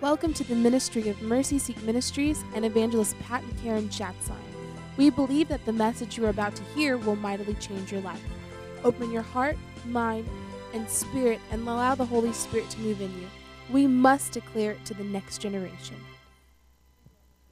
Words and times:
Welcome 0.00 0.32
to 0.34 0.44
the 0.44 0.54
ministry 0.54 1.08
of 1.08 1.20
Mercy 1.22 1.58
Seat 1.58 1.82
Ministries 1.82 2.44
and 2.54 2.64
evangelist 2.64 3.18
Pat 3.18 3.42
and 3.42 3.60
Karen 3.60 3.88
Schatzline. 3.88 4.36
We 4.96 5.10
believe 5.10 5.48
that 5.48 5.64
the 5.64 5.72
message 5.72 6.16
you 6.16 6.24
are 6.24 6.28
about 6.28 6.54
to 6.54 6.62
hear 6.76 6.96
will 6.96 7.16
mightily 7.16 7.54
change 7.54 7.90
your 7.90 8.02
life. 8.02 8.22
Open 8.84 9.10
your 9.10 9.22
heart, 9.22 9.56
mind, 9.86 10.28
and 10.72 10.88
spirit 10.88 11.40
and 11.50 11.62
allow 11.62 11.96
the 11.96 12.04
Holy 12.04 12.32
Spirit 12.32 12.70
to 12.70 12.78
move 12.78 13.00
in 13.00 13.10
you. 13.20 13.26
We 13.70 13.88
must 13.88 14.30
declare 14.30 14.70
it 14.70 14.84
to 14.84 14.94
the 14.94 15.02
next 15.02 15.38
generation 15.38 15.96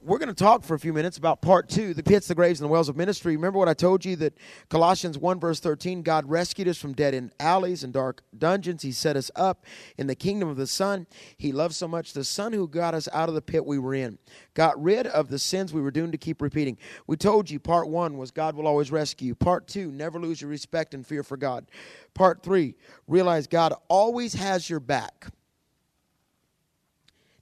we're 0.07 0.19
going 0.19 0.29
to 0.29 0.33
talk 0.33 0.63
for 0.63 0.73
a 0.73 0.79
few 0.79 0.93
minutes 0.93 1.17
about 1.17 1.41
part 1.41 1.67
two 1.67 1.93
the 1.93 2.01
pits, 2.01 2.29
the 2.29 2.35
graves, 2.35 2.61
and 2.61 2.65
the 2.69 2.71
wells 2.71 2.87
of 2.87 2.95
ministry. 2.95 3.35
Remember 3.35 3.59
what 3.59 3.67
I 3.67 3.73
told 3.73 4.05
you 4.05 4.15
that 4.17 4.37
Colossians 4.69 5.17
1, 5.17 5.39
verse 5.39 5.59
13 5.59 6.01
God 6.01 6.29
rescued 6.29 6.69
us 6.69 6.77
from 6.77 6.93
dead 6.93 7.13
end 7.13 7.33
alleys 7.41 7.83
and 7.83 7.91
dark 7.91 8.23
dungeons. 8.37 8.83
He 8.83 8.93
set 8.93 9.17
us 9.17 9.29
up 9.35 9.65
in 9.97 10.07
the 10.07 10.15
kingdom 10.15 10.47
of 10.47 10.55
the 10.55 10.65
Son. 10.65 11.07
He 11.37 11.51
loved 11.51 11.75
so 11.75 11.89
much 11.89 12.13
the 12.13 12.23
Son 12.23 12.53
who 12.53 12.69
got 12.69 12.93
us 12.93 13.09
out 13.11 13.27
of 13.27 13.35
the 13.35 13.41
pit 13.41 13.65
we 13.65 13.79
were 13.79 13.93
in, 13.93 14.17
got 14.53 14.81
rid 14.81 15.07
of 15.07 15.27
the 15.27 15.39
sins 15.39 15.73
we 15.73 15.81
were 15.81 15.91
doomed 15.91 16.13
to 16.13 16.17
keep 16.17 16.41
repeating. 16.41 16.77
We 17.05 17.17
told 17.17 17.49
you 17.49 17.59
part 17.59 17.89
one 17.89 18.17
was 18.17 18.31
God 18.31 18.55
will 18.55 18.67
always 18.67 18.91
rescue. 18.91 19.35
Part 19.35 19.67
two, 19.67 19.91
never 19.91 20.21
lose 20.21 20.39
your 20.39 20.49
respect 20.49 20.93
and 20.93 21.05
fear 21.05 21.21
for 21.21 21.35
God. 21.35 21.65
Part 22.13 22.43
three, 22.43 22.75
realize 23.07 23.45
God 23.45 23.73
always 23.89 24.33
has 24.35 24.69
your 24.69 24.79
back. 24.79 25.27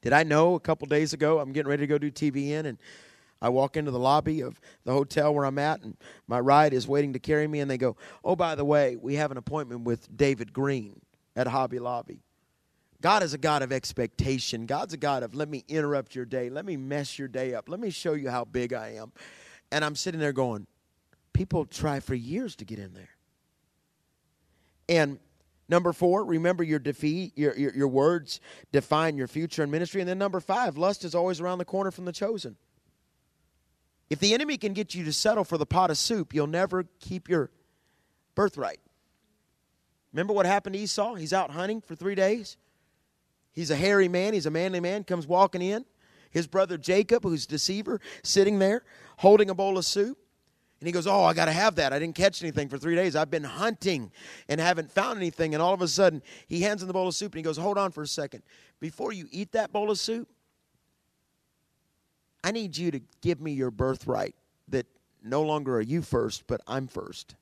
Did 0.06 0.14
I 0.14 0.22
know 0.22 0.54
a 0.54 0.60
couple 0.60 0.86
days 0.86 1.14
ago 1.14 1.40
I'm 1.40 1.52
getting 1.52 1.68
ready 1.68 1.82
to 1.82 1.88
go 1.88 1.98
do 1.98 2.12
TBN 2.12 2.68
and 2.68 2.78
I 3.42 3.50
walk 3.50 3.76
into 3.76 3.90
the 3.90 3.98
lobby 3.98 4.42
of 4.42 4.62
the 4.84 4.92
hotel 4.92 5.34
where 5.34 5.46
I'm 5.46 5.58
at 5.58 5.82
and 5.82 5.98
my 6.28 6.40
ride 6.40 6.76
is 6.76 6.88
waiting 6.88 7.14
to 7.14 7.20
carry 7.20 7.48
me 7.48 7.60
and 7.60 7.72
they 7.72 7.80
go, 7.80 7.98
"Oh, 8.24 8.36
by 8.36 8.54
the 8.54 8.64
way, 8.64 8.98
we 8.98 9.16
have 9.16 9.32
an 9.32 9.38
appointment 9.38 9.82
with 9.82 10.16
David 10.16 10.54
Green 10.54 11.02
at 11.36 11.48
Hobby 11.48 11.80
Lobby." 11.80 12.22
God 13.02 13.24
is 13.24 13.34
a 13.34 13.40
God 13.40 13.64
of 13.64 13.72
expectation. 13.72 14.68
God's 14.68 14.94
a 14.94 14.98
God 14.98 15.24
of 15.24 15.34
let 15.34 15.50
me 15.50 15.64
interrupt 15.68 16.14
your 16.14 16.26
day. 16.26 16.52
Let 16.52 16.66
me 16.66 16.78
mess 16.78 17.18
your 17.18 17.28
day 17.28 17.56
up. 17.56 17.68
Let 17.68 17.80
me 17.80 17.90
show 17.90 18.14
you 18.14 18.30
how 18.30 18.46
big 18.46 18.74
I 18.74 18.90
am. 18.90 19.12
And 19.72 19.84
I'm 19.84 19.96
sitting 19.96 20.20
there 20.20 20.34
going, 20.34 20.68
people 21.34 21.66
try 21.66 22.00
for 22.00 22.14
years 22.14 22.56
to 22.58 22.66
get 22.66 22.78
in 22.78 22.94
there. 22.94 23.10
And 24.88 25.18
Number 25.68 25.94
four, 25.94 26.24
remember 26.24 26.64
your 26.64 26.80
defeat, 26.80 27.34
your, 27.36 27.56
your, 27.56 27.74
your 27.74 27.88
words 27.88 28.40
define 28.72 29.18
your 29.18 29.28
future 29.28 29.64
in 29.64 29.72
ministry. 29.72 30.00
And 30.02 30.10
then 30.10 30.20
number 30.20 30.40
five, 30.40 30.78
lust 30.78 31.04
is 31.04 31.16
always 31.16 31.42
around 31.42 31.58
the 31.58 31.66
corner 31.66 31.92
from 31.92 32.06
the 32.06 32.12
chosen. 32.12 32.56
If 34.10 34.20
the 34.20 34.34
enemy 34.36 34.58
can 34.58 34.74
get 34.74 34.94
you 34.94 35.04
to 35.06 35.14
settle 35.14 35.44
for 35.44 35.58
the 35.58 35.66
pot 35.66 35.90
of 35.90 35.98
soup, 35.98 36.34
you'll 36.34 36.46
never 36.46 36.86
keep 37.00 37.28
your 37.28 37.50
birthright. 38.36 38.80
Remember 40.14 40.34
what 40.34 40.46
happened 40.46 40.76
to 40.76 40.80
Esau? 40.80 41.16
He's 41.16 41.34
out 41.34 41.52
hunting 41.52 41.82
for 41.82 41.96
three 41.96 42.16
days. 42.16 42.58
He's 43.52 43.72
a 43.72 43.76
hairy 43.76 44.08
man, 44.08 44.34
he's 44.34 44.46
a 44.46 44.52
manly 44.52 44.80
man, 44.80 45.04
comes 45.04 45.26
walking 45.26 45.62
in. 45.62 45.86
His 46.30 46.46
brother 46.46 46.78
Jacob, 46.78 47.24
who's 47.24 47.48
deceiver, 47.48 48.02
sitting 48.22 48.60
there 48.60 48.84
holding 49.18 49.50
a 49.50 49.56
bowl 49.56 49.78
of 49.78 49.86
soup. 49.86 50.18
And 50.80 50.88
he 50.88 50.92
goes, 50.92 51.08
Oh, 51.08 51.24
I 51.24 51.34
got 51.34 51.46
to 51.46 51.52
have 51.52 51.76
that. 51.76 51.94
I 51.94 52.00
didn't 52.00 52.16
catch 52.16 52.42
anything 52.42 52.70
for 52.70 52.78
three 52.78 52.96
days. 52.96 53.16
I've 53.16 53.32
been 53.32 53.44
hunting 53.44 54.12
and 54.50 54.60
haven't 54.60 54.92
found 54.92 55.18
anything. 55.18 55.54
And 55.54 55.62
all 55.62 55.74
of 55.74 55.82
a 55.82 55.88
sudden, 55.88 56.22
he 56.48 56.62
hands 56.62 56.82
him 56.82 56.88
the 56.88 56.94
bowl 56.94 57.08
of 57.08 57.16
soup 57.16 57.34
and 57.34 57.40
he 57.40 57.44
goes, 57.44 57.58
Hold 57.58 57.78
on 57.78 57.92
for 57.92 58.04
a 58.04 58.08
second. 58.08 58.44
Before 58.80 59.14
you 59.14 59.28
eat 59.32 59.54
that 59.54 59.72
bowl 59.72 59.90
of 59.90 59.98
soup, 59.98 60.28
I 62.44 62.52
need 62.52 62.78
you 62.78 62.92
to 62.92 63.02
give 63.22 63.42
me 63.42 63.54
your 63.54 63.72
birthright 63.72 64.36
that 64.68 64.86
no 65.24 65.42
longer 65.42 65.78
are 65.78 65.82
you 65.82 66.02
first, 66.02 66.46
but 66.46 66.62
I'm 66.68 66.88
first. 66.88 67.36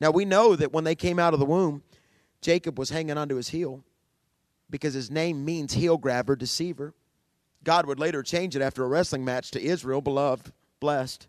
Now, 0.00 0.10
we 0.10 0.24
know 0.24 0.56
that 0.56 0.72
when 0.72 0.84
they 0.84 0.96
came 0.96 1.18
out 1.18 1.32
of 1.32 1.40
the 1.40 1.46
womb, 1.46 1.82
Jacob 2.40 2.78
was 2.78 2.90
hanging 2.90 3.16
onto 3.16 3.36
his 3.36 3.48
heel 3.48 3.84
because 4.68 4.94
his 4.94 5.10
name 5.10 5.44
means 5.44 5.74
heel 5.74 5.96
grabber, 5.96 6.34
deceiver. 6.34 6.92
God 7.62 7.86
would 7.86 8.00
later 8.00 8.22
change 8.22 8.56
it 8.56 8.62
after 8.62 8.84
a 8.84 8.88
wrestling 8.88 9.24
match 9.24 9.52
to 9.52 9.62
Israel, 9.62 10.00
beloved, 10.00 10.52
blessed. 10.80 11.28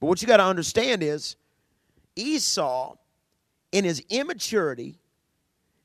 But 0.00 0.06
what 0.06 0.22
you 0.22 0.28
got 0.28 0.36
to 0.38 0.44
understand 0.44 1.02
is 1.02 1.36
Esau, 2.16 2.96
in 3.72 3.84
his 3.84 4.02
immaturity 4.08 4.98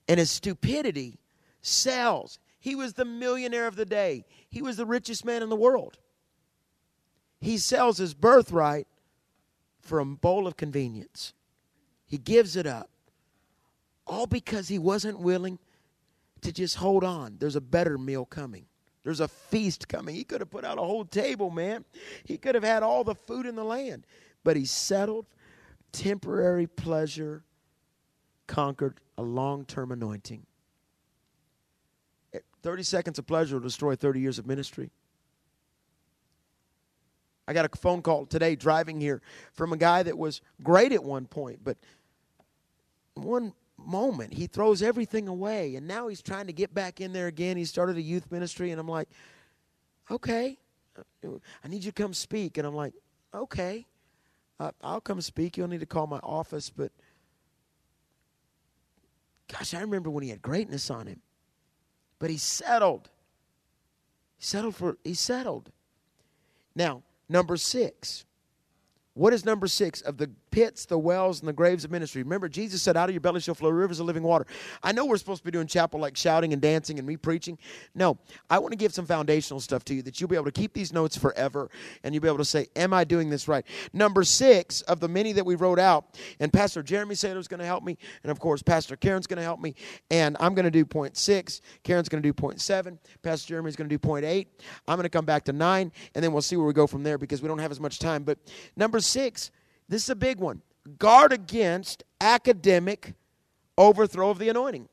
and 0.08 0.20
his 0.20 0.32
stupidity, 0.32 1.20
sells. 1.62 2.40
He 2.60 2.76
was 2.76 2.94
the 2.94 3.06
millionaire 3.06 3.68
of 3.68 3.76
the 3.76 3.86
day, 3.86 4.26
he 4.50 4.62
was 4.62 4.78
the 4.78 4.86
richest 4.86 5.26
man 5.26 5.44
in 5.44 5.50
the 5.50 5.56
world. 5.56 5.98
He 7.42 7.58
sells 7.58 7.98
his 7.98 8.14
birthright 8.14 8.88
for 9.82 10.00
a 10.00 10.06
bowl 10.06 10.48
of 10.48 10.56
convenience. 10.56 11.34
He 12.06 12.18
gives 12.18 12.56
it 12.56 12.66
up. 12.66 12.90
All 14.08 14.28
because 14.28 14.70
he 14.70 14.80
wasn't 14.80 15.20
willing 15.20 15.60
to 16.42 16.52
just 16.52 16.76
hold 16.76 17.04
on. 17.04 17.38
There's 17.40 17.56
a 17.56 17.62
better 17.62 17.98
meal 17.98 18.26
coming. 18.26 18.66
There's 19.04 19.20
a 19.20 19.28
feast 19.28 19.88
coming. 19.88 20.16
He 20.16 20.24
could 20.24 20.42
have 20.42 20.50
put 20.50 20.64
out 20.64 20.78
a 20.78 20.82
whole 20.82 21.06
table, 21.06 21.50
man. 21.50 21.84
He 22.24 22.38
could 22.38 22.56
have 22.56 22.64
had 22.64 22.84
all 22.84 23.04
the 23.04 23.16
food 23.16 23.46
in 23.46 23.56
the 23.56 23.64
land. 23.64 24.06
But 24.44 24.56
he 24.56 24.66
settled 24.66 25.26
temporary 25.92 26.68
pleasure, 26.68 27.44
conquered 28.48 29.00
a 29.18 29.22
long 29.22 29.66
term 29.66 29.92
anointing. 29.92 30.46
30 32.64 32.84
seconds 32.84 33.20
of 33.20 33.28
pleasure 33.28 33.58
will 33.58 33.64
destroy 33.64 33.96
30 33.96 34.22
years 34.22 34.40
of 34.40 34.48
ministry. 34.48 34.90
I 37.46 37.54
got 37.54 37.66
a 37.66 37.78
phone 37.78 38.02
call 38.02 38.26
today 38.26 38.56
driving 38.56 39.02
here 39.02 39.22
from 39.52 39.74
a 39.74 39.78
guy 39.78 40.02
that 40.04 40.18
was 40.18 40.42
great 40.64 40.94
at 40.94 41.04
one 41.04 41.26
point, 41.26 41.60
but 41.62 41.78
one 43.16 43.54
moment. 43.86 44.34
He 44.34 44.48
throws 44.48 44.82
everything 44.82 45.28
away, 45.28 45.76
and 45.76 45.88
now 45.88 46.08
he's 46.08 46.22
trying 46.22 46.48
to 46.48 46.54
get 46.54 46.74
back 46.74 47.02
in 47.02 47.14
there 47.14 47.28
again. 47.28 47.58
He 47.58 47.66
started 47.66 47.98
a 47.98 48.02
youth 48.02 48.32
ministry, 48.32 48.72
and 48.72 48.80
I'm 48.80 48.88
like, 48.88 49.10
okay, 50.10 50.58
I 51.64 51.68
need 51.68 51.84
you 51.84 51.92
to 51.92 52.02
come 52.02 52.14
speak. 52.14 52.58
And 52.58 52.68
I'm 52.68 52.76
like, 52.76 52.94
okay, 53.34 53.86
I'll 54.82 55.02
come 55.02 55.22
speak. 55.22 55.58
You'll 55.58 55.68
need 55.68 55.80
to 55.82 55.86
call 55.86 56.08
my 56.08 56.20
office, 56.20 56.70
but 56.70 56.92
gosh, 59.52 59.74
I 59.74 59.82
remember 59.82 60.10
when 60.10 60.24
he 60.24 60.30
had 60.30 60.42
greatness 60.42 60.90
on 60.90 61.08
him, 61.08 61.22
but 62.20 62.30
he 62.30 62.38
settled. 62.38 63.10
He 64.38 64.46
settled 64.46 64.76
for, 64.76 64.98
he 65.04 65.14
settled. 65.14 65.72
Now, 66.76 67.04
number 67.30 67.58
six. 67.58 68.26
What 69.16 69.32
is 69.32 69.46
number 69.46 69.68
six 69.68 70.02
of 70.02 70.18
the 70.18 70.32
pits, 70.54 70.86
the 70.86 71.00
wells, 71.00 71.40
and 71.40 71.50
the 71.50 71.54
graves 71.54 71.84
of 71.84 71.90
ministry? 71.90 72.22
Remember, 72.22 72.48
Jesus 72.48 72.84
said, 72.84 72.96
Out 72.96 73.10
of 73.10 73.16
your 73.16 73.22
belly 73.22 73.42
shall 73.42 73.56
flow 73.56 73.72
rivers 73.72 74.00
of 74.00 74.06
living 74.06 74.22
water. 74.22 74.46
I 74.84 74.92
know 74.92 75.04
we're 75.04 75.18
supposed 75.18 75.40
to 75.40 75.46
be 75.46 75.50
doing 75.50 75.66
chapel 75.66 76.00
like 76.00 76.16
shouting 76.16 76.54
and 76.54 76.62
dancing 76.62 77.00
and 77.00 77.08
me 77.08 77.18
preaching. 77.18 77.58
No, 77.96 78.20
I 78.52 78.60
want 78.60 78.72
to 78.72 78.78
give 78.78 78.94
some 78.94 79.08
foundational 79.08 79.60
stuff 79.60 79.84
to 79.86 79.96
you 79.96 80.04
that 80.04 80.22
you'll 80.22 80.28
be 80.28 80.36
able 80.36 80.46
to 80.46 80.52
keep 80.52 80.74
these 80.74 80.94
notes 80.94 81.18
forever 81.18 81.72
and 82.04 82.14
you'll 82.14 82.22
be 82.22 82.28
able 82.28 82.38
to 82.38 82.46
say, 82.46 82.68
Am 82.76 82.94
I 82.94 83.04
doing 83.04 83.32
this 83.32 83.48
right? 83.48 83.66
Number 83.94 84.24
six 84.24 84.82
of 84.82 85.00
the 85.00 85.08
many 85.08 85.32
that 85.32 85.46
we 85.46 85.56
wrote 85.56 85.80
out, 85.80 86.20
and 86.40 86.54
Pastor 86.54 86.84
Jeremy 86.84 87.16
Saylor 87.16 87.38
is 87.38 87.48
going 87.48 87.60
to 87.60 87.66
help 87.66 87.84
me, 87.84 87.98
and 88.22 88.32
of 88.32 88.40
course, 88.40 88.62
Pastor 88.62 88.96
Karen's 88.96 89.26
going 89.26 89.38
to 89.38 89.44
help 89.44 89.60
me, 89.60 89.74
and 90.12 90.38
I'm 90.40 90.54
going 90.54 90.66
to 90.66 90.72
do 90.72 90.86
point 90.86 91.18
six. 91.18 91.62
Karen's 91.84 92.10
going 92.10 92.22
to 92.22 92.30
do 92.30 92.34
point 92.34 92.62
seven. 92.62 93.00
Pastor 93.24 93.48
Jeremy's 93.48 93.76
going 93.76 93.90
to 93.90 93.94
do 93.94 94.00
point 94.00 94.24
eight. 94.24 94.62
I'm 94.88 94.98
going 94.98 95.04
to 95.04 95.10
come 95.10 95.26
back 95.26 95.46
to 95.46 95.54
nine, 95.54 95.92
and 96.14 96.24
then 96.24 96.32
we'll 96.32 96.44
see 96.44 96.58
where 96.58 96.68
we 96.68 96.74
go 96.74 96.86
from 96.86 97.02
there 97.02 97.18
because 97.18 97.42
we 97.42 97.48
don't 97.48 97.58
have 97.58 97.72
as 97.72 97.80
much 97.80 97.98
time. 97.98 98.24
But 98.24 98.38
number 98.76 99.00
six, 99.00 99.50
this 99.94 100.04
is 100.04 100.10
a 100.10 100.16
big 100.16 100.40
one. 100.40 100.62
Guard 100.98 101.32
against 101.32 102.04
academic 102.20 103.14
overthrow 103.78 104.32
of 104.32 104.40
the 104.40 104.50
anointing. 104.50 104.90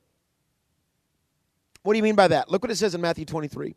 What 1.83 1.95
do 1.95 1.97
you 1.97 2.03
mean 2.03 2.17
by 2.17 2.29
that? 2.29 2.51
Look 2.51 2.63
what 2.63 2.71
it 2.71 2.77
says 2.77 2.95
in 2.95 3.01
Matthew 3.01 3.25
23. 3.25 3.75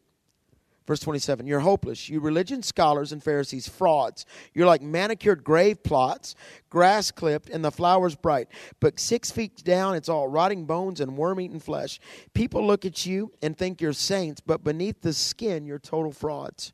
Verse 0.86 1.00
27 1.00 1.48
You're 1.48 1.62
hopeless. 1.62 2.10
You 2.10 2.20
religion 2.20 2.62
scholars 2.62 3.14
and 3.14 3.24
Pharisees, 3.24 3.70
frauds. 3.70 4.26
You're 4.54 4.68
like 4.68 4.82
manicured 4.82 5.46
grave 5.46 5.82
plots, 5.82 6.36
grass 6.70 7.10
clipped, 7.10 7.50
and 7.50 7.64
the 7.64 7.72
flowers 7.72 8.16
bright. 8.16 8.50
But 8.82 9.00
six 9.00 9.32
feet 9.32 9.64
down, 9.64 9.96
it's 9.96 10.10
all 10.10 10.28
rotting 10.28 10.66
bones 10.66 11.00
and 11.00 11.16
worm 11.16 11.40
eaten 11.40 11.62
flesh. 11.62 12.02
People 12.34 12.68
look 12.68 12.84
at 12.84 13.06
you 13.06 13.32
and 13.42 13.58
think 13.58 13.80
you're 13.80 13.94
saints, 13.94 14.42
but 14.42 14.66
beneath 14.66 15.00
the 15.00 15.14
skin, 15.14 15.66
you're 15.66 15.80
total 15.80 16.12
frauds. 16.12 16.74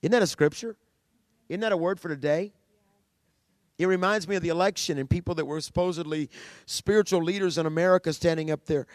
Isn't 0.00 0.12
that 0.12 0.22
a 0.22 0.28
scripture? 0.28 0.76
Isn't 1.48 1.62
that 1.62 1.72
a 1.72 1.76
word 1.76 1.98
for 1.98 2.08
today? 2.08 2.52
It 3.80 3.86
reminds 3.86 4.28
me 4.28 4.36
of 4.36 4.42
the 4.42 4.50
election 4.50 4.98
and 4.98 5.08
people 5.08 5.34
that 5.36 5.46
were 5.46 5.58
supposedly 5.58 6.28
spiritual 6.66 7.22
leaders 7.22 7.56
in 7.56 7.64
America 7.64 8.12
standing 8.12 8.50
up 8.50 8.66
there. 8.66 8.86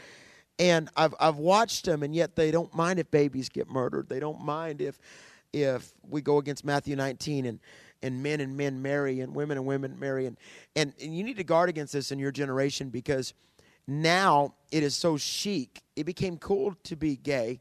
And 0.59 0.89
I've, 0.95 1.15
I've 1.19 1.37
watched 1.37 1.85
them, 1.85 2.03
and 2.03 2.13
yet 2.13 2.35
they 2.35 2.51
don't 2.51 2.71
mind 2.75 2.99
if 2.99 3.09
babies 3.09 3.49
get 3.49 3.67
murdered. 3.67 4.09
They 4.09 4.19
don't 4.19 4.41
mind 4.41 4.81
if, 4.81 4.99
if 5.51 5.91
we 6.07 6.21
go 6.21 6.37
against 6.37 6.63
Matthew 6.63 6.95
19 6.95 7.47
and, 7.47 7.59
and 8.03 8.21
men 8.21 8.39
and 8.41 8.55
men 8.55 8.79
marry 8.79 9.21
and 9.21 9.33
women 9.33 9.57
and 9.57 9.65
women 9.65 9.97
marry. 9.99 10.27
And, 10.27 10.37
and, 10.75 10.93
and 11.01 11.17
you 11.17 11.23
need 11.23 11.37
to 11.37 11.43
guard 11.43 11.67
against 11.67 11.91
this 11.91 12.11
in 12.11 12.19
your 12.19 12.31
generation 12.31 12.89
because 12.89 13.33
now 13.87 14.53
it 14.71 14.83
is 14.83 14.93
so 14.93 15.17
chic. 15.17 15.81
It 15.95 16.03
became 16.03 16.37
cool 16.37 16.75
to 16.83 16.95
be 16.95 17.15
gay. 17.15 17.59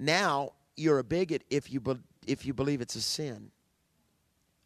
Now 0.00 0.54
you're 0.76 0.98
a 0.98 1.04
bigot 1.04 1.44
if 1.50 1.72
you, 1.72 1.78
be, 1.78 1.94
if 2.26 2.44
you 2.44 2.52
believe 2.52 2.80
it's 2.80 2.96
a 2.96 3.00
sin. 3.00 3.52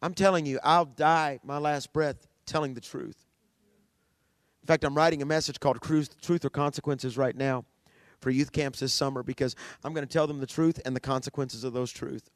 I'm 0.01 0.13
telling 0.13 0.45
you, 0.45 0.59
I'll 0.63 0.85
die 0.85 1.39
my 1.43 1.57
last 1.57 1.91
breath 1.93 2.27
telling 2.45 2.73
the 2.73 2.81
truth. 2.81 3.25
In 4.63 4.67
fact, 4.67 4.83
I'm 4.83 4.95
writing 4.95 5.21
a 5.21 5.25
message 5.25 5.59
called 5.59 5.81
Truth 5.81 6.45
or 6.45 6.49
Consequences 6.49 7.17
right 7.17 7.35
now 7.35 7.65
for 8.19 8.29
youth 8.29 8.51
camps 8.51 8.79
this 8.79 8.93
summer 8.93 9.23
because 9.23 9.55
I'm 9.83 9.93
going 9.93 10.05
to 10.05 10.11
tell 10.11 10.27
them 10.27 10.39
the 10.39 10.47
truth 10.47 10.79
and 10.85 10.95
the 10.95 10.99
consequences 10.99 11.63
of 11.63 11.73
those 11.73 11.91
truth. 11.91 12.29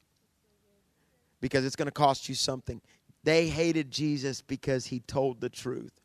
Because 1.41 1.65
it's 1.65 1.75
going 1.75 1.87
to 1.87 1.91
cost 1.91 2.29
you 2.29 2.35
something. 2.35 2.81
They 3.23 3.47
hated 3.47 3.91
Jesus 3.91 4.41
because 4.41 4.85
he 4.85 5.01
told 5.01 5.41
the 5.41 5.49
truth. 5.49 5.99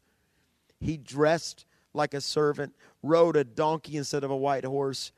He 0.81 0.97
dressed 0.97 1.65
like 1.95 2.15
a 2.15 2.21
servant, 2.21 2.75
rode 3.03 3.37
a 3.37 3.45
donkey 3.45 3.97
instead 3.97 4.23
of 4.25 4.31
a 4.31 4.37
white 4.37 4.65
horse 4.65 5.13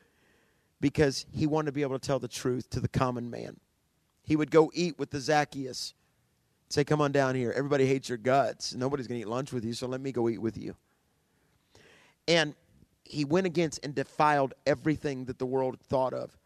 because 0.81 1.26
he 1.32 1.46
wanted 1.46 1.66
to 1.66 1.72
be 1.72 1.82
able 1.82 1.98
to 1.98 2.06
tell 2.06 2.19
the 2.19 2.28
truth 2.28 2.70
to 2.70 2.81
the 2.81 2.88
common 2.88 3.31
man. 3.31 3.58
He 4.22 4.36
would 4.36 4.50
go 4.50 4.70
eat 4.75 4.98
with 4.98 5.10
the 5.10 5.20
Zacchaeus. 5.20 5.94
Say, 6.70 6.84
come 6.84 7.00
on 7.00 7.11
down 7.11 7.34
here. 7.34 7.52
Everybody 7.55 7.84
hates 7.84 8.08
your 8.08 8.19
guts. 8.19 8.75
Nobody's 8.75 9.08
going 9.08 9.20
to 9.20 9.26
eat 9.26 9.28
lunch 9.28 9.52
with 9.52 9.64
you, 9.64 9.72
so 9.72 9.88
let 9.88 10.00
me 10.00 10.12
go 10.12 10.28
eat 10.28 10.40
with 10.40 10.56
you. 10.56 10.76
And 12.28 12.55
he 13.02 13.25
went 13.25 13.46
against 13.46 13.84
and 13.84 13.93
defiled 13.93 14.55
everything 14.67 15.25
that 15.25 15.40
the 15.40 15.46
world 15.46 15.81
thought 15.81 16.14
of. 16.14 16.38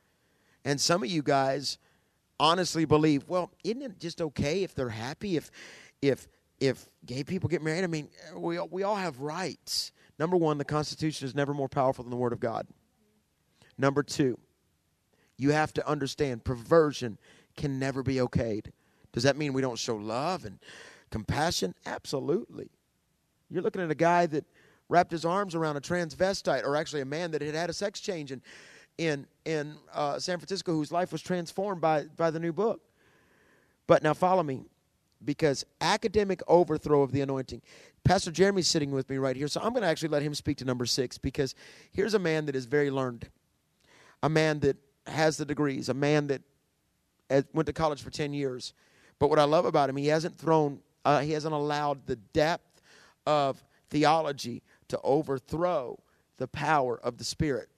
And 0.65 0.81
some 0.81 1.03
of 1.03 1.11
you 1.11 1.23
guys 1.23 1.77
honestly 2.41 2.87
believe, 2.87 3.29
well, 3.29 3.51
isn't 3.63 3.83
it 3.83 4.01
just 4.01 4.23
okay 4.23 4.63
if 4.63 4.75
they're 4.75 4.89
happy 4.89 5.37
if 5.37 5.51
if 6.01 6.27
if 6.59 6.89
gay 7.05 7.23
people 7.23 7.51
get 7.51 7.63
married? 7.63 7.85
I 7.85 7.87
mean, 7.87 8.09
we 8.35 8.59
we 8.59 8.83
all 8.83 8.97
have 8.97 9.21
rights. 9.21 9.93
Number 10.19 10.39
1, 10.39 10.57
the 10.57 10.65
constitution 10.65 11.27
is 11.27 11.35
never 11.35 11.53
more 11.53 11.69
powerful 11.69 12.03
than 12.03 12.11
the 12.11 12.17
word 12.17 12.33
of 12.33 12.41
God. 12.41 12.67
Number 13.77 14.03
2, 14.03 14.39
you 15.37 15.51
have 15.51 15.75
to 15.75 15.87
understand 15.87 16.45
perversion 16.45 17.19
can 17.57 17.79
never 17.79 18.03
be 18.03 18.15
okayed. 18.17 18.71
Does 19.15 19.23
that 19.23 19.37
mean 19.37 19.53
we 19.53 19.63
don't 19.63 19.79
show 19.79 19.95
love 19.97 20.45
and 20.45 20.59
compassion? 21.11 21.73
Absolutely. 21.87 22.69
You're 23.49 23.63
looking 23.63 23.81
at 23.81 23.91
a 23.91 23.95
guy 23.95 24.27
that 24.27 24.45
wrapped 24.89 25.13
his 25.13 25.25
arms 25.25 25.55
around 25.55 25.77
a 25.77 25.81
transvestite, 25.81 26.65
or 26.65 26.77
actually 26.77 27.01
a 27.01 27.07
man 27.07 27.31
that 27.31 27.41
had 27.41 27.55
had 27.55 27.71
a 27.71 27.73
sex 27.73 28.01
change 28.01 28.33
in 28.33 28.43
in 28.99 29.27
in 29.45 29.77
uh, 29.93 30.19
San 30.19 30.39
Francisco, 30.39 30.73
whose 30.73 30.91
life 30.91 31.13
was 31.13 31.23
transformed 31.23 31.81
by 31.81 32.07
by 32.17 32.31
the 32.33 32.41
new 32.41 32.53
book. 32.53 32.81
But 33.87 34.03
now 34.03 34.15
follow 34.15 34.43
me, 34.43 34.65
because 35.25 35.65
academic 35.81 36.43
overthrow 36.49 37.03
of 37.03 37.13
the 37.13 37.21
anointing. 37.21 37.63
Pastor 38.03 38.33
Jeremy's 38.33 38.67
sitting 38.67 38.91
with 38.91 39.09
me 39.09 39.17
right 39.19 39.37
here, 39.37 39.47
so 39.47 39.61
I'm 39.61 39.71
going 39.71 39.83
to 39.83 39.89
actually 39.89 40.09
let 40.09 40.23
him 40.23 40.35
speak 40.35 40.57
to 40.59 40.65
number 40.65 40.87
six 40.87 41.19
because 41.19 41.55
here's 41.93 42.15
a 42.15 42.19
man 42.19 42.47
that 42.47 42.57
is 42.57 42.67
very 42.67 42.91
learned, 42.91 43.29
a 44.25 44.29
man 44.29 44.59
that 44.61 44.77
has 45.07 45.37
the 45.37 45.45
degrees, 45.45 45.89
a 45.89 45.95
man 45.95 46.27
that 46.27 46.43
went 47.53 47.67
to 47.67 47.73
college 47.73 48.03
for 48.03 48.11
ten 48.11 48.35
years. 48.35 48.75
But 49.19 49.31
what 49.31 49.39
I 49.39 49.45
love 49.45 49.65
about 49.65 49.89
him, 49.89 49.97
he 49.97 50.09
hasn't 50.09 50.37
thrown, 50.37 50.81
uh, 51.05 51.21
he 51.21 51.33
hasn't 51.33 51.55
allowed 51.55 52.07
the 52.07 52.17
depth 52.17 52.83
of 53.27 53.63
theology 53.91 54.63
to 54.89 55.01
overthrow 55.03 55.99
the 56.37 56.49
power 56.49 56.99
of 57.03 57.19
the 57.19 57.25
Spirit. 57.25 57.69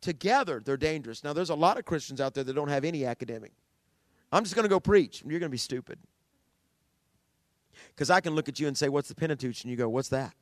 Together, 0.00 0.60
they're 0.64 0.76
dangerous. 0.76 1.24
Now, 1.24 1.32
there's 1.32 1.50
a 1.50 1.54
lot 1.54 1.78
of 1.78 1.84
Christians 1.84 2.20
out 2.20 2.34
there 2.34 2.44
that 2.44 2.52
don't 2.52 2.68
have 2.68 2.84
any 2.84 3.06
academic. 3.06 3.52
I'm 4.32 4.42
just 4.42 4.54
going 4.54 4.64
to 4.64 4.68
go 4.68 4.80
preach, 4.80 5.22
you're 5.22 5.40
going 5.40 5.42
to 5.42 5.48
be 5.48 5.56
stupid. 5.56 5.98
Because 7.88 8.10
I 8.10 8.20
can 8.20 8.34
look 8.34 8.48
at 8.48 8.58
you 8.60 8.66
and 8.66 8.76
say, 8.76 8.88
What's 8.88 9.08
the 9.08 9.14
Pentateuch? 9.14 9.62
And 9.62 9.70
you 9.70 9.76
go, 9.76 9.88
What's 9.88 10.08
that? 10.10 10.34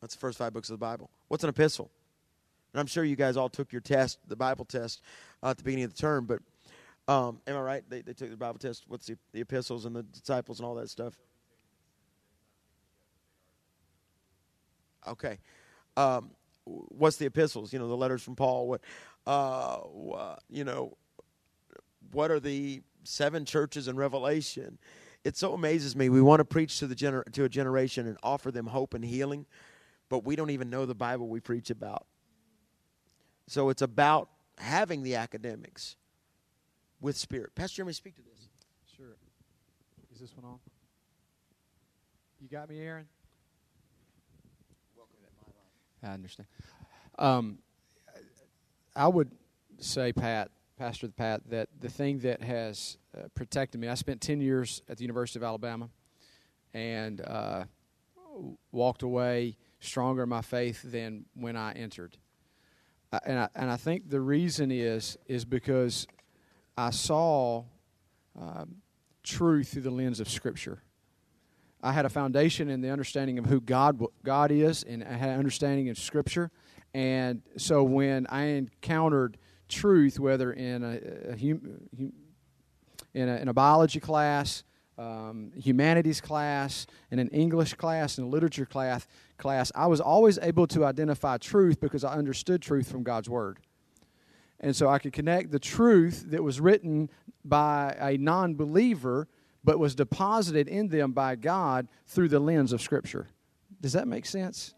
That's 0.00 0.14
the 0.14 0.20
first 0.20 0.38
five 0.38 0.52
books 0.52 0.68
of 0.68 0.74
the 0.74 0.84
Bible. 0.84 1.10
What's 1.28 1.44
an 1.44 1.50
epistle? 1.50 1.90
And 2.72 2.80
I'm 2.80 2.86
sure 2.86 3.04
you 3.04 3.16
guys 3.16 3.36
all 3.36 3.48
took 3.48 3.72
your 3.72 3.80
test, 3.80 4.18
the 4.26 4.36
Bible 4.36 4.64
test, 4.64 5.02
uh, 5.42 5.50
at 5.50 5.58
the 5.58 5.64
beginning 5.64 5.84
of 5.84 5.94
the 5.94 6.00
term, 6.00 6.26
but 6.26 6.40
um, 7.08 7.40
am 7.46 7.56
I 7.56 7.60
right? 7.60 7.84
They, 7.88 8.02
they 8.02 8.12
took 8.12 8.30
the 8.30 8.36
Bible 8.36 8.58
test. 8.58 8.84
What's 8.86 9.06
the, 9.06 9.16
the 9.32 9.40
epistles 9.40 9.84
and 9.84 9.94
the 9.94 10.02
disciples 10.02 10.60
and 10.60 10.66
all 10.66 10.74
that 10.76 10.88
stuff? 10.88 11.14
Okay. 15.06 15.38
Um, 15.96 16.30
what's 16.64 17.16
the 17.16 17.26
epistles? 17.26 17.72
You 17.72 17.78
know, 17.78 17.88
the 17.88 17.96
letters 17.96 18.22
from 18.22 18.36
Paul. 18.36 18.68
What, 18.68 18.80
uh, 19.26 20.36
you 20.48 20.64
know, 20.64 20.96
what 22.12 22.30
are 22.30 22.40
the 22.40 22.82
seven 23.04 23.44
churches 23.44 23.88
in 23.88 23.96
Revelation? 23.96 24.78
It 25.24 25.36
so 25.36 25.54
amazes 25.54 25.94
me. 25.96 26.08
We 26.08 26.22
want 26.22 26.40
to 26.40 26.44
preach 26.44 26.78
to 26.78 26.86
the 26.86 26.94
gener- 26.94 27.30
to 27.32 27.44
a 27.44 27.48
generation 27.48 28.06
and 28.06 28.16
offer 28.22 28.50
them 28.50 28.66
hope 28.66 28.94
and 28.94 29.04
healing, 29.04 29.46
but 30.08 30.24
we 30.24 30.36
don't 30.36 30.50
even 30.50 30.70
know 30.70 30.86
the 30.86 30.94
Bible 30.94 31.28
we 31.28 31.40
preach 31.40 31.70
about. 31.70 32.06
So 33.48 33.68
it's 33.68 33.82
about 33.82 34.28
having 34.58 35.02
the 35.02 35.16
academics 35.16 35.96
with 37.02 37.16
spirit. 37.16 37.54
Pastor 37.54 37.76
Jeremy, 37.76 37.92
speak 37.92 38.14
to 38.16 38.22
this. 38.22 38.48
Sure. 38.96 39.16
Is 40.14 40.20
this 40.20 40.34
one 40.34 40.50
on? 40.50 40.58
You 42.40 42.48
got 42.48 42.70
me, 42.70 42.78
Aaron? 42.78 43.06
I 46.02 46.14
understand. 46.14 46.48
Um, 47.18 47.58
I 48.96 49.06
would 49.06 49.30
say, 49.78 50.12
Pat, 50.12 50.50
Pastor 50.78 51.08
Pat, 51.08 51.42
that 51.50 51.68
the 51.78 51.88
thing 51.88 52.20
that 52.20 52.42
has 52.42 52.98
uh, 53.16 53.28
protected 53.34 53.80
me, 53.80 53.88
I 53.88 53.94
spent 53.94 54.20
10 54.20 54.40
years 54.40 54.82
at 54.88 54.96
the 54.96 55.02
University 55.02 55.38
of 55.38 55.44
Alabama 55.44 55.90
and 56.74 57.20
uh, 57.20 57.64
walked 58.72 59.02
away 59.02 59.56
stronger 59.80 60.24
in 60.24 60.28
my 60.28 60.42
faith 60.42 60.82
than 60.82 61.26
when 61.34 61.56
I 61.56 61.72
entered. 61.72 62.16
Uh, 63.12 63.20
and, 63.24 63.38
I, 63.38 63.48
and 63.54 63.70
I 63.70 63.76
think 63.76 64.08
the 64.08 64.20
reason 64.20 64.72
is, 64.72 65.16
is 65.26 65.44
because 65.44 66.06
I 66.76 66.90
saw 66.90 67.64
um, 68.38 68.76
truth 69.22 69.68
through 69.68 69.82
the 69.82 69.90
lens 69.90 70.20
of 70.20 70.28
Scripture. 70.28 70.82
I 71.82 71.92
had 71.92 72.04
a 72.04 72.08
foundation 72.08 72.70
in 72.70 72.80
the 72.80 72.90
understanding 72.90 73.38
of 73.38 73.46
who 73.46 73.60
God 73.60 74.00
God 74.24 74.50
is, 74.50 74.84
and 74.84 75.02
I 75.02 75.14
had 75.14 75.30
an 75.30 75.38
understanding 75.38 75.88
of 75.88 75.98
Scripture. 75.98 76.50
And 76.94 77.42
so 77.56 77.82
when 77.82 78.26
I 78.28 78.44
encountered 78.44 79.38
truth, 79.68 80.20
whether 80.20 80.52
in 80.52 80.84
a, 80.84 81.32
a 81.32 81.36
hum, 81.36 82.12
in, 83.14 83.28
a 83.28 83.36
in 83.36 83.48
a 83.48 83.52
biology 83.52 84.00
class, 84.00 84.62
um, 84.96 85.50
humanities 85.56 86.20
class, 86.20 86.86
in 87.10 87.18
an 87.18 87.28
English 87.28 87.74
class, 87.74 88.18
in 88.18 88.24
a 88.24 88.28
literature 88.28 88.66
class, 88.66 89.06
class, 89.38 89.72
I 89.74 89.86
was 89.86 90.00
always 90.00 90.38
able 90.38 90.66
to 90.68 90.84
identify 90.84 91.38
truth 91.38 91.80
because 91.80 92.04
I 92.04 92.14
understood 92.14 92.62
truth 92.62 92.90
from 92.90 93.02
God's 93.02 93.28
Word. 93.28 93.58
And 94.62 94.74
so 94.74 94.88
I 94.88 94.98
could 94.98 95.12
connect 95.12 95.50
the 95.50 95.58
truth 95.58 96.24
that 96.28 96.42
was 96.42 96.60
written 96.60 97.10
by 97.44 97.96
a 97.98 98.16
non 98.16 98.54
believer 98.54 99.28
but 99.64 99.78
was 99.78 99.94
deposited 99.94 100.68
in 100.68 100.88
them 100.88 101.12
by 101.12 101.36
God 101.36 101.88
through 102.06 102.28
the 102.28 102.40
lens 102.40 102.72
of 102.72 102.80
Scripture. 102.80 103.28
Does 103.80 103.92
that 103.92 104.08
make 104.08 104.26
sense? 104.26 104.74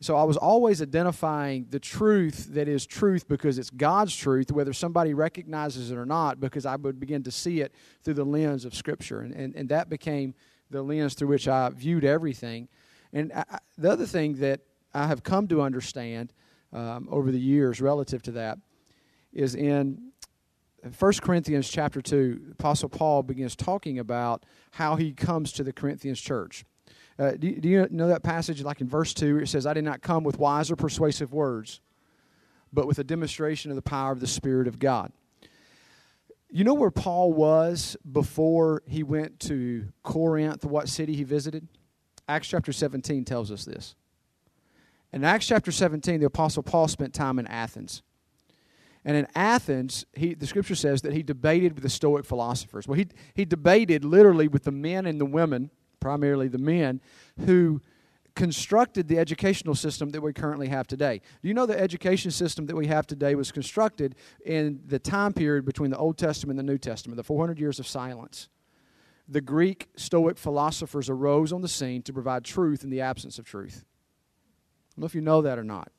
So 0.00 0.16
I 0.16 0.24
was 0.24 0.36
always 0.36 0.82
identifying 0.82 1.66
the 1.70 1.78
truth 1.78 2.52
that 2.54 2.68
is 2.68 2.84
truth 2.84 3.26
because 3.28 3.58
it's 3.58 3.70
God's 3.70 4.14
truth, 4.14 4.50
whether 4.50 4.72
somebody 4.72 5.14
recognizes 5.14 5.90
it 5.90 5.96
or 5.96 6.04
not, 6.04 6.40
because 6.40 6.66
I 6.66 6.76
would 6.76 6.98
begin 6.98 7.22
to 7.22 7.30
see 7.30 7.60
it 7.60 7.72
through 8.02 8.14
the 8.14 8.24
lens 8.24 8.64
of 8.64 8.74
Scripture. 8.74 9.20
And, 9.20 9.32
and, 9.32 9.54
and 9.54 9.68
that 9.68 9.88
became 9.88 10.34
the 10.70 10.82
lens 10.82 11.14
through 11.14 11.28
which 11.28 11.48
I 11.48 11.70
viewed 11.70 12.04
everything. 12.04 12.68
And 13.12 13.32
I, 13.32 13.58
the 13.78 13.92
other 13.92 14.06
thing 14.06 14.34
that 14.40 14.60
I 14.92 15.06
have 15.06 15.22
come 15.22 15.48
to 15.48 15.62
understand 15.62 16.32
um, 16.72 17.08
over 17.10 17.30
the 17.30 17.40
years 17.40 17.80
relative 17.80 18.22
to 18.24 18.32
that 18.32 18.58
is 19.34 19.54
in 19.54 20.12
1 20.98 21.12
Corinthians 21.22 21.68
chapter 21.68 22.02
2, 22.02 22.52
Apostle 22.52 22.88
Paul 22.88 23.22
begins 23.22 23.56
talking 23.56 23.98
about 23.98 24.44
how 24.72 24.96
he 24.96 25.12
comes 25.12 25.52
to 25.52 25.64
the 25.64 25.72
Corinthians 25.72 26.20
church. 26.20 26.64
Uh, 27.18 27.32
do, 27.32 27.58
do, 27.58 27.68
you 27.68 27.86
know 27.90 28.08
that 28.08 28.22
passage, 28.22 28.62
like 28.62 28.80
in 28.80 28.88
verse 28.88 29.14
2, 29.14 29.38
it 29.38 29.48
says, 29.48 29.66
I 29.66 29.72
did 29.72 29.84
not 29.84 30.02
come 30.02 30.24
with 30.24 30.38
wise 30.38 30.70
or 30.70 30.76
persuasive 30.76 31.32
words, 31.32 31.80
but 32.72 32.86
with 32.86 32.98
a 32.98 33.04
demonstration 33.04 33.70
of 33.70 33.76
the 33.76 33.82
power 33.82 34.12
of 34.12 34.20
the 34.20 34.26
Spirit 34.26 34.68
of 34.68 34.78
God. 34.78 35.12
You 36.50 36.64
know 36.64 36.74
where 36.74 36.90
Paul 36.90 37.32
was 37.32 37.96
before 38.10 38.82
he 38.86 39.02
went 39.02 39.40
to 39.40 39.88
Corinth, 40.02 40.64
what 40.64 40.88
city 40.88 41.14
he 41.14 41.24
visited? 41.24 41.66
Acts 42.28 42.48
chapter 42.48 42.72
17 42.72 43.24
tells 43.24 43.50
us 43.50 43.64
this. 43.64 43.94
In 45.12 45.24
Acts 45.24 45.46
chapter 45.46 45.72
17, 45.72 46.20
the 46.20 46.26
Apostle 46.26 46.62
Paul 46.62 46.88
spent 46.88 47.14
time 47.14 47.38
in 47.38 47.46
Athens. 47.46 48.02
And 49.04 49.16
in 49.16 49.26
Athens, 49.34 50.06
he, 50.14 50.34
the 50.34 50.46
scripture 50.46 50.74
says 50.74 51.02
that 51.02 51.12
he 51.12 51.22
debated 51.22 51.74
with 51.74 51.82
the 51.82 51.90
Stoic 51.90 52.24
philosophers. 52.24 52.88
Well, 52.88 52.96
he, 52.96 53.06
he 53.34 53.44
debated 53.44 54.04
literally 54.04 54.48
with 54.48 54.64
the 54.64 54.72
men 54.72 55.04
and 55.06 55.20
the 55.20 55.26
women, 55.26 55.70
primarily 56.00 56.48
the 56.48 56.58
men, 56.58 57.00
who 57.44 57.82
constructed 58.34 59.06
the 59.06 59.18
educational 59.18 59.74
system 59.74 60.10
that 60.10 60.20
we 60.20 60.32
currently 60.32 60.68
have 60.68 60.86
today. 60.86 61.20
Do 61.42 61.48
you 61.48 61.54
know 61.54 61.66
the 61.66 61.78
education 61.78 62.30
system 62.30 62.66
that 62.66 62.74
we 62.74 62.86
have 62.86 63.06
today 63.06 63.34
was 63.34 63.52
constructed 63.52 64.16
in 64.44 64.80
the 64.86 64.98
time 64.98 65.32
period 65.32 65.64
between 65.64 65.90
the 65.90 65.98
Old 65.98 66.18
Testament 66.18 66.58
and 66.58 66.68
the 66.68 66.72
New 66.72 66.78
Testament, 66.78 67.16
the 67.16 67.22
400 67.22 67.60
years 67.60 67.78
of 67.78 67.86
silence? 67.86 68.48
The 69.28 69.40
Greek 69.40 69.88
Stoic 69.96 70.36
philosophers 70.36 71.08
arose 71.08 71.52
on 71.52 71.62
the 71.62 71.68
scene 71.68 72.02
to 72.02 72.12
provide 72.12 72.44
truth 72.44 72.84
in 72.84 72.90
the 72.90 73.00
absence 73.00 73.38
of 73.38 73.46
truth. 73.46 73.84
I 73.84 74.96
don't 74.96 75.02
know 75.02 75.06
if 75.06 75.14
you 75.14 75.20
know 75.20 75.42
that 75.42 75.58
or 75.58 75.64
not. 75.64 75.90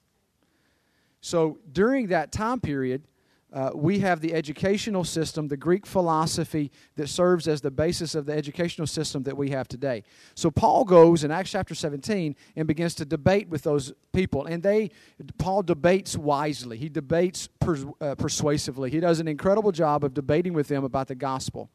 So 1.26 1.58
during 1.72 2.10
that 2.10 2.32
time 2.32 2.60
period, 2.60 3.08
uh, 3.52 3.72
we 3.74 3.98
have 3.98 4.22
the 4.22 4.32
educational 4.32 5.04
system, 5.04 5.48
the 5.48 5.58
Greek 5.58 5.88
philosophy 5.88 6.72
that 6.98 7.10
serves 7.10 7.48
as 7.48 7.62
the 7.62 7.72
basis 7.72 8.14
of 8.14 8.28
the 8.28 8.34
educational 8.34 8.86
system 8.86 9.24
that 9.24 9.36
we 9.36 9.50
have 9.50 9.68
today. 9.68 10.04
So 10.36 10.52
Paul 10.52 10.86
goes 10.86 11.24
in 11.24 11.32
Acts 11.32 11.50
chapter 11.50 11.74
17 11.74 12.36
and 12.56 12.68
begins 12.68 12.94
to 12.96 13.06
debate 13.06 13.50
with 13.50 13.64
those 13.64 13.92
people, 14.14 14.46
and 14.46 14.62
they 14.62 14.92
Paul 15.40 15.64
debates 15.64 16.16
wisely. 16.16 16.78
He 16.78 16.90
debates 16.90 17.50
pers- 17.60 17.88
uh, 18.00 18.14
persuasively. 18.14 18.92
He 18.92 19.00
does 19.00 19.20
an 19.20 19.28
incredible 19.28 19.72
job 19.72 20.04
of 20.04 20.14
debating 20.14 20.54
with 20.54 20.68
them 20.68 20.84
about 20.84 21.08
the 21.08 21.16
gospel, 21.16 21.72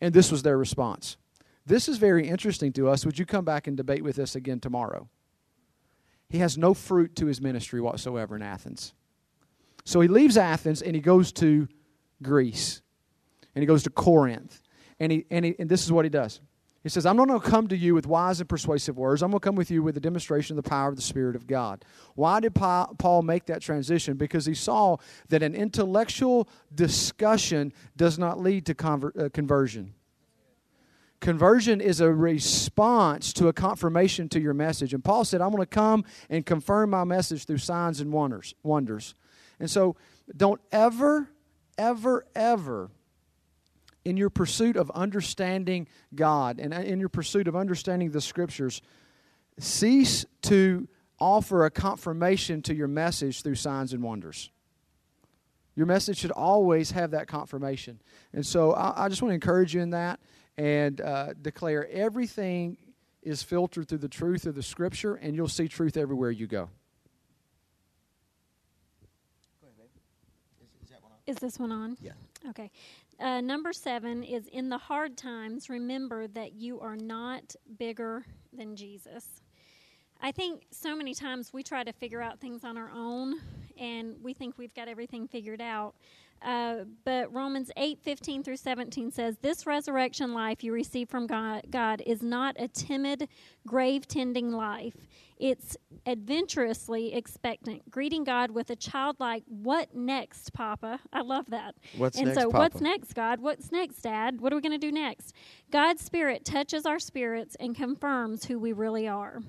and 0.00 0.12
this 0.12 0.32
was 0.32 0.42
their 0.42 0.58
response. 0.58 1.16
This 1.64 1.88
is 1.88 1.98
very 1.98 2.26
interesting 2.26 2.72
to 2.72 2.88
us. 2.88 3.06
Would 3.06 3.20
you 3.20 3.24
come 3.24 3.44
back 3.44 3.68
and 3.68 3.76
debate 3.76 4.02
with 4.02 4.18
us 4.18 4.34
again 4.34 4.58
tomorrow? 4.58 5.08
He 6.28 6.38
has 6.38 6.58
no 6.58 6.74
fruit 6.74 7.14
to 7.16 7.26
his 7.26 7.40
ministry 7.40 7.80
whatsoever 7.80 8.34
in 8.34 8.42
Athens. 8.42 8.94
So 9.84 10.00
he 10.00 10.08
leaves 10.08 10.36
Athens 10.36 10.82
and 10.82 10.94
he 10.94 11.00
goes 11.00 11.32
to 11.34 11.68
Greece. 12.22 12.82
And 13.54 13.62
he 13.62 13.66
goes 13.66 13.82
to 13.84 13.90
Corinth. 13.90 14.62
And, 14.98 15.12
he, 15.12 15.26
and, 15.30 15.44
he, 15.44 15.54
and 15.58 15.68
this 15.68 15.84
is 15.84 15.92
what 15.92 16.04
he 16.04 16.08
does. 16.08 16.40
He 16.82 16.90
says, 16.90 17.06
I'm 17.06 17.16
not 17.16 17.28
going 17.28 17.40
to 17.40 17.48
come 17.48 17.68
to 17.68 17.76
you 17.76 17.94
with 17.94 18.06
wise 18.06 18.40
and 18.40 18.48
persuasive 18.48 18.98
words. 18.98 19.22
I'm 19.22 19.30
going 19.30 19.40
to 19.40 19.44
come 19.44 19.54
with 19.54 19.70
you 19.70 19.82
with 19.82 19.96
a 19.96 20.00
demonstration 20.00 20.58
of 20.58 20.62
the 20.62 20.68
power 20.68 20.90
of 20.90 20.96
the 20.96 21.02
Spirit 21.02 21.34
of 21.34 21.46
God. 21.46 21.82
Why 22.14 22.40
did 22.40 22.54
Paul 22.54 23.22
make 23.22 23.46
that 23.46 23.62
transition? 23.62 24.18
Because 24.18 24.44
he 24.44 24.52
saw 24.52 24.98
that 25.30 25.42
an 25.42 25.54
intellectual 25.54 26.46
discussion 26.74 27.72
does 27.96 28.18
not 28.18 28.38
lead 28.38 28.66
to 28.66 28.74
conver- 28.74 29.18
uh, 29.18 29.28
conversion. 29.30 29.94
Conversion 31.24 31.80
is 31.80 32.02
a 32.02 32.12
response 32.12 33.32
to 33.32 33.48
a 33.48 33.52
confirmation 33.54 34.28
to 34.28 34.38
your 34.38 34.52
message. 34.52 34.92
And 34.92 35.02
Paul 35.02 35.24
said, 35.24 35.40
I'm 35.40 35.52
going 35.52 35.62
to 35.62 35.66
come 35.66 36.04
and 36.28 36.44
confirm 36.44 36.90
my 36.90 37.04
message 37.04 37.46
through 37.46 37.56
signs 37.56 38.02
and 38.02 38.12
wonders. 38.12 38.54
wonders. 38.62 39.14
And 39.58 39.70
so 39.70 39.96
don't 40.36 40.60
ever, 40.70 41.30
ever, 41.78 42.26
ever, 42.34 42.90
in 44.04 44.18
your 44.18 44.28
pursuit 44.28 44.76
of 44.76 44.90
understanding 44.90 45.88
God 46.14 46.60
and 46.60 46.74
uh, 46.74 46.80
in 46.80 47.00
your 47.00 47.08
pursuit 47.08 47.48
of 47.48 47.56
understanding 47.56 48.10
the 48.10 48.20
scriptures, 48.20 48.82
cease 49.58 50.26
to 50.42 50.86
offer 51.18 51.64
a 51.64 51.70
confirmation 51.70 52.60
to 52.60 52.74
your 52.74 52.86
message 52.88 53.40
through 53.40 53.54
signs 53.54 53.94
and 53.94 54.02
wonders. 54.02 54.50
Your 55.74 55.86
message 55.86 56.18
should 56.18 56.32
always 56.32 56.90
have 56.90 57.12
that 57.12 57.28
confirmation. 57.28 58.02
And 58.34 58.44
so 58.44 58.74
I, 58.74 59.06
I 59.06 59.08
just 59.08 59.22
want 59.22 59.30
to 59.30 59.36
encourage 59.36 59.74
you 59.74 59.80
in 59.80 59.88
that 59.90 60.20
and 60.56 61.00
uh, 61.00 61.34
declare 61.40 61.88
everything 61.90 62.76
is 63.22 63.42
filtered 63.42 63.88
through 63.88 63.98
the 63.98 64.08
truth 64.08 64.46
of 64.46 64.54
the 64.54 64.62
scripture, 64.62 65.14
and 65.14 65.34
you'll 65.34 65.48
see 65.48 65.68
truth 65.68 65.96
everywhere 65.96 66.30
you 66.30 66.46
go. 66.46 66.68
Is 71.26 71.36
this 71.36 71.58
one 71.58 71.72
on? 71.72 71.96
Yeah. 72.02 72.12
Okay. 72.50 72.70
Uh, 73.18 73.40
number 73.40 73.72
seven 73.72 74.22
is 74.22 74.46
in 74.48 74.68
the 74.68 74.76
hard 74.76 75.16
times, 75.16 75.70
remember 75.70 76.26
that 76.28 76.52
you 76.52 76.80
are 76.80 76.96
not 76.96 77.54
bigger 77.78 78.26
than 78.52 78.76
Jesus. 78.76 79.24
I 80.20 80.32
think 80.32 80.64
so 80.70 80.94
many 80.94 81.14
times 81.14 81.52
we 81.52 81.62
try 81.62 81.84
to 81.84 81.92
figure 81.92 82.20
out 82.20 82.40
things 82.40 82.64
on 82.64 82.76
our 82.76 82.90
own 82.90 83.40
and 83.78 84.16
we 84.22 84.34
think 84.34 84.58
we've 84.58 84.74
got 84.74 84.88
everything 84.88 85.28
figured 85.28 85.60
out. 85.60 85.94
Uh, 86.44 86.84
but 87.04 87.32
Romans 87.32 87.70
8 87.76 87.98
15 88.02 88.42
through 88.42 88.58
17 88.58 89.10
says, 89.10 89.38
This 89.40 89.66
resurrection 89.66 90.34
life 90.34 90.62
you 90.62 90.72
receive 90.72 91.08
from 91.08 91.26
God, 91.26 91.62
God 91.70 92.02
is 92.04 92.22
not 92.22 92.56
a 92.58 92.68
timid, 92.68 93.28
grave 93.66 94.06
tending 94.06 94.52
life. 94.52 94.94
It's 95.38 95.76
adventurously 96.06 97.14
expectant, 97.14 97.90
greeting 97.90 98.24
God 98.24 98.50
with 98.50 98.68
a 98.70 98.76
childlike, 98.76 99.44
What 99.46 99.94
next, 99.94 100.52
Papa? 100.52 101.00
I 101.12 101.22
love 101.22 101.46
that. 101.50 101.76
What's 101.96 102.18
and 102.18 102.26
next, 102.26 102.38
so, 102.38 102.50
Papa? 102.50 102.58
what's 102.58 102.80
next, 102.80 103.14
God? 103.14 103.40
What's 103.40 103.72
next, 103.72 104.02
Dad? 104.02 104.40
What 104.40 104.52
are 104.52 104.56
we 104.56 104.62
going 104.62 104.78
to 104.78 104.86
do 104.86 104.92
next? 104.92 105.32
God's 105.70 106.04
Spirit 106.04 106.44
touches 106.44 106.84
our 106.84 106.98
spirits 106.98 107.56
and 107.58 107.74
confirms 107.74 108.44
who 108.44 108.58
we 108.58 108.72
really 108.72 109.08
are. 109.08 109.40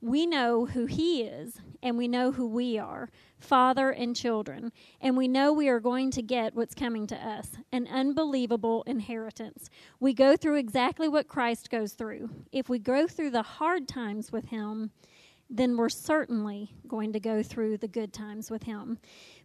We 0.00 0.26
know 0.26 0.66
who 0.66 0.86
He 0.86 1.22
is, 1.22 1.60
and 1.82 1.98
we 1.98 2.06
know 2.06 2.30
who 2.30 2.46
we 2.46 2.78
are 2.78 3.10
father 3.38 3.90
and 3.90 4.16
children, 4.16 4.72
and 5.00 5.16
we 5.16 5.28
know 5.28 5.52
we 5.52 5.68
are 5.68 5.80
going 5.80 6.10
to 6.12 6.22
get 6.22 6.54
what's 6.54 6.74
coming 6.74 7.06
to 7.08 7.16
us 7.16 7.56
an 7.72 7.86
unbelievable 7.88 8.82
inheritance. 8.86 9.70
We 10.00 10.14
go 10.14 10.36
through 10.36 10.56
exactly 10.56 11.08
what 11.08 11.28
Christ 11.28 11.70
goes 11.70 11.92
through. 11.92 12.30
If 12.52 12.68
we 12.68 12.78
go 12.78 13.06
through 13.06 13.30
the 13.30 13.42
hard 13.42 13.88
times 13.88 14.32
with 14.32 14.46
Him, 14.46 14.90
then 15.48 15.76
we're 15.76 15.88
certainly 15.88 16.74
going 16.88 17.12
to 17.12 17.20
go 17.20 17.42
through 17.42 17.78
the 17.78 17.88
good 17.88 18.12
times 18.12 18.50
with 18.50 18.64
Him. 18.64 18.98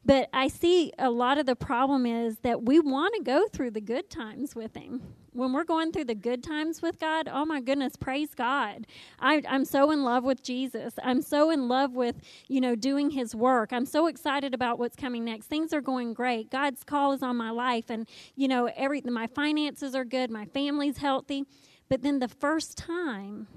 But 0.03 0.29
I 0.33 0.47
see 0.47 0.91
a 0.97 1.11
lot 1.11 1.37
of 1.37 1.45
the 1.45 1.55
problem 1.55 2.05
is 2.05 2.39
that 2.39 2.63
we 2.63 2.79
want 2.79 3.13
to 3.15 3.23
go 3.23 3.47
through 3.47 3.71
the 3.71 3.81
good 3.81 4.09
times 4.09 4.55
with 4.55 4.75
Him. 4.75 5.13
When 5.33 5.53
we're 5.53 5.63
going 5.63 5.91
through 5.91 6.05
the 6.05 6.15
good 6.15 6.43
times 6.43 6.81
with 6.81 6.99
God, 6.99 7.29
oh 7.31 7.45
my 7.45 7.61
goodness, 7.61 7.95
praise 7.95 8.33
God. 8.33 8.87
I, 9.19 9.43
I'm 9.47 9.63
so 9.63 9.91
in 9.91 10.03
love 10.03 10.23
with 10.23 10.43
Jesus. 10.43 10.95
I'm 11.03 11.21
so 11.21 11.51
in 11.51 11.67
love 11.67 11.93
with, 11.93 12.15
you 12.47 12.59
know, 12.59 12.75
doing 12.75 13.11
His 13.11 13.35
work. 13.35 13.71
I'm 13.71 13.85
so 13.85 14.07
excited 14.07 14.53
about 14.53 14.79
what's 14.79 14.95
coming 14.95 15.23
next. 15.23 15.45
Things 15.45 15.71
are 15.71 15.81
going 15.81 16.13
great. 16.13 16.49
God's 16.49 16.83
call 16.83 17.13
is 17.13 17.21
on 17.21 17.37
my 17.37 17.51
life, 17.51 17.89
and, 17.89 18.09
you 18.35 18.47
know, 18.47 18.69
every, 18.75 19.01
my 19.01 19.27
finances 19.27 19.95
are 19.95 20.05
good, 20.05 20.31
my 20.31 20.45
family's 20.45 20.97
healthy. 20.97 21.45
But 21.89 22.01
then 22.01 22.19
the 22.19 22.27
first 22.27 22.77
time 22.77 23.47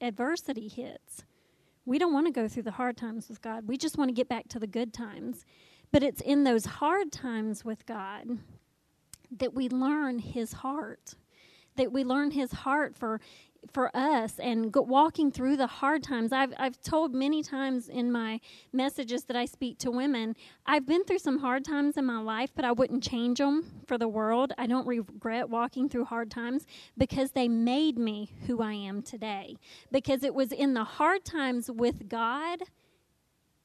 adversity 0.00 0.68
hits, 0.68 1.24
we 1.88 1.98
don't 1.98 2.12
want 2.12 2.26
to 2.26 2.32
go 2.32 2.46
through 2.46 2.64
the 2.64 2.72
hard 2.72 2.98
times 2.98 3.30
with 3.30 3.40
God. 3.40 3.66
We 3.66 3.78
just 3.78 3.96
want 3.96 4.10
to 4.10 4.14
get 4.14 4.28
back 4.28 4.48
to 4.48 4.58
the 4.58 4.66
good 4.66 4.92
times. 4.92 5.46
But 5.90 6.02
it's 6.02 6.20
in 6.20 6.44
those 6.44 6.66
hard 6.66 7.10
times 7.10 7.64
with 7.64 7.86
God 7.86 8.26
that 9.38 9.54
we 9.54 9.70
learn 9.70 10.18
His 10.18 10.52
heart, 10.52 11.14
that 11.76 11.90
we 11.90 12.04
learn 12.04 12.30
His 12.30 12.52
heart 12.52 12.94
for 12.94 13.22
for 13.72 13.94
us 13.94 14.38
and 14.38 14.74
walking 14.74 15.30
through 15.30 15.56
the 15.56 15.66
hard 15.66 16.02
times. 16.02 16.32
I've, 16.32 16.52
I've 16.58 16.80
told 16.80 17.14
many 17.14 17.42
times 17.42 17.88
in 17.88 18.10
my 18.10 18.40
messages 18.72 19.24
that 19.24 19.36
I 19.36 19.44
speak 19.44 19.78
to 19.78 19.90
women, 19.90 20.36
I've 20.66 20.86
been 20.86 21.04
through 21.04 21.18
some 21.18 21.38
hard 21.38 21.64
times 21.64 21.96
in 21.96 22.04
my 22.04 22.20
life, 22.20 22.50
but 22.54 22.64
I 22.64 22.72
wouldn't 22.72 23.02
change 23.02 23.38
them 23.38 23.82
for 23.86 23.98
the 23.98 24.08
world. 24.08 24.52
I 24.58 24.66
don't 24.66 24.86
regret 24.86 25.48
walking 25.48 25.88
through 25.88 26.06
hard 26.06 26.30
times 26.30 26.66
because 26.96 27.32
they 27.32 27.48
made 27.48 27.98
me 27.98 28.32
who 28.46 28.62
I 28.62 28.72
am 28.72 29.02
today. 29.02 29.56
Because 29.92 30.22
it 30.22 30.34
was 30.34 30.52
in 30.52 30.74
the 30.74 30.84
hard 30.84 31.24
times 31.24 31.70
with 31.70 32.08
God 32.08 32.60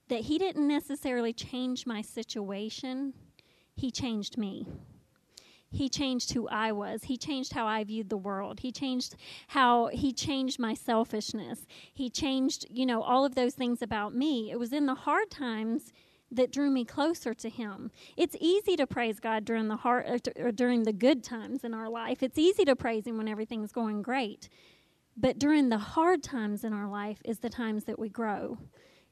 that 0.10 0.22
He 0.22 0.38
didn't 0.38 0.68
necessarily 0.68 1.34
change 1.34 1.86
my 1.86 2.02
situation, 2.02 3.14
He 3.76 3.90
changed 3.90 4.38
me. 4.38 4.68
He 5.74 5.90
changed 5.90 6.34
who 6.34 6.48
I 6.48 6.72
was. 6.72 7.06
He 7.06 7.18
changed 7.18 7.54
how 7.54 7.66
I 7.66 7.84
viewed 7.84 8.10
the 8.10 8.18
world. 8.18 8.60
He 8.60 8.72
changed 8.72 9.16
how 9.48 9.88
he 9.88 10.14
changed 10.14 10.60
my 10.60 10.76
selfishness. 10.76 11.66
He 11.94 12.10
changed, 12.10 12.68
you 12.70 12.86
know, 12.86 13.02
all 13.02 13.26
of 13.26 13.34
those 13.34 13.56
things 13.56 13.82
about 13.82 14.14
me. 14.14 14.52
It 14.52 14.60
was 14.60 14.72
in 14.72 14.86
the 14.86 14.94
hard 14.94 15.32
times 15.32 15.92
that 16.32 16.52
drew 16.52 16.70
me 16.70 16.86
closer 16.86 17.34
to 17.34 17.50
him. 17.50 17.92
It's 18.16 18.36
easy 18.40 18.76
to 18.76 18.88
praise 18.88 19.20
God 19.20 19.46
during 19.46 19.68
the 19.68 19.78
hard 19.78 20.06
uh, 20.08 20.44
or 20.44 20.52
during 20.52 20.84
the 20.84 20.94
good 20.94 21.24
times 21.24 21.64
in 21.64 21.74
our 21.74 21.90
life. 21.90 22.22
It's 22.22 22.38
easy 22.38 22.66
to 22.66 22.76
praise 22.76 23.06
him 23.06 23.18
when 23.18 23.28
everything's 23.28 23.72
going 23.72 24.04
great. 24.04 24.50
But 25.18 25.40
during 25.40 25.70
the 25.70 25.78
hard 25.78 26.24
times 26.24 26.64
in 26.64 26.74
our 26.74 26.88
life 26.88 27.20
is 27.26 27.40
the 27.40 27.50
times 27.50 27.86
that 27.86 28.00
we 28.00 28.10
grow. 28.10 28.58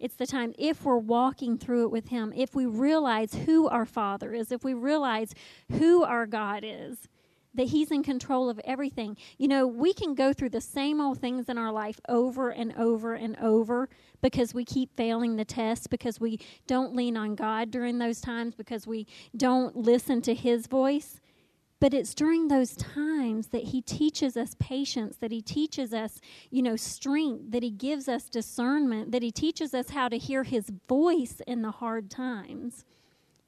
It's 0.01 0.15
the 0.15 0.25
time, 0.25 0.53
if 0.58 0.84
we're 0.84 0.98
walking 0.98 1.60
through 1.60 1.84
it 1.84 1.91
with 1.91 2.08
Him, 2.08 2.34
if 2.36 2.55
we 2.55 2.65
realize 2.65 3.36
who 3.46 3.67
our 3.67 3.86
Father 3.86 4.34
is, 4.34 4.51
if 4.51 4.63
we 4.63 4.74
realize 4.74 5.36
who 5.74 6.03
our 6.03 6.25
God 6.25 6.63
is, 6.65 7.08
that 7.53 7.67
He's 7.67 7.91
in 7.91 8.01
control 8.01 8.50
of 8.50 8.60
everything. 8.65 9.15
You 9.38 9.48
know, 9.48 9.67
we 9.67 9.93
can 9.93 10.15
go 10.15 10.34
through 10.34 10.50
the 10.50 10.60
same 10.60 11.00
old 11.00 11.20
things 11.20 11.50
in 11.50 11.58
our 11.60 11.72
life 11.72 12.00
over 12.10 12.50
and 12.50 12.74
over 12.77 13.13
and 13.13 13.38
over 13.38 13.89
because 14.22 14.55
we 14.55 14.65
keep 14.65 14.96
failing 14.98 15.36
the 15.36 15.46
test, 15.46 15.91
because 15.91 16.20
we 16.20 16.39
don't 16.65 16.96
lean 16.96 17.15
on 17.15 17.36
God 17.36 17.70
during 17.70 18.00
those 18.00 18.22
times, 18.22 18.55
because 18.55 18.88
we 18.88 19.05
don't 19.38 19.75
listen 19.75 20.22
to 20.24 20.34
His 20.34 20.65
voice. 20.65 21.22
But 21.81 21.95
it's 21.95 22.13
during 22.13 22.47
those 22.47 22.75
times 22.75 23.47
that 23.47 23.63
he 23.63 23.81
teaches 23.81 24.38
us 24.38 24.55
patience, 24.59 25.17
that 25.17 25.31
he 25.31 25.41
teaches 25.41 25.95
us, 25.95 26.21
you 26.51 26.61
know, 26.61 26.75
strength, 26.75 27.50
that 27.50 27.63
he 27.63 27.71
gives 27.71 28.07
us 28.07 28.29
discernment, 28.29 29.11
that 29.11 29.23
he 29.23 29.31
teaches 29.31 29.73
us 29.73 29.89
how 29.89 30.07
to 30.07 30.19
hear 30.19 30.43
his 30.43 30.71
voice 30.88 31.41
in 31.47 31.63
the 31.63 31.71
hard 31.71 32.11
times, 32.11 32.85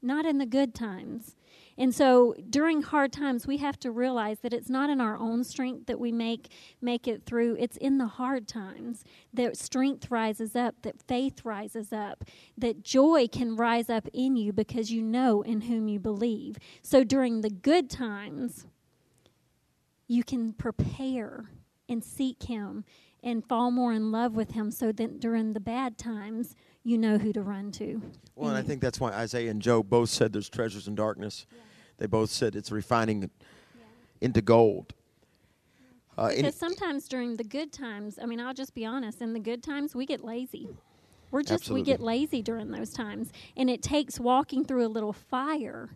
not 0.01 0.25
in 0.25 0.39
the 0.39 0.47
good 0.47 0.73
times. 0.73 1.35
And 1.77 1.93
so 1.93 2.35
during 2.49 2.81
hard 2.81 3.11
times, 3.11 3.47
we 3.47 3.57
have 3.57 3.79
to 3.79 3.91
realize 3.91 4.39
that 4.39 4.53
it's 4.53 4.69
not 4.69 4.89
in 4.89 5.01
our 5.01 5.17
own 5.17 5.43
strength 5.43 5.87
that 5.87 5.99
we 5.99 6.11
make 6.11 6.49
make 6.81 7.07
it 7.07 7.25
through. 7.25 7.57
It's 7.59 7.77
in 7.77 7.97
the 7.97 8.07
hard 8.07 8.47
times 8.47 9.03
that 9.33 9.57
strength 9.57 10.11
rises 10.11 10.55
up, 10.55 10.81
that 10.83 11.01
faith 11.01 11.43
rises 11.43 11.91
up, 11.91 12.23
that 12.57 12.83
joy 12.83 13.27
can 13.27 13.55
rise 13.55 13.89
up 13.89 14.07
in 14.13 14.35
you 14.35 14.53
because 14.53 14.91
you 14.91 15.01
know 15.01 15.41
in 15.41 15.61
whom 15.61 15.87
you 15.87 15.99
believe. 15.99 16.57
So 16.81 17.03
during 17.03 17.41
the 17.41 17.49
good 17.49 17.89
times, 17.89 18.67
you 20.07 20.23
can 20.23 20.53
prepare 20.53 21.49
and 21.89 22.03
seek 22.03 22.43
Him 22.43 22.85
and 23.23 23.47
fall 23.47 23.71
more 23.71 23.93
in 23.93 24.11
love 24.11 24.35
with 24.35 24.51
Him 24.51 24.69
so 24.69 24.91
that 24.91 25.19
during 25.19 25.53
the 25.53 25.59
bad 25.59 25.97
times, 25.97 26.55
you 26.83 26.97
know 26.97 27.17
who 27.17 27.31
to 27.33 27.41
run 27.41 27.71
to. 27.73 28.01
Well, 28.35 28.49
and 28.49 28.57
I 28.57 28.61
think 28.61 28.81
that's 28.81 28.99
why 28.99 29.11
Isaiah 29.11 29.51
and 29.51 29.61
Job 29.61 29.89
both 29.89 30.09
said 30.09 30.33
there's 30.33 30.49
treasures 30.49 30.87
in 30.87 30.95
darkness. 30.95 31.45
They 31.97 32.07
both 32.07 32.29
said 32.29 32.55
it's 32.55 32.71
refining 32.71 33.29
into 34.21 34.41
gold. 34.41 34.93
Uh, 36.17 36.29
Because 36.35 36.55
sometimes 36.55 37.07
during 37.07 37.37
the 37.37 37.43
good 37.43 37.71
times, 37.71 38.19
I 38.21 38.25
mean, 38.25 38.39
I'll 38.39 38.53
just 38.53 38.73
be 38.75 38.85
honest, 38.85 39.21
in 39.21 39.33
the 39.33 39.39
good 39.39 39.63
times, 39.63 39.95
we 39.95 40.05
get 40.05 40.23
lazy. 40.23 40.69
We're 41.31 41.41
just, 41.41 41.69
we 41.69 41.81
get 41.81 41.99
lazy 41.99 42.43
during 42.43 42.69
those 42.69 42.91
times. 42.91 43.31
And 43.57 43.69
it 43.69 43.81
takes 43.81 44.19
walking 44.19 44.63
through 44.65 44.85
a 44.85 44.87
little 44.89 45.13
fire 45.13 45.89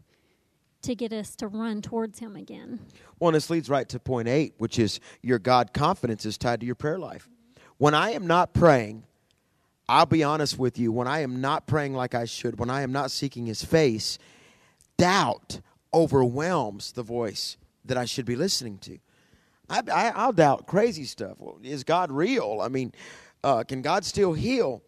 to 0.82 0.96
get 0.96 1.14
us 1.14 1.36
to 1.36 1.48
run 1.48 1.82
towards 1.82 2.20
Him 2.20 2.36
again. 2.36 2.80
Well, 3.20 3.30
and 3.30 3.36
this 3.36 3.50
leads 3.50 3.70
right 3.70 3.88
to 3.90 4.00
point 4.00 4.28
eight, 4.28 4.56
which 4.58 4.80
is 4.80 5.00
your 5.22 5.38
God 5.38 5.74
confidence 5.74 6.26
is 6.26 6.38
tied 6.38 6.62
to 6.62 6.66
your 6.66 6.76
prayer 6.76 6.98
life. 6.98 7.30
When 7.78 7.94
I 7.94 8.12
am 8.12 8.26
not 8.26 8.54
praying, 8.54 9.04
I'll 9.90 10.06
be 10.06 10.24
honest 10.24 10.60
with 10.60 10.78
you, 10.78 10.92
when 10.92 11.08
I 11.08 11.22
am 11.22 11.40
not 11.40 11.66
praying 11.66 11.94
like 11.94 12.14
I 12.14 12.26
should, 12.26 12.60
when 12.60 12.70
I 12.70 12.82
am 12.82 12.92
not 12.92 13.10
seeking 13.12 13.46
his 13.46 13.64
face, 13.64 14.18
doubt 14.98 15.62
overwhelms 15.94 16.92
the 16.92 17.04
voice 17.04 17.58
that 17.86 17.98
I 17.98 18.06
should 18.06 18.26
be 18.26 18.36
listening 18.36 18.78
to. 18.80 18.98
I, 19.70 19.82
I, 19.92 20.10
I'll 20.10 20.34
doubt 20.34 20.68
crazy 20.68 21.06
stuff. 21.06 21.38
Well, 21.40 21.58
is 21.64 21.84
God 21.84 22.12
real? 22.12 22.60
I 22.62 22.68
mean, 22.68 22.94
uh, 23.44 23.64
can 23.64 23.82
God 23.82 24.04
still 24.04 24.34
heal? 24.34 24.82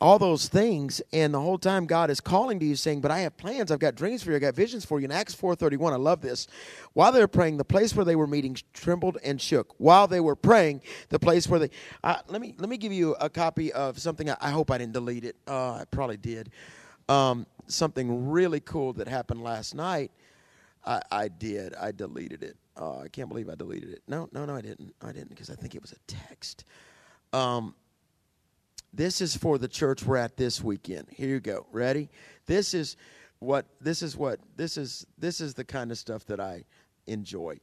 All 0.00 0.18
those 0.18 0.48
things, 0.48 1.00
and 1.12 1.32
the 1.32 1.40
whole 1.40 1.58
time 1.58 1.86
God 1.86 2.10
is 2.10 2.20
calling 2.20 2.58
to 2.60 2.66
you, 2.66 2.76
saying, 2.76 3.00
"But 3.00 3.10
I 3.10 3.20
have 3.20 3.36
plans. 3.36 3.70
I've 3.70 3.78
got 3.78 3.94
dreams 3.94 4.22
for 4.22 4.30
you. 4.30 4.36
i've 4.36 4.42
got 4.42 4.54
visions 4.54 4.84
for 4.84 4.98
you." 4.98 5.04
In 5.04 5.12
Acts 5.12 5.34
four 5.34 5.54
thirty 5.54 5.76
one, 5.76 5.92
I 5.92 5.96
love 5.96 6.20
this. 6.20 6.46
While 6.92 7.12
they 7.12 7.20
were 7.20 7.28
praying, 7.28 7.56
the 7.56 7.64
place 7.64 7.94
where 7.94 8.04
they 8.04 8.16
were 8.16 8.26
meeting 8.26 8.56
trembled 8.72 9.18
and 9.24 9.40
shook. 9.40 9.74
While 9.78 10.06
they 10.06 10.20
were 10.20 10.36
praying, 10.36 10.82
the 11.08 11.18
place 11.18 11.48
where 11.48 11.60
they 11.60 11.70
uh, 12.02 12.16
let 12.28 12.40
me 12.40 12.54
let 12.58 12.68
me 12.68 12.76
give 12.76 12.92
you 12.92 13.14
a 13.20 13.30
copy 13.30 13.72
of 13.72 13.98
something. 13.98 14.28
I, 14.30 14.36
I 14.40 14.50
hope 14.50 14.70
I 14.70 14.78
didn't 14.78 14.94
delete 14.94 15.24
it. 15.24 15.36
Uh, 15.46 15.74
I 15.74 15.84
probably 15.90 16.16
did. 16.16 16.50
Um, 17.08 17.46
something 17.66 18.30
really 18.30 18.60
cool 18.60 18.92
that 18.94 19.08
happened 19.08 19.42
last 19.42 19.74
night. 19.74 20.10
I, 20.86 21.02
I 21.10 21.28
did. 21.28 21.74
I 21.74 21.92
deleted 21.92 22.42
it. 22.42 22.56
Uh, 22.76 23.00
I 23.00 23.08
can't 23.08 23.28
believe 23.28 23.48
I 23.48 23.54
deleted 23.54 23.90
it. 23.90 24.02
No, 24.08 24.28
no, 24.32 24.44
no, 24.44 24.54
I 24.54 24.60
didn't. 24.60 24.94
I 25.00 25.12
didn't 25.12 25.30
because 25.30 25.50
I 25.50 25.54
think 25.54 25.74
it 25.74 25.82
was 25.82 25.92
a 25.92 25.98
text. 26.06 26.64
Um, 27.32 27.74
this 28.94 29.20
is 29.20 29.36
for 29.36 29.58
the 29.58 29.68
church 29.68 30.04
we're 30.04 30.16
at 30.16 30.36
this 30.36 30.62
weekend. 30.62 31.08
Here 31.10 31.28
you 31.28 31.40
go. 31.40 31.66
Ready? 31.72 32.08
This 32.46 32.74
is 32.74 32.96
what. 33.40 33.66
This 33.80 34.02
is 34.02 34.16
what. 34.16 34.38
This 34.56 34.76
is. 34.76 35.06
This 35.18 35.40
is 35.40 35.54
the 35.54 35.64
kind 35.64 35.90
of 35.90 35.98
stuff 35.98 36.24
that 36.26 36.38
I 36.38 36.64
enjoy. 37.06 37.58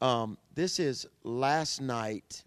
Um, 0.00 0.38
this 0.54 0.78
is 0.78 1.06
last 1.24 1.80
night. 1.80 2.44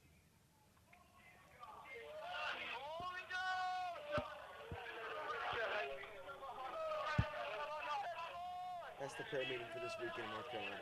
That's 9.00 9.14
the 9.16 9.24
prayer 9.30 9.44
meeting 9.50 9.66
for 9.74 9.80
this 9.82 9.92
weekend 10.00 10.26
in 10.26 10.32
North 10.32 10.50
Carolina. 10.52 10.76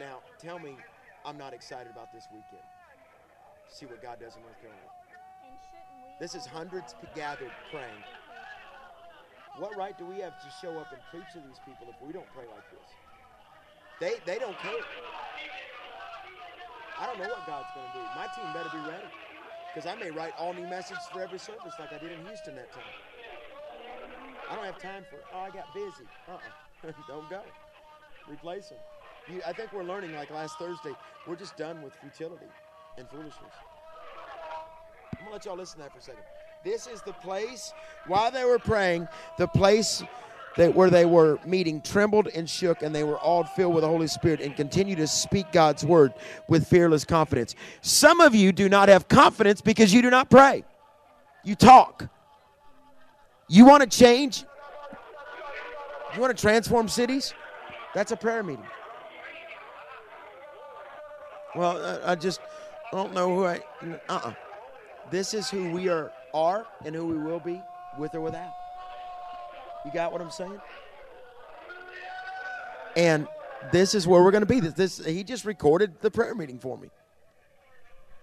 Now, 0.00 0.18
tell 0.40 0.58
me 0.58 0.76
I'm 1.24 1.38
not 1.38 1.54
excited 1.54 1.92
about 1.92 2.12
this 2.12 2.26
weekend. 2.32 2.62
See 3.76 3.84
what 3.84 4.00
God 4.00 4.16
does 4.16 4.32
in 4.36 4.40
North 4.40 4.56
Carolina. 4.56 4.88
This 6.18 6.34
is 6.34 6.46
hundreds 6.46 6.94
gathered 7.14 7.52
praying. 7.68 8.00
What 9.58 9.76
right 9.76 9.92
do 9.98 10.06
we 10.06 10.16
have 10.24 10.32
to 10.40 10.48
show 10.64 10.80
up 10.80 10.88
and 10.96 11.00
preach 11.12 11.28
to 11.36 11.44
these 11.44 11.60
people 11.68 11.84
if 11.92 12.00
we 12.00 12.10
don't 12.10 12.24
pray 12.32 12.48
like 12.48 12.64
this? 12.72 12.88
They 14.00 14.16
they 14.24 14.40
don't 14.40 14.56
care. 14.64 14.80
I 16.98 17.04
don't 17.04 17.20
know 17.20 17.28
what 17.28 17.44
God's 17.44 17.68
going 17.76 17.84
to 17.84 17.92
do. 17.92 18.04
My 18.16 18.24
team 18.32 18.48
better 18.56 18.72
be 18.72 18.80
ready 18.88 19.12
because 19.68 19.84
I 19.84 19.94
may 20.00 20.10
write 20.10 20.32
all 20.38 20.54
new 20.54 20.66
messages 20.72 21.04
for 21.12 21.20
every 21.20 21.38
service 21.38 21.76
like 21.78 21.92
I 21.92 21.98
did 21.98 22.12
in 22.12 22.24
Houston 22.24 22.56
that 22.56 22.72
time. 22.72 22.96
I 24.48 24.56
don't 24.56 24.64
have 24.64 24.80
time 24.80 25.04
for. 25.10 25.20
Oh, 25.34 25.40
I 25.40 25.50
got 25.50 25.68
busy. 25.74 26.08
Uh-uh. 26.32 26.92
don't 27.08 27.28
go. 27.28 27.42
Replace 28.26 28.70
them. 28.70 28.78
You, 29.28 29.42
I 29.46 29.52
think 29.52 29.74
we're 29.74 29.84
learning 29.84 30.14
like 30.14 30.30
last 30.30 30.56
Thursday. 30.58 30.96
We're 31.28 31.36
just 31.36 31.58
done 31.58 31.82
with 31.82 31.92
futility 32.00 32.48
and 32.98 33.08
foolishness. 33.08 33.52
I'm 35.12 35.18
gonna 35.20 35.32
let 35.32 35.44
y'all 35.44 35.56
listen 35.56 35.78
to 35.78 35.84
that 35.84 35.92
for 35.92 35.98
a 35.98 36.02
second. 36.02 36.22
This 36.64 36.86
is 36.86 37.02
the 37.02 37.12
place 37.12 37.72
while 38.06 38.30
they 38.30 38.44
were 38.44 38.58
praying, 38.58 39.08
the 39.38 39.46
place 39.46 40.02
that 40.56 40.74
where 40.74 40.90
they 40.90 41.04
were 41.04 41.38
meeting 41.44 41.80
trembled 41.82 42.28
and 42.28 42.48
shook, 42.48 42.82
and 42.82 42.94
they 42.94 43.04
were 43.04 43.18
all 43.18 43.44
filled 43.44 43.74
with 43.74 43.82
the 43.82 43.88
Holy 43.88 44.06
Spirit 44.06 44.40
and 44.40 44.56
continue 44.56 44.96
to 44.96 45.06
speak 45.06 45.52
God's 45.52 45.84
word 45.84 46.14
with 46.48 46.66
fearless 46.66 47.04
confidence. 47.04 47.54
Some 47.82 48.20
of 48.20 48.34
you 48.34 48.52
do 48.52 48.68
not 48.68 48.88
have 48.88 49.06
confidence 49.08 49.60
because 49.60 49.92
you 49.92 50.02
do 50.02 50.10
not 50.10 50.30
pray. 50.30 50.64
You 51.44 51.54
talk. 51.54 52.08
You 53.48 53.66
want 53.66 53.88
to 53.88 53.98
change? 53.98 54.44
You 56.14 56.20
want 56.20 56.36
to 56.36 56.40
transform 56.40 56.88
cities? 56.88 57.34
That's 57.94 58.10
a 58.12 58.16
prayer 58.16 58.42
meeting. 58.42 58.64
Well, 61.54 62.02
I, 62.04 62.12
I 62.12 62.14
just 62.14 62.40
don't 62.92 63.14
know 63.14 63.34
who 63.34 63.44
I. 63.44 63.60
Uh 64.08 64.20
uh 64.24 64.32
This 65.10 65.34
is 65.34 65.50
who 65.50 65.70
we 65.70 65.88
are, 65.88 66.12
are 66.34 66.66
and 66.84 66.94
who 66.94 67.06
we 67.06 67.18
will 67.18 67.40
be, 67.40 67.60
with 67.98 68.14
or 68.14 68.20
without. 68.20 68.52
You 69.84 69.92
got 69.92 70.12
what 70.12 70.20
I'm 70.20 70.30
saying? 70.30 70.60
And 72.96 73.28
this 73.72 73.94
is 73.94 74.06
where 74.06 74.22
we're 74.22 74.30
going 74.30 74.42
to 74.42 74.46
be. 74.46 74.60
This, 74.60 74.74
this 74.74 75.06
he 75.06 75.22
just 75.22 75.44
recorded 75.44 76.00
the 76.00 76.10
prayer 76.10 76.34
meeting 76.34 76.58
for 76.58 76.76
me. 76.78 76.90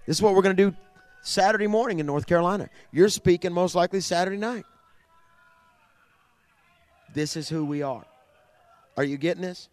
This 0.05 0.17
is 0.17 0.21
what 0.21 0.33
we're 0.35 0.41
going 0.41 0.55
to 0.55 0.71
do 0.71 0.75
Saturday 1.21 1.67
morning 1.67 1.99
in 1.99 2.05
North 2.05 2.25
Carolina. 2.25 2.69
You're 2.91 3.09
speaking 3.09 3.53
most 3.53 3.75
likely 3.75 4.01
Saturday 4.01 4.37
night. 4.37 4.65
This 7.13 7.37
is 7.37 7.47
who 7.47 7.63
we 7.65 7.81
are. 7.81 8.05
Are 8.97 9.03
you 9.03 9.17
getting 9.17 9.41
this? 9.41 9.69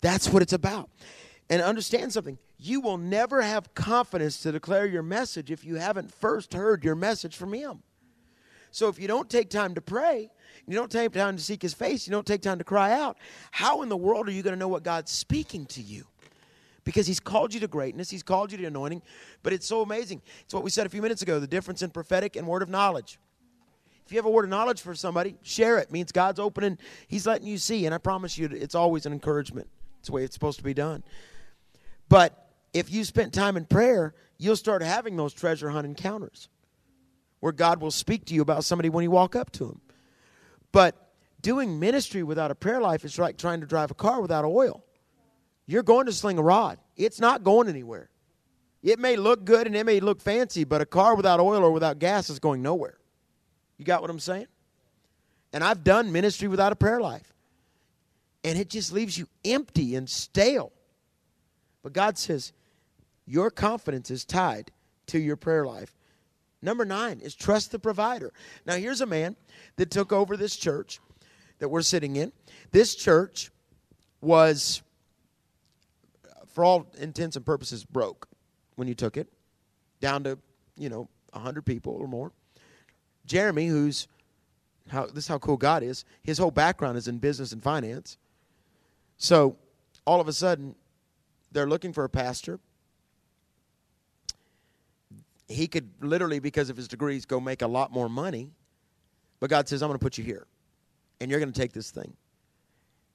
That's 0.00 0.28
what 0.28 0.42
it's 0.42 0.52
about. 0.52 0.90
And 1.48 1.62
understand 1.62 2.12
something. 2.12 2.38
You 2.58 2.80
will 2.80 2.98
never 2.98 3.42
have 3.42 3.74
confidence 3.74 4.40
to 4.42 4.52
declare 4.52 4.86
your 4.86 5.02
message 5.02 5.50
if 5.50 5.64
you 5.64 5.76
haven't 5.76 6.12
first 6.12 6.54
heard 6.54 6.84
your 6.84 6.94
message 6.94 7.36
from 7.36 7.52
Him. 7.52 7.82
So 8.70 8.88
if 8.88 8.98
you 8.98 9.08
don't 9.08 9.28
take 9.28 9.50
time 9.50 9.74
to 9.74 9.80
pray, 9.80 10.30
you 10.66 10.74
don't 10.74 10.90
take 10.90 11.12
time 11.12 11.36
to 11.36 11.42
seek 11.42 11.62
His 11.62 11.74
face, 11.74 12.06
you 12.06 12.10
don't 12.10 12.26
take 12.26 12.42
time 12.42 12.58
to 12.58 12.64
cry 12.64 12.92
out, 12.92 13.18
how 13.50 13.82
in 13.82 13.88
the 13.88 13.96
world 13.96 14.28
are 14.28 14.32
you 14.32 14.42
going 14.42 14.54
to 14.54 14.58
know 14.58 14.68
what 14.68 14.82
God's 14.82 15.10
speaking 15.10 15.66
to 15.66 15.82
you? 15.82 16.06
Because 16.84 17.06
He's 17.06 17.20
called 17.20 17.52
you 17.52 17.60
to 17.60 17.68
greatness, 17.68 18.10
He's 18.10 18.22
called 18.22 18.52
you 18.52 18.58
to 18.58 18.64
anointing, 18.64 19.02
but 19.42 19.52
it's 19.52 19.66
so 19.66 19.82
amazing. 19.82 20.22
It's 20.42 20.54
what 20.54 20.64
we 20.64 20.70
said 20.70 20.86
a 20.86 20.90
few 20.90 21.02
minutes 21.02 21.22
ago 21.22 21.38
the 21.38 21.46
difference 21.46 21.82
in 21.82 21.90
prophetic 21.90 22.36
and 22.36 22.46
word 22.46 22.62
of 22.62 22.68
knowledge. 22.68 23.18
If 24.06 24.12
you 24.12 24.18
have 24.18 24.26
a 24.26 24.30
word 24.30 24.44
of 24.44 24.50
knowledge 24.50 24.80
for 24.80 24.94
somebody, 24.94 25.36
share 25.42 25.78
it. 25.78 25.88
it 25.88 25.92
means 25.92 26.12
God's 26.12 26.38
opening, 26.38 26.78
He's 27.08 27.26
letting 27.26 27.46
you 27.46 27.58
see. 27.58 27.86
And 27.86 27.94
I 27.94 27.98
promise 27.98 28.38
you, 28.38 28.48
it's 28.52 28.74
always 28.74 29.04
an 29.04 29.12
encouragement. 29.12 29.68
It's 29.98 30.08
the 30.08 30.12
way 30.12 30.22
it's 30.22 30.34
supposed 30.34 30.58
to 30.58 30.64
be 30.64 30.74
done. 30.74 31.02
But 32.08 32.45
if 32.76 32.92
you 32.92 33.04
spent 33.04 33.32
time 33.32 33.56
in 33.56 33.64
prayer, 33.64 34.14
you'll 34.36 34.54
start 34.54 34.82
having 34.82 35.16
those 35.16 35.32
treasure 35.32 35.70
hunt 35.70 35.86
encounters 35.86 36.50
where 37.40 37.52
God 37.52 37.80
will 37.80 37.90
speak 37.90 38.26
to 38.26 38.34
you 38.34 38.42
about 38.42 38.64
somebody 38.64 38.90
when 38.90 39.02
you 39.02 39.10
walk 39.10 39.34
up 39.34 39.50
to 39.52 39.64
Him. 39.64 39.80
But 40.72 40.94
doing 41.40 41.80
ministry 41.80 42.22
without 42.22 42.50
a 42.50 42.54
prayer 42.54 42.82
life 42.82 43.02
is 43.02 43.18
like 43.18 43.38
trying 43.38 43.60
to 43.60 43.66
drive 43.66 43.90
a 43.90 43.94
car 43.94 44.20
without 44.20 44.44
oil. 44.44 44.84
You're 45.64 45.82
going 45.82 46.04
to 46.04 46.12
sling 46.12 46.36
a 46.36 46.42
rod, 46.42 46.78
it's 46.96 47.18
not 47.18 47.44
going 47.44 47.68
anywhere. 47.68 48.10
It 48.82 48.98
may 48.98 49.16
look 49.16 49.46
good 49.46 49.66
and 49.66 49.74
it 49.74 49.86
may 49.86 49.98
look 50.00 50.20
fancy, 50.20 50.64
but 50.64 50.82
a 50.82 50.86
car 50.86 51.14
without 51.16 51.40
oil 51.40 51.64
or 51.64 51.72
without 51.72 51.98
gas 51.98 52.28
is 52.28 52.38
going 52.38 52.60
nowhere. 52.60 52.98
You 53.78 53.86
got 53.86 54.02
what 54.02 54.10
I'm 54.10 54.20
saying? 54.20 54.46
And 55.52 55.64
I've 55.64 55.82
done 55.82 56.12
ministry 56.12 56.46
without 56.46 56.72
a 56.72 56.76
prayer 56.76 57.00
life. 57.00 57.32
And 58.44 58.58
it 58.58 58.68
just 58.68 58.92
leaves 58.92 59.16
you 59.16 59.26
empty 59.44 59.96
and 59.96 60.08
stale. 60.08 60.72
But 61.82 61.94
God 61.94 62.18
says, 62.18 62.52
your 63.26 63.50
confidence 63.50 64.10
is 64.10 64.24
tied 64.24 64.70
to 65.06 65.18
your 65.18 65.36
prayer 65.36 65.66
life. 65.66 65.94
Number 66.62 66.84
nine 66.84 67.20
is 67.20 67.34
trust 67.34 67.72
the 67.72 67.78
provider. 67.78 68.32
Now, 68.64 68.74
here's 68.74 69.00
a 69.00 69.06
man 69.06 69.36
that 69.76 69.90
took 69.90 70.12
over 70.12 70.36
this 70.36 70.56
church 70.56 71.00
that 71.58 71.68
we're 71.68 71.82
sitting 71.82 72.16
in. 72.16 72.32
This 72.72 72.94
church 72.94 73.50
was, 74.20 74.82
for 76.46 76.64
all 76.64 76.86
intents 76.98 77.36
and 77.36 77.44
purposes, 77.44 77.84
broke 77.84 78.28
when 78.76 78.88
you 78.88 78.94
took 78.94 79.16
it, 79.16 79.28
down 80.00 80.24
to, 80.24 80.38
you 80.76 80.88
know, 80.88 81.08
100 81.32 81.62
people 81.62 81.94
or 81.94 82.06
more. 82.06 82.32
Jeremy, 83.26 83.66
who's 83.66 84.08
how 84.88 85.06
this 85.06 85.24
is 85.24 85.28
how 85.28 85.38
cool 85.38 85.56
God 85.56 85.82
is. 85.82 86.04
His 86.22 86.38
whole 86.38 86.50
background 86.50 86.96
is 86.96 87.08
in 87.08 87.18
business 87.18 87.52
and 87.52 87.62
finance. 87.62 88.18
So 89.16 89.56
all 90.04 90.20
of 90.20 90.28
a 90.28 90.32
sudden, 90.32 90.74
they're 91.52 91.68
looking 91.68 91.92
for 91.92 92.04
a 92.04 92.08
pastor. 92.08 92.60
He 95.48 95.68
could 95.68 95.90
literally, 96.00 96.38
because 96.38 96.70
of 96.70 96.76
his 96.76 96.88
degrees, 96.88 97.24
go 97.24 97.38
make 97.38 97.62
a 97.62 97.66
lot 97.66 97.92
more 97.92 98.08
money. 98.08 98.50
But 99.38 99.50
God 99.50 99.68
says, 99.68 99.82
I'm 99.82 99.88
going 99.88 99.98
to 99.98 100.02
put 100.02 100.18
you 100.18 100.24
here, 100.24 100.46
and 101.20 101.30
you're 101.30 101.40
going 101.40 101.52
to 101.52 101.60
take 101.60 101.72
this 101.72 101.90
thing. 101.90 102.16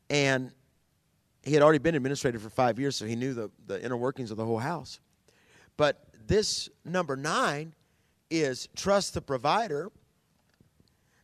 And 0.10 0.52
he 1.44 1.54
had 1.54 1.63
already 1.63 1.80
been 1.80 1.96
administrator 1.96 2.39
for 2.39 2.50
five 2.50 2.80
years, 2.80 2.96
so 2.96 3.06
he 3.06 3.15
knew 3.15 3.34
the, 3.34 3.50
the 3.65 3.84
inner 3.84 3.98
workings 3.98 4.30
of 4.32 4.38
the 4.38 4.46
whole 4.46 4.60
house. 4.60 5.00
But 5.78 6.06
this 6.28 6.70
number 6.86 7.15
nine 7.15 7.74
is 8.30 8.70
trust 8.76 9.13
the 9.13 9.22
provider. 9.22 9.91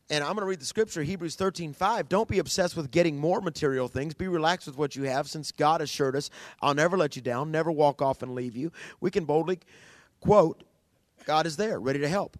And 0.10 0.24
I'm 0.24 0.32
going 0.32 0.42
to 0.42 0.46
read 0.46 0.62
the 0.62 0.66
scripture, 0.66 1.04
Hebrews 1.04 1.36
13, 1.36 1.74
5. 1.74 2.10
Don't 2.10 2.30
be 2.30 2.40
obsessed 2.40 2.78
with 2.78 2.92
getting 2.92 3.18
more 3.18 3.42
material 3.42 3.88
things. 3.88 4.14
Be 4.14 4.28
relaxed 4.28 4.66
with 4.66 4.78
what 4.78 4.96
you 4.96 5.04
have, 5.04 5.30
since 5.30 5.52
God 5.52 5.82
assured 5.82 6.16
us, 6.16 6.30
I'll 6.62 6.74
never 6.74 6.98
let 6.98 7.16
you 7.16 7.22
down, 7.22 7.52
never 7.52 7.72
walk 7.72 8.02
off 8.02 8.24
and 8.24 8.34
leave 8.34 8.56
you. 8.56 8.72
We 9.02 9.12
can 9.12 9.26
boldly 9.26 9.60
quote, 10.22 10.64
God 11.28 11.46
is 11.46 11.58
there, 11.58 11.78
ready 11.78 12.00
to 12.00 12.08
help. 12.08 12.40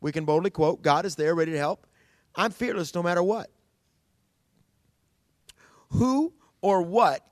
We 0.00 0.10
can 0.10 0.24
boldly 0.24 0.50
quote, 0.50 0.82
God 0.82 1.06
is 1.06 1.14
there, 1.14 1.32
ready 1.32 1.52
to 1.52 1.58
help. 1.58 1.86
I'm 2.34 2.50
fearless 2.50 2.92
no 2.92 3.04
matter 3.04 3.22
what. 3.22 3.50
Who 5.90 6.34
or 6.60 6.82
what 6.82 7.24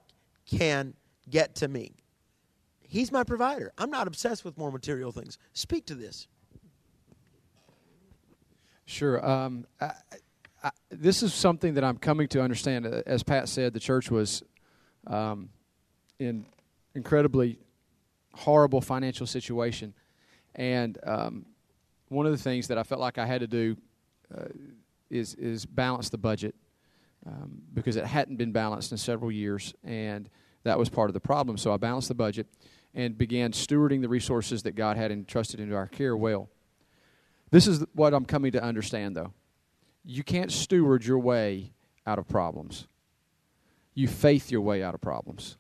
can 0.49 0.95
get 1.29 1.57
to 1.57 1.69
me? 1.69 1.97
He's 2.89 3.11
my 3.11 3.25
provider. 3.25 3.73
I'm 3.77 3.91
not 3.91 4.07
obsessed 4.07 4.45
with 4.45 4.57
more 4.57 4.71
material 4.71 5.11
things. 5.11 5.37
Speak 5.53 5.85
to 5.87 5.97
this. 5.97 6.29
Sure. 8.85 9.29
Um, 9.29 9.67
I, 9.81 9.91
I, 10.63 10.71
this 10.91 11.25
is 11.25 11.35
something 11.35 11.75
that 11.75 11.83
I'm 11.83 11.99
coming 11.99 12.29
to 12.29 12.41
understand. 12.41 12.87
Uh, 12.87 13.03
as 13.05 13.25
Pat 13.25 13.49
said, 13.49 13.73
the 13.73 13.81
church 13.81 14.13
was 14.13 14.45
um, 15.09 15.49
in 16.21 16.47
incredibly 16.95 17.59
horrible 18.33 18.81
financial 18.81 19.27
situation, 19.27 19.93
and 20.57 20.99
um, 21.05 21.47
one 22.09 22.27
of 22.27 22.33
the 22.33 22.39
things 22.39 22.69
that 22.69 22.79
I 22.79 22.83
felt 22.83 23.01
like 23.01 23.19
I 23.19 23.27
had 23.27 23.41
to 23.41 23.47
do 23.47 23.77
uh, 24.37 24.47
is 25.11 25.35
is 25.35 25.65
balance 25.65 26.09
the 26.09 26.19
budget 26.19 26.55
um, 27.27 27.63
because 27.73 27.97
it 27.97 28.05
hadn't 28.05 28.37
been 28.37 28.53
balanced 28.53 28.93
in 28.93 28.99
several 28.99 29.31
years, 29.31 29.75
and 29.85 30.29
that 30.65 30.79
was 30.79 30.89
part 30.89 31.11
of 31.11 31.15
the 31.15 31.21
problem. 31.21 31.57
So 31.57 31.73
I 31.73 31.77
balanced 31.77 32.09
the 32.09 32.15
budget 32.15 32.47
and 32.95 33.17
began 33.17 33.53
stewarding 33.53 34.01
the 34.01 34.09
resources 34.09 34.63
that 34.65 34.75
God 34.75 34.97
had 34.97 35.13
entrusted 35.13 35.61
into 35.61 35.77
our 35.77 35.87
care 35.87 36.17
well. 36.17 36.49
This 37.51 37.67
is 37.67 37.85
what 37.95 38.15
I'm 38.15 38.25
coming 38.25 38.53
to 38.53 38.63
understand, 38.63 39.17
though. 39.17 39.33
You 40.05 40.25
can't 40.25 40.51
steward 40.51 41.05
your 41.05 41.19
way 41.19 41.73
out 42.07 42.19
of 42.19 42.27
problems. 42.27 42.89
You 43.95 44.09
faith 44.09 44.51
your 44.51 44.61
way 44.61 44.83
out 44.83 44.95
of 44.95 45.01
problems. 45.01 45.57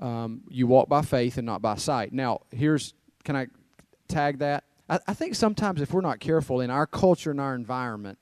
Um, 0.00 0.42
you 0.48 0.66
walk 0.66 0.88
by 0.88 1.02
faith 1.02 1.36
and 1.36 1.46
not 1.46 1.62
by 1.62 1.76
sight. 1.76 2.12
Now, 2.12 2.40
here's 2.50 2.94
can 3.24 3.36
I 3.36 3.46
tag 4.08 4.38
that? 4.38 4.64
I, 4.88 4.98
I 5.06 5.14
think 5.14 5.34
sometimes 5.34 5.80
if 5.80 5.92
we're 5.92 6.00
not 6.00 6.20
careful 6.20 6.60
in 6.60 6.70
our 6.70 6.86
culture 6.86 7.30
and 7.30 7.40
our 7.40 7.54
environment, 7.54 8.18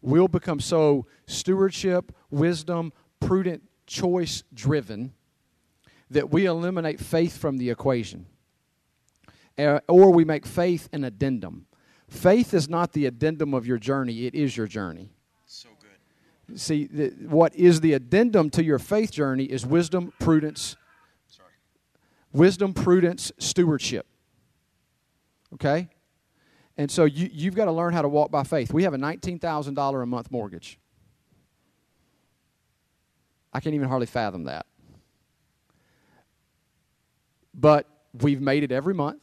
we'll 0.00 0.28
become 0.28 0.60
so 0.60 1.06
stewardship, 1.26 2.14
wisdom, 2.30 2.92
prudent 3.18 3.62
choice 3.86 4.44
driven 4.54 5.12
that 6.10 6.30
we 6.30 6.46
eliminate 6.46 7.00
faith 7.00 7.36
from 7.36 7.58
the 7.58 7.70
equation. 7.70 8.26
Or 9.88 10.10
we 10.10 10.24
make 10.24 10.46
faith 10.46 10.88
an 10.92 11.04
addendum. 11.04 11.66
Faith 12.08 12.54
is 12.54 12.68
not 12.68 12.92
the 12.92 13.06
addendum 13.06 13.54
of 13.54 13.66
your 13.66 13.78
journey, 13.78 14.26
it 14.26 14.34
is 14.34 14.56
your 14.56 14.66
journey. 14.66 15.10
So 15.44 15.68
good. 15.80 16.58
See, 16.58 16.86
the, 16.86 17.10
what 17.26 17.54
is 17.54 17.80
the 17.80 17.92
addendum 17.92 18.50
to 18.50 18.64
your 18.64 18.78
faith 18.78 19.12
journey 19.12 19.44
is 19.44 19.66
wisdom, 19.66 20.12
prudence. 20.18 20.76
Wisdom, 22.32 22.74
prudence, 22.74 23.32
stewardship. 23.38 24.06
Okay? 25.54 25.88
And 26.76 26.90
so 26.90 27.04
you, 27.04 27.28
you've 27.32 27.54
got 27.54 27.66
to 27.66 27.72
learn 27.72 27.92
how 27.92 28.02
to 28.02 28.08
walk 28.08 28.30
by 28.30 28.42
faith. 28.42 28.72
We 28.72 28.84
have 28.84 28.94
a 28.94 28.98
$19,000 28.98 30.02
a 30.02 30.06
month 30.06 30.30
mortgage. 30.30 30.78
I 33.52 33.60
can't 33.60 33.74
even 33.74 33.88
hardly 33.88 34.06
fathom 34.06 34.44
that. 34.44 34.66
But 37.52 37.86
we've 38.18 38.40
made 38.40 38.62
it 38.62 38.72
every 38.72 38.94
month. 38.94 39.20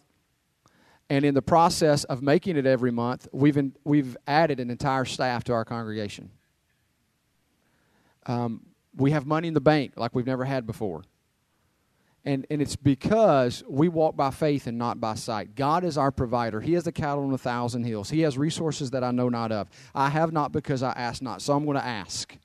And 1.09 1.23
in 1.23 1.33
the 1.33 1.41
process 1.41 2.03
of 2.03 2.21
making 2.21 2.57
it 2.57 2.65
every 2.65 2.91
month, 2.91 3.29
we've, 3.31 3.55
in, 3.55 3.73
we've 3.85 4.17
added 4.27 4.59
an 4.59 4.69
entire 4.69 5.05
staff 5.05 5.45
to 5.45 5.53
our 5.53 5.63
congregation. 5.63 6.29
Um, 8.25 8.65
we 8.93 9.11
have 9.11 9.25
money 9.25 9.47
in 9.47 9.53
the 9.53 9.61
bank 9.61 9.93
like 9.95 10.13
we've 10.13 10.25
never 10.25 10.43
had 10.43 10.67
before. 10.67 11.03
And, 12.27 12.45
and 12.49 12.61
it's 12.61 12.75
because 12.75 13.63
we 13.69 13.87
walk 13.87 14.17
by 14.17 14.31
faith 14.31 14.67
and 14.67 14.77
not 14.77 14.99
by 14.99 15.15
sight. 15.15 15.55
God 15.55 15.85
is 15.85 15.97
our 15.97 16.11
provider. 16.11 16.59
He 16.59 16.73
has 16.73 16.83
the 16.83 16.91
cattle 16.91 17.23
on 17.23 17.33
a 17.33 17.37
thousand 17.37 17.85
hills. 17.85 18.09
He 18.09 18.19
has 18.19 18.37
resources 18.37 18.91
that 18.91 19.01
I 19.01 19.11
know 19.11 19.29
not 19.29 19.53
of. 19.53 19.69
I 19.95 20.09
have 20.09 20.33
not 20.33 20.51
because 20.51 20.83
I 20.83 20.91
ask 20.91 21.21
not. 21.21 21.41
So 21.41 21.53
I'm 21.53 21.63
going 21.63 21.77
to 21.77 21.85
ask. 21.85 22.35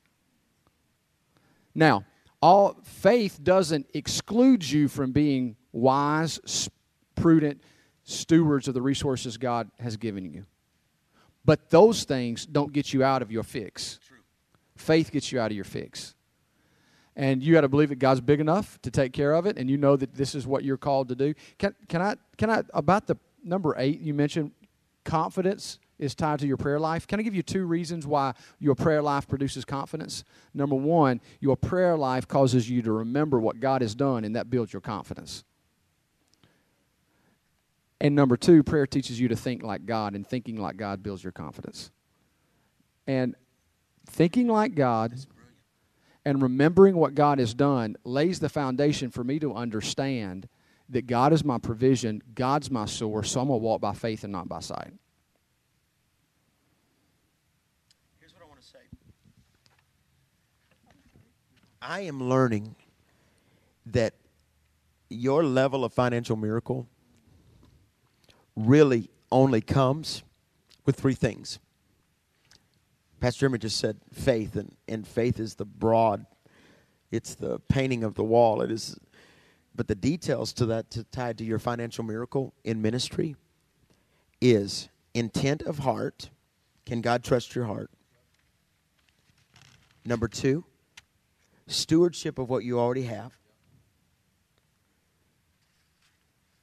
Now, 1.75 2.05
all 2.40 2.79
faith 2.85 3.40
doesn't 3.42 3.88
exclude 3.92 4.71
you 4.71 4.87
from 4.87 5.11
being 5.11 5.57
wise, 5.73 6.68
prudent, 7.16 7.61
stewards 8.05 8.68
of 8.68 8.75
the 8.75 8.83
resources 8.83 9.37
God 9.37 9.68
has 9.81 9.97
given 9.97 10.25
you. 10.25 10.47
But 11.45 11.71
those 11.71 12.05
things 12.05 12.47
don't 12.47 12.73
get 12.73 12.92
you 12.92 13.03
out 13.03 13.21
of 13.21 13.33
your 13.33 13.42
fix. 13.42 13.99
True. 14.07 14.18
Faith 14.77 15.11
gets 15.11 15.33
you 15.33 15.40
out 15.40 15.51
of 15.51 15.57
your 15.57 15.64
fix. 15.64 16.14
And 17.14 17.42
you 17.42 17.53
got 17.53 17.61
to 17.61 17.68
believe 17.68 17.90
that 17.90 17.98
God's 17.98 18.20
big 18.20 18.40
enough 18.40 18.81
to 18.83 18.90
take 18.90 19.12
care 19.12 19.33
of 19.33 19.44
it, 19.46 19.59
and 19.59 19.68
you 19.68 19.77
know 19.77 19.96
that 19.96 20.14
this 20.14 20.35
is 20.35 20.46
what 20.46 20.64
you're 20.64 20.79
called 20.79 21.09
to 21.09 21.14
do. 21.14 21.35
Can, 21.59 21.75
can 21.88 22.01
I, 22.01 22.16
can 22.38 22.48
I, 22.48 22.62
about 22.72 23.07
the 23.07 23.16
number 23.44 23.75
eight, 23.77 24.01
you 24.01 24.14
mentioned 24.14 24.53
confidence 25.05 25.79
is 25.98 26.14
tied 26.14 26.40
to 26.40 26.46
your 26.46 26.57
prayer 26.57 26.81
life. 26.81 27.07
Can 27.07 27.20
I 27.20 27.22
give 27.22 27.35
you 27.35 27.42
two 27.42 27.64
reasons 27.64 28.07
why 28.07 28.33
your 28.59 28.75
prayer 28.75 29.03
life 29.03 29.29
produces 29.29 29.64
confidence? 29.64 30.25
Number 30.55 30.75
one, 30.75 31.20
your 31.38 31.57
prayer 31.57 31.96
life 31.96 32.27
causes 32.27 32.68
you 32.68 32.83
to 32.83 32.92
remember 32.92 33.38
what 33.38 33.61
God 33.61 33.83
has 33.83 33.94
done, 33.94 34.25
and 34.25 34.35
that 34.35 34.51
builds 34.51 34.72
your 34.72 34.81
confidence. 34.81 35.44
And 38.01 38.16
number 38.16 38.37
two, 38.37 38.64
prayer 38.64 38.87
teaches 38.87 39.20
you 39.20 39.29
to 39.29 39.37
think 39.37 39.62
like 39.62 39.87
God, 39.87 40.14
and 40.14 40.27
thinking 40.27 40.57
like 40.57 40.77
God 40.77 41.03
builds 41.03 41.22
your 41.22 41.33
confidence. 41.33 41.90
And 43.07 43.37
thinking 44.07 44.48
like 44.48 44.75
God 44.75 45.14
and 46.24 46.40
remembering 46.42 46.96
what 46.96 47.14
God 47.14 47.38
has 47.38 47.54
done 47.54 47.96
lays 48.04 48.40
the 48.40 48.48
foundation 48.48 49.11
for 49.11 49.24
me 49.24 49.38
to 49.40 49.54
understand 49.54 50.48
that 50.88 51.06
God 51.06 51.32
is 51.32 51.44
my 51.44 51.58
provision, 51.58 52.22
God's 52.35 52.70
my 52.70 52.85
source, 52.85 53.32
so 53.32 53.40
I'm 53.40 53.48
going 53.48 53.61
to 53.61 53.64
walk 53.64 53.80
by 53.80 53.94
faith 53.94 54.24
and 54.24 54.32
not 54.32 54.48
by 54.48 54.61
sight. 54.61 54.92
Here's 58.20 58.32
what 58.35 58.42
I 58.42 58.48
want 58.48 58.61
to 58.61 58.66
say 58.66 58.78
I 61.80 62.00
am 62.00 62.22
learning 62.22 62.76
that 63.87 64.14
your 65.08 65.44
level 65.44 65.85
of 65.85 65.92
financial 65.92 66.37
miracle 66.37 66.87
really 68.54 69.11
only 69.30 69.61
comes 69.61 70.22
with 70.85 70.96
three 70.96 71.14
things. 71.14 71.58
Pastor 73.22 73.42
Jeremy 73.42 73.58
just 73.58 73.76
said 73.76 73.98
faith, 74.12 74.56
and, 74.56 74.74
and 74.88 75.06
faith 75.06 75.38
is 75.38 75.54
the 75.54 75.64
broad, 75.64 76.26
it's 77.12 77.37
the 77.37 77.61
painting 77.68 78.02
of 78.02 78.16
the 78.16 78.24
wall. 78.24 78.62
It 78.62 78.72
is, 78.72 78.98
but 79.76 79.87
the 79.87 79.94
details 79.94 80.52
to 80.54 80.66
that 80.66 80.90
to, 80.90 81.04
tied 81.04 81.38
to 81.38 81.44
your 81.44 81.61
financial 81.61 82.02
miracle 82.02 82.52
in 82.64 82.82
ministry 82.82 83.37
is 84.40 84.88
intent 85.14 85.62
of 85.62 85.78
heart. 85.78 86.30
Can 86.85 87.00
God 87.00 87.22
trust 87.22 87.54
your 87.54 87.66
heart? 87.66 87.92
Number 90.04 90.26
two, 90.26 90.64
stewardship 91.68 92.40
of 92.40 92.50
what 92.50 92.64
you 92.64 92.80
already 92.80 93.04
have. 93.04 93.38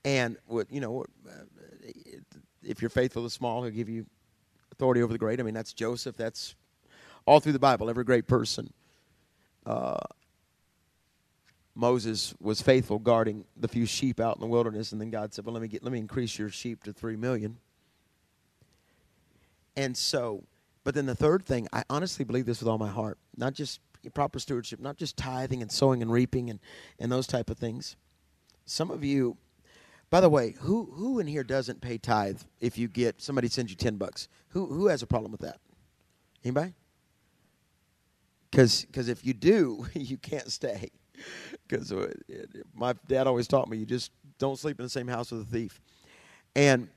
And 0.04 0.36
what 0.46 0.70
you 0.70 0.82
know, 0.82 1.06
uh, 1.26 1.32
if 2.62 2.82
you're 2.82 2.90
faithful 2.90 3.24
to 3.24 3.30
small, 3.30 3.64
he'll 3.64 3.72
give 3.72 3.88
you 3.88 4.08
authority 4.80 5.02
over 5.02 5.12
the 5.12 5.20
great. 5.20 5.42
I 5.42 5.44
mean, 5.44 5.54
that's 5.54 5.74
Joseph. 5.74 6.16
That's 6.16 6.56
all 7.26 7.42
through 7.42 7.52
the 7.52 7.60
Bible. 7.60 7.90
Every 7.90 8.06
great 8.06 8.28
person. 8.28 8.72
Uh, 9.66 9.98
Moses 11.76 12.34
was 12.40 12.62
faithful 12.62 12.98
guarding 12.98 13.44
the 13.58 13.68
few 13.68 13.86
sheep 13.86 14.22
out 14.22 14.38
in 14.38 14.42
the 14.42 14.48
wilderness, 14.48 14.94
and 14.94 15.02
then 15.02 15.10
God 15.10 15.34
said, 15.34 15.46
"Well, 15.46 15.54
let 15.54 15.62
me 15.62 15.68
get, 15.68 15.84
let 15.84 15.92
me 15.92 16.00
increase 16.00 16.40
your 16.40 16.50
sheep 16.50 16.84
to 16.86 16.94
three 16.94 17.18
million. 17.18 17.58
And 19.76 19.98
so, 19.98 20.44
but 20.86 20.96
then 20.96 21.06
the 21.06 21.16
third 21.16 21.46
thing, 21.46 21.68
I 21.74 21.84
honestly 21.90 22.24
believe 22.24 22.46
this 22.46 22.60
with 22.62 22.70
all 22.70 22.78
my 22.78 22.90
heart. 22.90 23.18
Not 23.36 23.54
just 23.54 23.82
proper 24.14 24.40
stewardship, 24.40 24.80
not 24.80 24.96
just 24.96 25.18
tithing 25.18 25.62
and 25.62 25.70
sowing 25.70 26.02
and 26.02 26.10
reaping 26.10 26.50
and 26.50 26.60
and 27.00 27.12
those 27.12 27.28
type 27.28 27.50
of 27.50 27.58
things. 27.58 27.98
Some 28.66 28.92
of 28.92 29.04
you 29.04 29.36
by 30.10 30.22
the 30.22 30.30
way, 30.30 30.56
who 30.60 30.92
who 30.94 31.20
in 31.20 31.28
here 31.28 31.44
doesn't 31.44 31.82
pay 31.82 31.98
tithe 31.98 32.42
if 32.60 32.78
you 32.78 32.88
get 32.88 33.22
somebody 33.22 33.48
sends 33.48 33.72
you 33.72 33.78
ten 33.78 33.98
bucks? 33.98 34.28
Who 34.50 34.66
who 34.66 34.88
has 34.88 35.04
a 35.04 35.08
problem 35.08 35.32
with 35.32 35.42
that? 35.42 35.60
Anybody? 36.44 36.74
Because 38.50 38.86
because 38.86 39.10
if 39.10 39.26
you 39.26 39.34
do, 39.34 39.86
you 39.94 40.18
can't 40.18 40.52
stay. 40.52 40.90
Because 41.68 41.92
uh, 41.92 42.12
my 42.74 42.94
dad 43.08 43.28
always 43.28 43.48
taught 43.48 43.70
me, 43.70 43.78
you 43.78 43.86
just 43.86 44.12
don't 44.38 44.58
sleep 44.58 44.80
in 44.80 44.84
the 44.84 44.90
same 44.90 45.08
house 45.08 45.32
with 45.32 45.42
a 45.42 45.46
thief. 45.46 45.82
And 46.56 46.88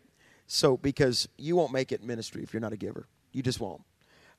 so 0.47 0.77
because 0.77 1.29
you 1.37 1.57
won't 1.57 1.73
make 1.73 1.93
it 1.93 2.01
in 2.01 2.07
ministry 2.07 2.43
if 2.43 2.53
you're 2.53 2.61
not 2.61 2.73
a 2.73 2.77
giver, 2.77 3.09
you 3.33 3.43
just 3.43 3.61
won't. 3.61 3.83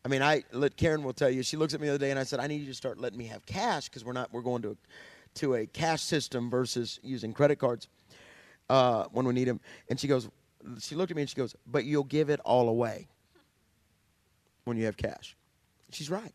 I 0.06 0.08
mean, 0.08 0.22
I 0.22 0.44
let 0.52 0.76
Karen 0.78 1.04
will 1.04 1.14
tell 1.14 1.30
you. 1.30 1.44
She 1.44 1.58
looks 1.58 1.74
at 1.74 1.82
me 1.82 1.88
the 1.88 1.94
other 1.94 2.06
day 2.06 2.12
and 2.12 2.20
I 2.20 2.24
said, 2.24 2.40
I 2.40 2.48
need 2.48 2.62
you 2.62 2.68
to 2.68 2.74
start 2.74 3.00
letting 3.00 3.18
me 3.18 3.26
have 3.28 3.46
cash 3.46 3.90
because 3.90 4.04
we're 4.04 4.14
not 4.14 4.32
we're 4.34 4.42
going 4.42 4.62
to 4.64 4.78
to 5.36 5.56
a 5.56 5.66
cash 5.66 6.02
system 6.02 6.50
versus 6.50 7.00
using 7.04 7.34
credit 7.34 7.58
cards 7.58 7.88
uh, 8.70 9.06
when 9.12 9.26
we 9.26 9.34
need 9.34 9.46
them. 9.46 9.60
And 9.90 10.00
she 10.00 10.08
goes, 10.08 10.30
she 10.80 10.96
looked 10.96 11.12
at 11.12 11.16
me 11.16 11.24
and 11.24 11.30
she 11.30 11.36
goes, 11.36 11.56
but 11.68 11.86
you'll 11.86 12.04
give 12.04 12.30
it 12.30 12.40
all 12.42 12.70
away 12.70 13.08
when 14.66 14.78
you 14.78 14.86
have 14.86 14.98
cash. 14.98 15.36
She's 15.92 16.10
right. 16.10 16.34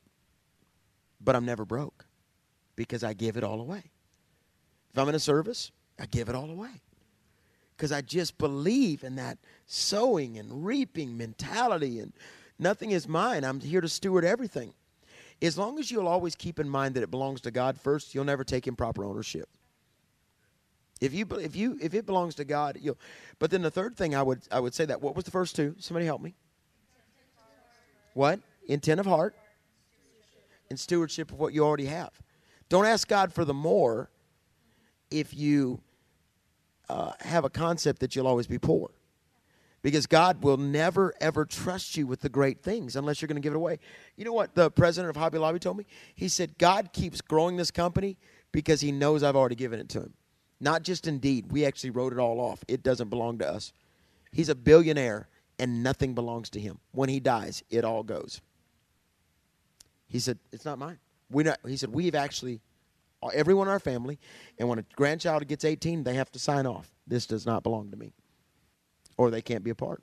But 1.21 1.35
I'm 1.35 1.45
never 1.45 1.65
broke 1.65 2.07
because 2.77 3.03
I 3.03 3.13
give 3.13 3.37
it 3.37 3.45
all 3.45 3.61
away. 3.61 3.91
If 4.93 4.99
I'm 4.99 5.09
in 5.09 5.15
a 5.15 5.21
service, 5.21 5.73
I 5.99 6.07
give 6.07 6.29
it 6.29 6.35
all 6.35 6.51
away. 6.51 6.83
Because 7.77 7.93
I 7.93 8.01
just 8.01 8.39
believe 8.39 9.05
in 9.05 9.17
that 9.17 9.39
sowing 9.67 10.39
and 10.39 10.65
reaping 10.65 11.17
mentality, 11.17 12.01
and 12.01 12.13
nothing 12.59 12.91
is 12.91 13.07
mine. 13.07 13.45
I'm 13.45 13.61
here 13.61 13.81
to 13.81 13.89
steward 13.89 14.25
everything. 14.25 14.75
As 15.41 15.57
long 15.57 15.79
as 15.79 15.91
you'll 15.91 16.09
always 16.09 16.35
keep 16.35 16.59
in 16.59 16.69
mind 16.69 16.95
that 16.95 17.05
it 17.05 17.11
belongs 17.11 17.41
to 17.43 17.53
God 17.53 17.81
first, 17.81 18.15
you'll 18.15 18.25
never 18.25 18.43
take 18.43 18.67
improper 18.67 19.05
ownership. 19.05 19.49
If 21.01 21.15
you 21.15 21.27
if 21.41 21.55
you 21.55 21.79
if 21.81 21.95
it 21.95 22.07
belongs 22.07 22.35
to 22.37 22.45
God, 22.45 22.79
you'll. 22.81 22.99
But 23.39 23.51
then 23.51 23.63
the 23.63 23.71
third 23.71 23.97
thing 23.97 24.15
I 24.15 24.23
would 24.23 24.43
I 24.51 24.61
would 24.61 24.75
say 24.75 24.85
that 24.85 25.01
what 25.01 25.15
was 25.15 25.25
the 25.25 25.31
first 25.31 25.55
two? 25.55 25.75
Somebody 25.79 26.07
help 26.07 26.21
me. 26.21 26.35
What 28.15 28.41
intent 28.67 29.01
of 29.01 29.07
heart 29.07 29.35
and 30.71 30.79
stewardship 30.79 31.33
of 31.33 31.39
what 31.39 31.53
you 31.53 31.65
already 31.65 31.87
have. 31.87 32.11
Don't 32.69 32.85
ask 32.85 33.09
God 33.09 33.33
for 33.33 33.45
the 33.45 33.55
more 33.55 34.11
if 35.11 35.35
you 35.35 35.81
uh, 36.89 37.13
have 37.21 37.45
a 37.45 37.51
concept 37.51 38.01
that 38.01 38.15
you'll 38.15 38.27
always 38.27 38.47
be 38.47 38.59
poor. 38.59 38.91
Because 39.81 40.07
God 40.07 40.43
will 40.43 40.57
never, 40.57 41.15
ever 41.21 41.45
trust 41.45 41.97
you 41.97 42.07
with 42.07 42.21
the 42.21 42.29
great 42.29 42.63
things 42.63 42.97
unless 42.97 43.23
you're 43.23 43.29
going 43.29 43.41
to 43.41 43.43
give 43.43 43.53
it 43.53 43.57
away. 43.57 43.79
You 44.17 44.25
know 44.25 44.33
what 44.33 44.55
the 44.55 44.71
president 44.71 45.11
of 45.11 45.17
Hobby 45.17 45.39
Lobby 45.39 45.61
told 45.61 45.77
me? 45.77 45.87
He 46.15 46.29
said, 46.29 46.59
God 46.59 46.93
keeps 46.93 47.21
growing 47.21 47.57
this 47.57 47.71
company 47.71 48.19
because 48.51 48.81
he 48.81 48.91
knows 48.91 49.23
I've 49.23 49.37
already 49.37 49.55
given 49.55 49.79
it 49.79 49.89
to 49.91 50.01
him. 50.01 50.15
Not 50.61 50.83
just 50.83 51.07
indeed. 51.07 51.53
We 51.53 51.65
actually 51.65 51.91
wrote 51.91 52.13
it 52.13 52.19
all 52.19 52.41
off. 52.41 52.65
It 52.67 52.83
doesn't 52.83 53.09
belong 53.09 53.39
to 53.39 53.49
us. 53.49 53.73
He's 54.33 54.49
a 54.49 54.55
billionaire 54.55 55.29
and 55.59 55.83
nothing 55.83 56.15
belongs 56.15 56.51
to 56.51 56.61
him. 56.61 56.79
When 56.93 57.09
he 57.09 57.21
dies, 57.21 57.63
it 57.71 57.85
all 57.85 58.03
goes. 58.03 58.41
He 60.09 60.19
said, 60.19 60.39
It's 60.53 60.65
not 60.65 60.79
mine. 60.79 60.99
We 61.31 61.45
not, 61.45 61.59
he 61.67 61.77
said, 61.77 61.91
We've 61.91 62.15
actually, 62.15 62.61
everyone 63.35 63.67
in 63.67 63.73
our 63.73 63.81
family, 63.81 64.19
and 64.59 64.69
when 64.69 64.79
a 64.79 64.85
grandchild 64.97 65.47
gets 65.47 65.65
18, 65.65 66.05
they 66.05 66.15
have 66.15 66.31
to 66.33 66.39
sign 66.39 66.67
off. 66.67 66.91
This 67.07 67.27
does 67.27 67.47
not 67.47 67.63
belong 67.63 67.91
to 67.91 67.97
me. 67.97 68.13
Or 69.17 69.31
they 69.31 69.43
can't 69.43 69.65
be 69.65 69.71
a 69.71 69.75
part. 69.75 70.03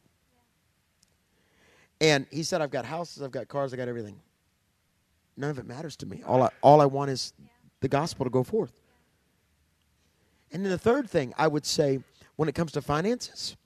And 2.01 2.25
he 2.29 2.43
said, 2.43 2.61
I've 2.61 2.71
got 2.71 2.85
houses, 2.85 3.23
I've 3.23 3.31
got 3.31 3.47
cars, 3.47 3.73
I 3.73 3.77
got 3.77 3.87
everything. 3.87 4.19
None 5.37 5.49
of 5.49 5.59
it 5.59 5.65
matters 5.65 5.95
to 5.97 6.05
me. 6.05 6.23
All 6.25 6.43
I, 6.43 6.49
all 6.61 6.81
I 6.81 6.85
want 6.85 7.11
is 7.11 7.33
the 7.79 7.87
gospel 7.87 8.25
to 8.25 8.29
go 8.29 8.43
forth. 8.43 8.73
And 10.55 10.63
then 10.63 10.71
the 10.71 10.77
third 10.77 11.09
thing 11.09 11.33
I 11.37 11.49
would 11.49 11.65
say 11.65 11.99
when 12.37 12.47
it 12.47 12.55
comes 12.55 12.71
to 12.71 12.81
finances 12.81 13.57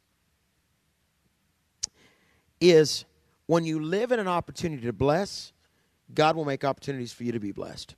is 2.59 3.05
when 3.45 3.63
you 3.63 3.79
live 3.79 4.11
in 4.11 4.19
an 4.19 4.27
opportunity 4.27 4.81
to 4.87 4.91
bless, 4.91 5.53
God 6.15 6.35
will 6.35 6.45
make 6.45 6.65
opportunities 6.65 7.13
for 7.13 7.25
you 7.25 7.31
to 7.31 7.39
be 7.39 7.51
blessed. 7.51 7.93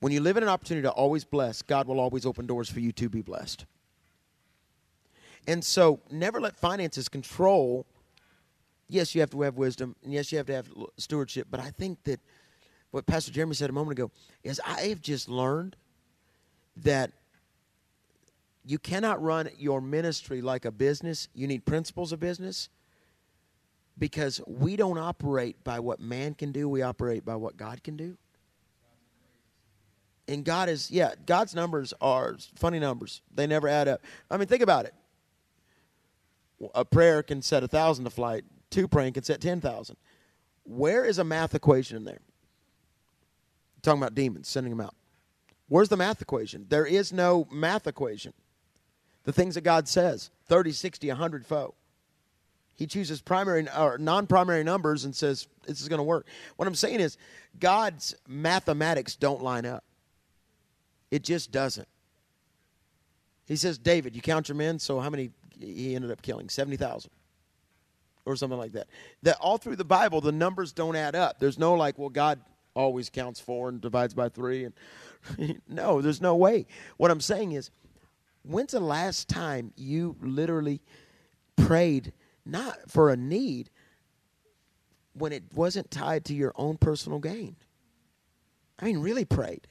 When 0.00 0.12
you 0.12 0.20
live 0.20 0.36
in 0.36 0.42
an 0.42 0.50
opportunity 0.50 0.82
to 0.82 0.90
always 0.90 1.24
bless, 1.24 1.62
God 1.62 1.88
will 1.88 2.00
always 2.00 2.26
open 2.26 2.46
doors 2.46 2.68
for 2.68 2.80
you 2.80 2.92
to 2.92 3.08
be 3.08 3.22
blessed. 3.22 3.64
And 5.46 5.64
so 5.64 6.00
never 6.10 6.42
let 6.42 6.54
finances 6.54 7.08
control. 7.08 7.86
Yes, 8.90 9.14
you 9.14 9.22
have 9.22 9.30
to 9.30 9.40
have 9.40 9.56
wisdom, 9.56 9.96
and 10.04 10.12
yes, 10.12 10.30
you 10.32 10.36
have 10.36 10.48
to 10.48 10.54
have 10.54 10.68
stewardship, 10.98 11.46
but 11.50 11.60
I 11.60 11.70
think 11.70 12.04
that 12.04 12.20
what 12.90 13.06
Pastor 13.06 13.32
Jeremy 13.32 13.54
said 13.54 13.70
a 13.70 13.72
moment 13.72 13.98
ago 13.98 14.10
is 14.44 14.60
I 14.66 14.82
have 14.88 15.00
just 15.00 15.30
learned 15.30 15.76
that 16.76 17.12
you 18.68 18.78
cannot 18.78 19.22
run 19.22 19.48
your 19.56 19.80
ministry 19.80 20.42
like 20.42 20.66
a 20.66 20.70
business. 20.70 21.28
You 21.34 21.46
need 21.46 21.64
principles 21.64 22.12
of 22.12 22.20
business 22.20 22.68
because 23.98 24.40
we 24.46 24.76
don't 24.76 24.98
operate 24.98 25.64
by 25.64 25.80
what 25.80 26.00
man 26.00 26.34
can 26.34 26.52
do, 26.52 26.68
we 26.68 26.82
operate 26.82 27.24
by 27.24 27.34
what 27.34 27.56
God 27.56 27.82
can 27.82 27.96
do. 27.96 28.18
And 30.28 30.44
God 30.44 30.68
is, 30.68 30.90
yeah, 30.90 31.14
God's 31.24 31.54
numbers 31.54 31.94
are 32.02 32.36
funny 32.56 32.78
numbers. 32.78 33.22
They 33.34 33.46
never 33.46 33.66
add 33.66 33.88
up. 33.88 34.02
I 34.30 34.36
mean, 34.36 34.46
think 34.46 34.62
about 34.62 34.84
it. 34.84 34.94
A 36.74 36.84
prayer 36.84 37.22
can 37.22 37.40
set 37.40 37.64
a 37.64 37.68
thousand 37.68 38.04
to 38.04 38.10
flight. 38.10 38.44
Two 38.68 38.86
praying 38.86 39.14
can 39.14 39.22
set 39.22 39.40
ten 39.40 39.62
thousand. 39.62 39.96
Where 40.64 41.06
is 41.06 41.18
a 41.18 41.24
math 41.24 41.54
equation 41.54 41.96
in 41.96 42.04
there? 42.04 42.20
talking 43.80 44.02
about 44.02 44.14
demons, 44.14 44.48
sending 44.48 44.70
them 44.70 44.80
out. 44.80 44.94
Where's 45.68 45.88
the 45.88 45.96
math 45.96 46.20
equation? 46.20 46.66
There 46.68 46.84
is 46.84 47.12
no 47.12 47.46
math 47.50 47.86
equation. 47.86 48.32
The 49.28 49.34
things 49.34 49.56
that 49.56 49.60
God 49.60 49.86
says 49.86 50.30
30, 50.46 50.72
60, 50.72 51.08
100 51.08 51.44
foe. 51.44 51.74
He 52.74 52.86
chooses 52.86 53.20
primary 53.20 53.68
or 53.76 53.98
non-primary 53.98 54.64
numbers 54.64 55.04
and 55.04 55.14
says 55.14 55.46
this 55.66 55.82
is 55.82 55.88
going 55.88 55.98
to 55.98 56.02
work. 56.02 56.26
What 56.56 56.66
I'm 56.66 56.74
saying 56.74 57.00
is 57.00 57.18
God's 57.60 58.14
mathematics 58.26 59.16
don't 59.16 59.42
line 59.42 59.66
up. 59.66 59.84
It 61.10 61.24
just 61.24 61.52
doesn't. 61.52 61.86
He 63.44 63.56
says, 63.56 63.76
David, 63.76 64.16
you 64.16 64.22
count 64.22 64.48
your 64.48 64.56
men, 64.56 64.78
so 64.78 64.98
how 64.98 65.10
many 65.10 65.28
he 65.60 65.94
ended 65.94 66.10
up 66.10 66.22
killing? 66.22 66.48
70,000 66.48 67.10
or 68.24 68.34
something 68.34 68.58
like 68.58 68.72
that. 68.72 68.86
That 69.24 69.36
all 69.42 69.58
through 69.58 69.76
the 69.76 69.84
Bible, 69.84 70.22
the 70.22 70.32
numbers 70.32 70.72
don't 70.72 70.96
add 70.96 71.14
up. 71.14 71.38
There's 71.38 71.58
no 71.58 71.74
like, 71.74 71.98
well, 71.98 72.08
God 72.08 72.40
always 72.72 73.10
counts 73.10 73.40
four 73.40 73.68
and 73.68 73.78
divides 73.78 74.14
by 74.14 74.30
three. 74.30 74.64
And 74.64 75.60
no, 75.68 76.00
there's 76.00 76.22
no 76.22 76.34
way. 76.34 76.66
What 76.96 77.10
I'm 77.10 77.20
saying 77.20 77.52
is, 77.52 77.70
when's 78.42 78.72
the 78.72 78.80
last 78.80 79.28
time 79.28 79.72
you 79.76 80.16
literally 80.20 80.80
prayed 81.56 82.12
not 82.44 82.90
for 82.90 83.10
a 83.10 83.16
need 83.16 83.70
when 85.12 85.32
it 85.32 85.44
wasn't 85.54 85.90
tied 85.90 86.24
to 86.26 86.34
your 86.34 86.52
own 86.56 86.76
personal 86.76 87.18
gain. 87.18 87.56
I 88.78 88.84
mean, 88.84 88.98
really 88.98 89.24
prayed. 89.24 89.66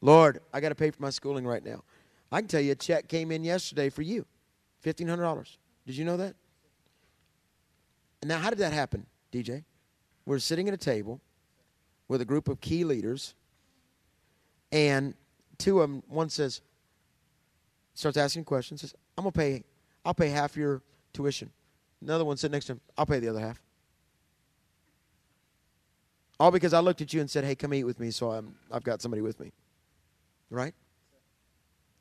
Lord, 0.00 0.40
I 0.52 0.60
got 0.60 0.70
to 0.70 0.74
pay 0.74 0.90
for 0.90 1.00
my 1.00 1.10
schooling 1.10 1.46
right 1.46 1.64
now. 1.64 1.82
I 2.30 2.40
can 2.40 2.48
tell 2.48 2.60
you 2.60 2.72
a 2.72 2.76
check 2.76 3.08
came 3.08 3.30
in 3.30 3.44
yesterday 3.44 3.88
for 3.88 4.02
you 4.02 4.26
$1,500. 4.84 5.56
Did 5.86 5.96
you 5.96 6.04
know 6.04 6.16
that? 6.18 6.34
Now, 8.24 8.38
how 8.38 8.50
did 8.50 8.58
that 8.58 8.72
happen, 8.72 9.06
DJ? 9.32 9.64
We're 10.26 10.38
sitting 10.40 10.68
at 10.68 10.74
a 10.74 10.78
table 10.78 11.20
with 12.08 12.20
a 12.20 12.24
group 12.24 12.48
of 12.48 12.60
key 12.60 12.84
leaders, 12.84 13.34
and 14.72 15.14
two 15.56 15.80
of 15.80 15.88
them, 15.88 16.02
one 16.08 16.28
says, 16.28 16.60
starts 17.98 18.16
asking 18.16 18.44
questions, 18.44 18.82
says, 18.82 18.94
I'm 19.16 19.24
to 19.24 19.32
pay, 19.32 19.64
I'll 20.04 20.14
pay 20.14 20.28
half 20.28 20.56
your 20.56 20.82
tuition. 21.12 21.50
Another 22.00 22.24
one 22.24 22.36
sitting 22.36 22.52
next 22.52 22.66
to 22.66 22.72
him, 22.72 22.80
I'll 22.96 23.06
pay 23.06 23.18
the 23.18 23.28
other 23.28 23.40
half. 23.40 23.60
All 26.38 26.52
because 26.52 26.72
I 26.72 26.78
looked 26.78 27.00
at 27.00 27.12
you 27.12 27.20
and 27.20 27.28
said, 27.28 27.42
hey, 27.42 27.56
come 27.56 27.74
eat 27.74 27.82
with 27.82 27.98
me, 27.98 28.12
so 28.12 28.30
I'm, 28.30 28.54
I've 28.70 28.84
got 28.84 29.02
somebody 29.02 29.20
with 29.20 29.40
me. 29.40 29.52
Right? 30.48 30.74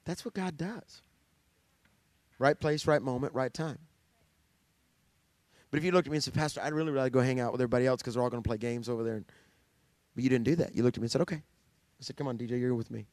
That's 0.05 0.23
what 0.23 0.35
God 0.35 0.55
does. 0.55 1.01
Right 2.37 2.59
place, 2.59 2.85
right 2.85 3.01
moment, 3.01 3.33
right 3.33 3.51
time. 3.51 3.79
But 5.71 5.79
if 5.79 5.83
you 5.83 5.91
looked 5.91 6.07
at 6.07 6.11
me 6.11 6.17
and 6.17 6.23
said, 6.23 6.35
Pastor, 6.35 6.61
I'd 6.63 6.73
really 6.73 6.91
rather 6.91 7.09
go 7.09 7.21
hang 7.21 7.39
out 7.39 7.51
with 7.51 7.59
everybody 7.59 7.87
else 7.87 8.03
because 8.03 8.13
they're 8.13 8.21
all 8.21 8.29
going 8.29 8.43
to 8.43 8.47
play 8.47 8.57
games 8.57 8.87
over 8.87 9.03
there. 9.03 9.23
But 10.13 10.23
you 10.23 10.29
didn't 10.29 10.45
do 10.45 10.55
that. 10.57 10.75
You 10.75 10.83
looked 10.83 10.97
at 10.97 11.01
me 11.01 11.05
and 11.05 11.11
said, 11.11 11.21
okay. 11.21 11.37
I 11.37 12.01
said, 12.01 12.15
come 12.15 12.27
on, 12.27 12.37
DJ, 12.37 12.59
you're 12.59 12.75
with 12.75 12.91
me. 12.91 13.07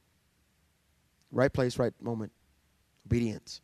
Right 1.32 1.52
place, 1.52 1.78
right 1.78 1.94
moment. 2.02 2.30
Obedience. 3.06 3.60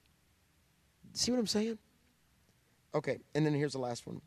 See 1.12 1.30
what 1.30 1.38
I'm 1.38 1.46
saying? 1.46 1.78
Okay, 2.94 3.18
and 3.34 3.46
then 3.46 3.54
here's 3.54 3.72
the 3.72 3.78
last 3.78 4.06
one, 4.06 4.20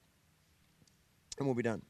and 1.37 1.47
we'll 1.47 1.55
be 1.55 1.63
done. 1.63 1.81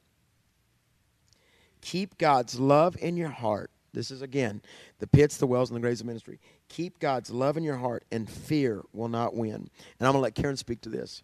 Keep 1.81 2.17
God's 2.17 2.59
love 2.59 2.95
in 2.99 3.17
your 3.17 3.29
heart. 3.29 3.69
This 3.93 4.09
is 4.09 4.21
again 4.21 4.61
the 4.99 5.07
pits, 5.07 5.37
the 5.37 5.45
wells, 5.45 5.69
and 5.69 5.77
the 5.77 5.81
graves 5.81 6.01
of 6.01 6.07
ministry. 6.07 6.39
Keep 6.69 6.99
God's 6.99 7.29
love 7.29 7.57
in 7.57 7.63
your 7.63 7.77
heart, 7.77 8.05
and 8.11 8.29
fear 8.29 8.81
will 8.93 9.09
not 9.09 9.35
win. 9.35 9.53
And 9.53 9.69
I'm 10.07 10.13
going 10.13 10.15
to 10.15 10.19
let 10.19 10.35
Karen 10.35 10.57
speak 10.57 10.81
to 10.81 10.89
this. 10.89 11.21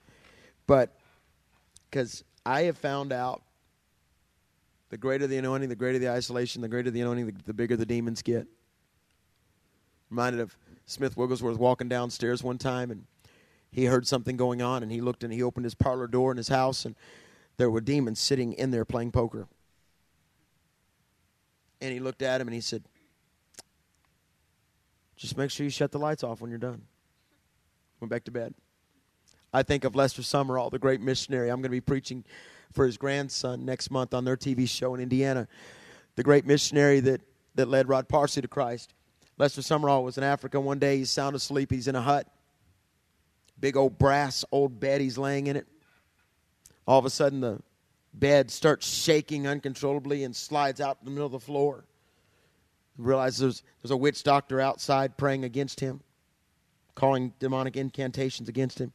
But 0.67 0.95
because 1.89 2.23
I 2.45 2.63
have 2.63 2.77
found 2.77 3.11
out 3.11 3.41
the 4.89 4.97
greater 4.97 5.25
the 5.25 5.37
anointing, 5.37 5.69
the 5.69 5.75
greater 5.75 5.97
the 5.97 6.09
isolation, 6.09 6.61
the 6.61 6.67
greater 6.67 6.91
the 6.91 7.01
anointing, 7.01 7.25
the, 7.27 7.33
the 7.47 7.53
bigger 7.53 7.75
the 7.75 7.85
demons 7.85 8.21
get. 8.21 8.45
Reminded 10.09 10.41
of 10.41 10.55
Smith 10.89 11.15
Wigglesworth 11.15 11.59
walking 11.59 11.87
downstairs 11.87 12.43
one 12.43 12.57
time 12.57 12.89
and 12.89 13.05
he 13.71 13.85
heard 13.85 14.07
something 14.07 14.35
going 14.35 14.59
on 14.59 14.81
and 14.81 14.91
he 14.91 15.01
looked 15.01 15.23
and 15.23 15.31
he 15.31 15.43
opened 15.43 15.65
his 15.65 15.75
parlor 15.75 16.07
door 16.07 16.31
in 16.31 16.37
his 16.37 16.47
house 16.47 16.83
and 16.83 16.95
there 17.57 17.69
were 17.69 17.79
demons 17.79 18.19
sitting 18.19 18.53
in 18.53 18.71
there 18.71 18.85
playing 18.85 19.11
poker. 19.11 19.47
And 21.79 21.93
he 21.93 21.99
looked 21.99 22.23
at 22.23 22.41
him 22.41 22.47
and 22.47 22.55
he 22.55 22.61
said, 22.61 22.83
Just 25.15 25.37
make 25.37 25.51
sure 25.51 25.63
you 25.63 25.69
shut 25.69 25.91
the 25.91 25.99
lights 25.99 26.23
off 26.23 26.41
when 26.41 26.49
you're 26.49 26.57
done. 26.57 26.81
Went 27.99 28.09
back 28.09 28.23
to 28.23 28.31
bed. 28.31 28.55
I 29.53 29.61
think 29.61 29.83
of 29.83 29.95
Lester 29.95 30.23
Sumrall, 30.23 30.71
the 30.71 30.79
great 30.79 31.01
missionary. 31.01 31.49
I'm 31.49 31.57
going 31.57 31.63
to 31.63 31.69
be 31.69 31.81
preaching 31.81 32.23
for 32.73 32.85
his 32.87 32.97
grandson 32.97 33.63
next 33.63 33.91
month 33.91 34.15
on 34.15 34.25
their 34.25 34.37
TV 34.37 34.67
show 34.67 34.95
in 34.95 35.01
Indiana. 35.01 35.47
The 36.15 36.23
great 36.23 36.47
missionary 36.47 36.99
that, 37.01 37.21
that 37.53 37.67
led 37.67 37.87
Rod 37.87 38.09
Parsley 38.09 38.41
to 38.41 38.47
Christ. 38.47 38.95
Lester 39.39 39.61
Sumrall 39.61 40.03
was 40.03 40.17
in 40.17 40.23
Africa 40.23 40.59
one 40.59 40.79
day. 40.79 40.97
He's 40.97 41.09
sound 41.09 41.35
asleep. 41.35 41.71
He's 41.71 41.87
in 41.87 41.95
a 41.95 42.01
hut. 42.01 42.27
Big 43.59 43.77
old 43.77 43.97
brass 43.97 44.45
old 44.51 44.79
bed. 44.79 45.01
He's 45.01 45.17
laying 45.17 45.47
in 45.47 45.55
it. 45.55 45.65
All 46.85 46.99
of 46.99 47.05
a 47.05 47.09
sudden, 47.09 47.39
the 47.39 47.61
bed 48.13 48.51
starts 48.51 48.85
shaking 48.85 49.47
uncontrollably 49.47 50.25
and 50.25 50.35
slides 50.35 50.81
out 50.81 50.97
in 50.99 51.05
the 51.05 51.11
middle 51.11 51.25
of 51.25 51.31
the 51.31 51.39
floor. 51.39 51.85
He 52.97 53.03
realizes 53.03 53.39
there's, 53.39 53.63
there's 53.81 53.91
a 53.91 53.97
witch 53.97 54.23
doctor 54.23 54.59
outside 54.59 55.15
praying 55.15 55.45
against 55.45 55.79
him, 55.79 56.01
calling 56.95 57.33
demonic 57.39 57.77
incantations 57.77 58.49
against 58.49 58.77
him. 58.77 58.91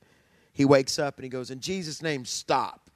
He 0.52 0.66
wakes 0.66 0.98
up 0.98 1.16
and 1.16 1.24
he 1.24 1.30
goes, 1.30 1.50
In 1.50 1.60
Jesus' 1.60 2.02
name, 2.02 2.26
stop. 2.26 2.90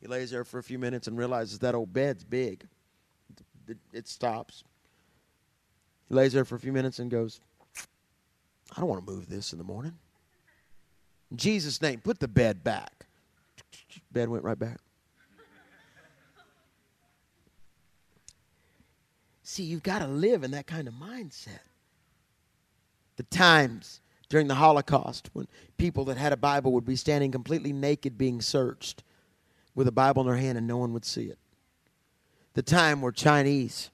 He 0.00 0.06
lays 0.06 0.30
there 0.30 0.44
for 0.44 0.58
a 0.58 0.62
few 0.62 0.78
minutes 0.78 1.08
and 1.08 1.18
realizes 1.18 1.58
that 1.58 1.74
old 1.74 1.92
bed's 1.92 2.24
big. 2.24 2.66
It, 3.68 3.78
it 3.92 4.08
stops. 4.08 4.64
He 6.08 6.14
lays 6.14 6.32
there 6.32 6.44
for 6.44 6.54
a 6.54 6.60
few 6.60 6.72
minutes 6.72 6.98
and 6.98 7.10
goes, 7.10 7.40
I 8.76 8.80
don't 8.80 8.88
want 8.88 9.04
to 9.04 9.12
move 9.12 9.28
this 9.28 9.52
in 9.52 9.58
the 9.58 9.64
morning. 9.64 9.94
In 11.30 11.36
Jesus' 11.36 11.80
name, 11.82 12.00
put 12.00 12.20
the 12.20 12.28
bed 12.28 12.62
back. 12.62 13.06
Bed 14.12 14.28
went 14.28 14.44
right 14.44 14.58
back. 14.58 14.78
See, 19.42 19.62
you've 19.62 19.82
got 19.82 20.00
to 20.00 20.06
live 20.06 20.42
in 20.42 20.50
that 20.52 20.66
kind 20.66 20.88
of 20.88 20.94
mindset. 20.94 21.60
The 23.16 23.22
times 23.24 24.00
during 24.28 24.48
the 24.48 24.56
Holocaust 24.56 25.30
when 25.32 25.46
people 25.78 26.04
that 26.06 26.16
had 26.16 26.32
a 26.32 26.36
Bible 26.36 26.72
would 26.72 26.84
be 26.84 26.96
standing 26.96 27.30
completely 27.30 27.72
naked 27.72 28.18
being 28.18 28.40
searched 28.40 29.02
with 29.74 29.86
a 29.86 29.92
Bible 29.92 30.22
in 30.22 30.28
their 30.28 30.36
hand 30.36 30.58
and 30.58 30.66
no 30.66 30.76
one 30.76 30.92
would 30.92 31.04
see 31.04 31.26
it. 31.26 31.38
The 32.54 32.62
time 32.62 33.00
where 33.00 33.12
Chinese 33.12 33.90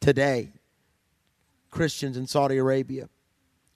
today, 0.00 0.52
Christians 1.76 2.16
in 2.16 2.26
Saudi 2.26 2.56
Arabia, 2.56 3.10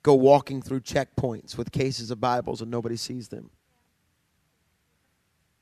go 0.02 0.14
walking 0.14 0.62
through 0.62 0.80
checkpoints 0.80 1.58
with 1.58 1.70
cases 1.70 2.10
of 2.10 2.18
Bibles 2.18 2.62
and 2.62 2.70
nobody 2.70 2.96
sees 2.96 3.28
them. 3.28 3.50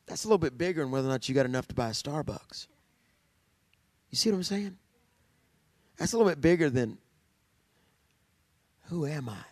That's 0.07 0.23
a 0.25 0.29
little 0.29 0.39
bit 0.39 0.57
bigger 0.57 0.83
than 0.83 0.93
whether 0.93 1.09
or 1.09 1.11
not 1.11 1.29
you 1.29 1.35
got 1.35 1.47
enough 1.47 1.67
to 1.67 1.75
buy 1.75 1.89
a 1.89 1.93
Starbucks. 1.93 2.69
You 4.11 4.17
see 4.17 4.31
what 4.31 4.37
I'm 4.37 4.43
saying? 4.45 4.79
That's 5.97 6.13
a 6.13 6.17
little 6.17 6.31
bit 6.31 6.41
bigger 6.41 6.71
than 6.71 6.99
who 8.85 9.05
am 9.05 9.29
I? 9.29 9.45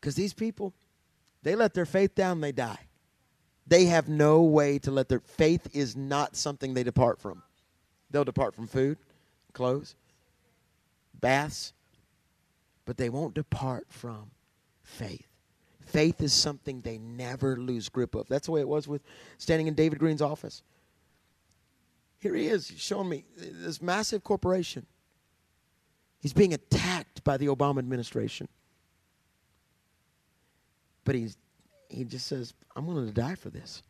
Because 0.00 0.14
these 0.14 0.32
people, 0.32 0.74
they 1.42 1.56
let 1.56 1.74
their 1.74 1.86
faith 1.86 2.14
down, 2.14 2.40
they 2.40 2.52
die. 2.52 2.78
They 3.66 3.86
have 3.86 4.08
no 4.08 4.42
way 4.42 4.78
to 4.78 4.92
let 4.92 5.08
their 5.08 5.18
faith 5.18 5.66
is 5.72 5.96
not 5.96 6.36
something 6.36 6.72
they 6.72 6.84
depart 6.84 7.20
from. 7.20 7.42
They'll 8.12 8.24
depart 8.24 8.54
from 8.54 8.68
food, 8.68 8.98
clothes, 9.52 9.96
baths, 11.20 11.72
but 12.84 12.96
they 12.96 13.08
won't 13.08 13.34
depart 13.34 13.86
from 13.90 14.30
faith. 14.82 15.26
Faith 15.84 16.20
is 16.20 16.32
something 16.32 16.80
they 16.80 16.98
never 16.98 17.56
lose 17.56 17.88
grip 17.88 18.14
of. 18.14 18.28
That's 18.28 18.46
the 18.46 18.52
way 18.52 18.60
it 18.60 18.68
was 18.68 18.88
with 18.88 19.02
standing 19.38 19.66
in 19.66 19.74
David 19.74 19.98
Green's 19.98 20.22
office. 20.22 20.62
Here 22.18 22.34
he 22.34 22.48
is 22.48 22.72
showing 22.76 23.08
me 23.08 23.24
this 23.36 23.80
massive 23.80 24.24
corporation. 24.24 24.86
He's 26.20 26.32
being 26.32 26.54
attacked 26.54 27.22
by 27.22 27.36
the 27.36 27.46
Obama 27.46 27.78
administration. 27.78 28.48
But 31.04 31.14
he's 31.14 31.36
he 31.88 32.04
just 32.04 32.26
says, 32.26 32.52
I'm 32.74 32.86
willing 32.86 33.06
to 33.06 33.12
die 33.12 33.36
for 33.36 33.50
this 33.50 33.82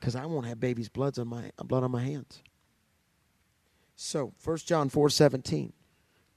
because 0.00 0.16
I 0.16 0.24
won't 0.26 0.46
have 0.46 0.60
babies' 0.60 0.88
bloods 0.88 1.18
on 1.18 1.28
my 1.28 1.50
blood 1.62 1.84
on 1.84 1.90
my 1.90 2.02
hands. 2.02 2.42
So, 3.96 4.32
1 4.42 4.56
John 4.58 4.88
4 4.88 5.10
17. 5.10 5.72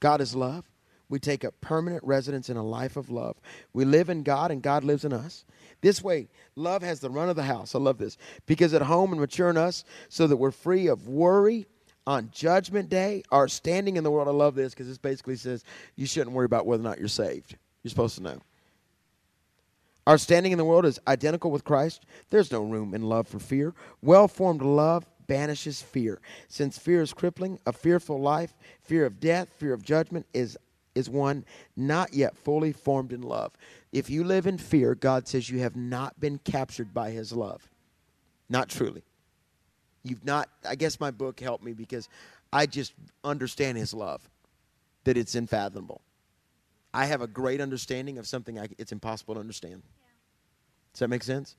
God 0.00 0.20
is 0.20 0.34
love. 0.34 0.64
We 1.08 1.18
take 1.18 1.44
up 1.44 1.54
permanent 1.60 2.04
residence 2.04 2.50
in 2.50 2.56
a 2.56 2.62
life 2.62 2.96
of 2.96 3.08
love. 3.08 3.36
We 3.72 3.84
live 3.84 4.10
in 4.10 4.22
God 4.22 4.50
and 4.50 4.62
God 4.62 4.84
lives 4.84 5.04
in 5.04 5.12
us. 5.12 5.44
This 5.80 6.02
way, 6.02 6.28
love 6.54 6.82
has 6.82 7.00
the 7.00 7.08
run 7.08 7.30
of 7.30 7.36
the 7.36 7.44
house. 7.44 7.74
I 7.74 7.78
love 7.78 7.98
this. 7.98 8.18
Because 8.46 8.74
at 8.74 8.82
home 8.82 9.12
and 9.12 9.20
mature 9.20 9.48
in 9.48 9.56
us 9.56 9.84
so 10.08 10.26
that 10.26 10.36
we're 10.36 10.50
free 10.50 10.88
of 10.88 11.08
worry 11.08 11.66
on 12.06 12.30
judgment 12.32 12.88
day, 12.88 13.22
our 13.30 13.48
standing 13.48 13.96
in 13.96 14.04
the 14.04 14.10
world. 14.10 14.28
I 14.28 14.32
love 14.32 14.54
this 14.54 14.72
because 14.72 14.88
this 14.88 14.98
basically 14.98 15.36
says 15.36 15.64
you 15.94 16.06
shouldn't 16.06 16.34
worry 16.34 16.46
about 16.46 16.66
whether 16.66 16.82
or 16.82 16.84
not 16.84 16.98
you're 16.98 17.08
saved. 17.08 17.56
You're 17.82 17.90
supposed 17.90 18.16
to 18.16 18.22
know. 18.22 18.40
Our 20.06 20.16
standing 20.16 20.52
in 20.52 20.58
the 20.58 20.64
world 20.64 20.86
is 20.86 20.98
identical 21.06 21.50
with 21.50 21.64
Christ. 21.64 22.06
There's 22.30 22.50
no 22.50 22.62
room 22.62 22.94
in 22.94 23.02
love 23.02 23.28
for 23.28 23.38
fear. 23.38 23.74
Well 24.00 24.26
formed 24.26 24.62
love 24.62 25.04
banishes 25.28 25.80
fear. 25.80 26.20
Since 26.48 26.76
fear 26.78 27.00
is 27.00 27.12
crippling, 27.12 27.60
a 27.66 27.72
fearful 27.72 28.20
life, 28.20 28.54
fear 28.80 29.06
of 29.06 29.20
death, 29.20 29.50
fear 29.50 29.72
of 29.72 29.82
judgment 29.84 30.26
is 30.34 30.58
is 30.94 31.08
one 31.08 31.44
not 31.76 32.12
yet 32.12 32.36
fully 32.36 32.72
formed 32.72 33.12
in 33.12 33.22
love. 33.22 33.52
If 33.92 34.10
you 34.10 34.24
live 34.24 34.48
in 34.48 34.58
fear, 34.58 34.96
God 34.96 35.28
says 35.28 35.48
you 35.48 35.60
have 35.60 35.76
not 35.76 36.18
been 36.18 36.38
captured 36.38 36.92
by 36.92 37.10
his 37.10 37.32
love. 37.32 37.68
Not 38.48 38.68
truly. 38.68 39.04
You've 40.02 40.24
not 40.24 40.48
I 40.68 40.74
guess 40.74 40.98
my 40.98 41.12
book 41.12 41.38
helped 41.38 41.62
me 41.62 41.72
because 41.72 42.08
I 42.52 42.66
just 42.66 42.94
understand 43.22 43.78
his 43.78 43.94
love 43.94 44.28
that 45.04 45.16
it's 45.16 45.34
unfathomable. 45.34 46.00
I 46.92 47.04
have 47.06 47.20
a 47.20 47.26
great 47.26 47.60
understanding 47.60 48.18
of 48.18 48.26
something 48.26 48.58
I, 48.58 48.68
it's 48.78 48.92
impossible 48.92 49.34
to 49.34 49.40
understand. 49.40 49.82
Yeah. 49.84 50.06
Does 50.94 51.00
that 51.00 51.08
make 51.08 51.22
sense? 51.22 51.56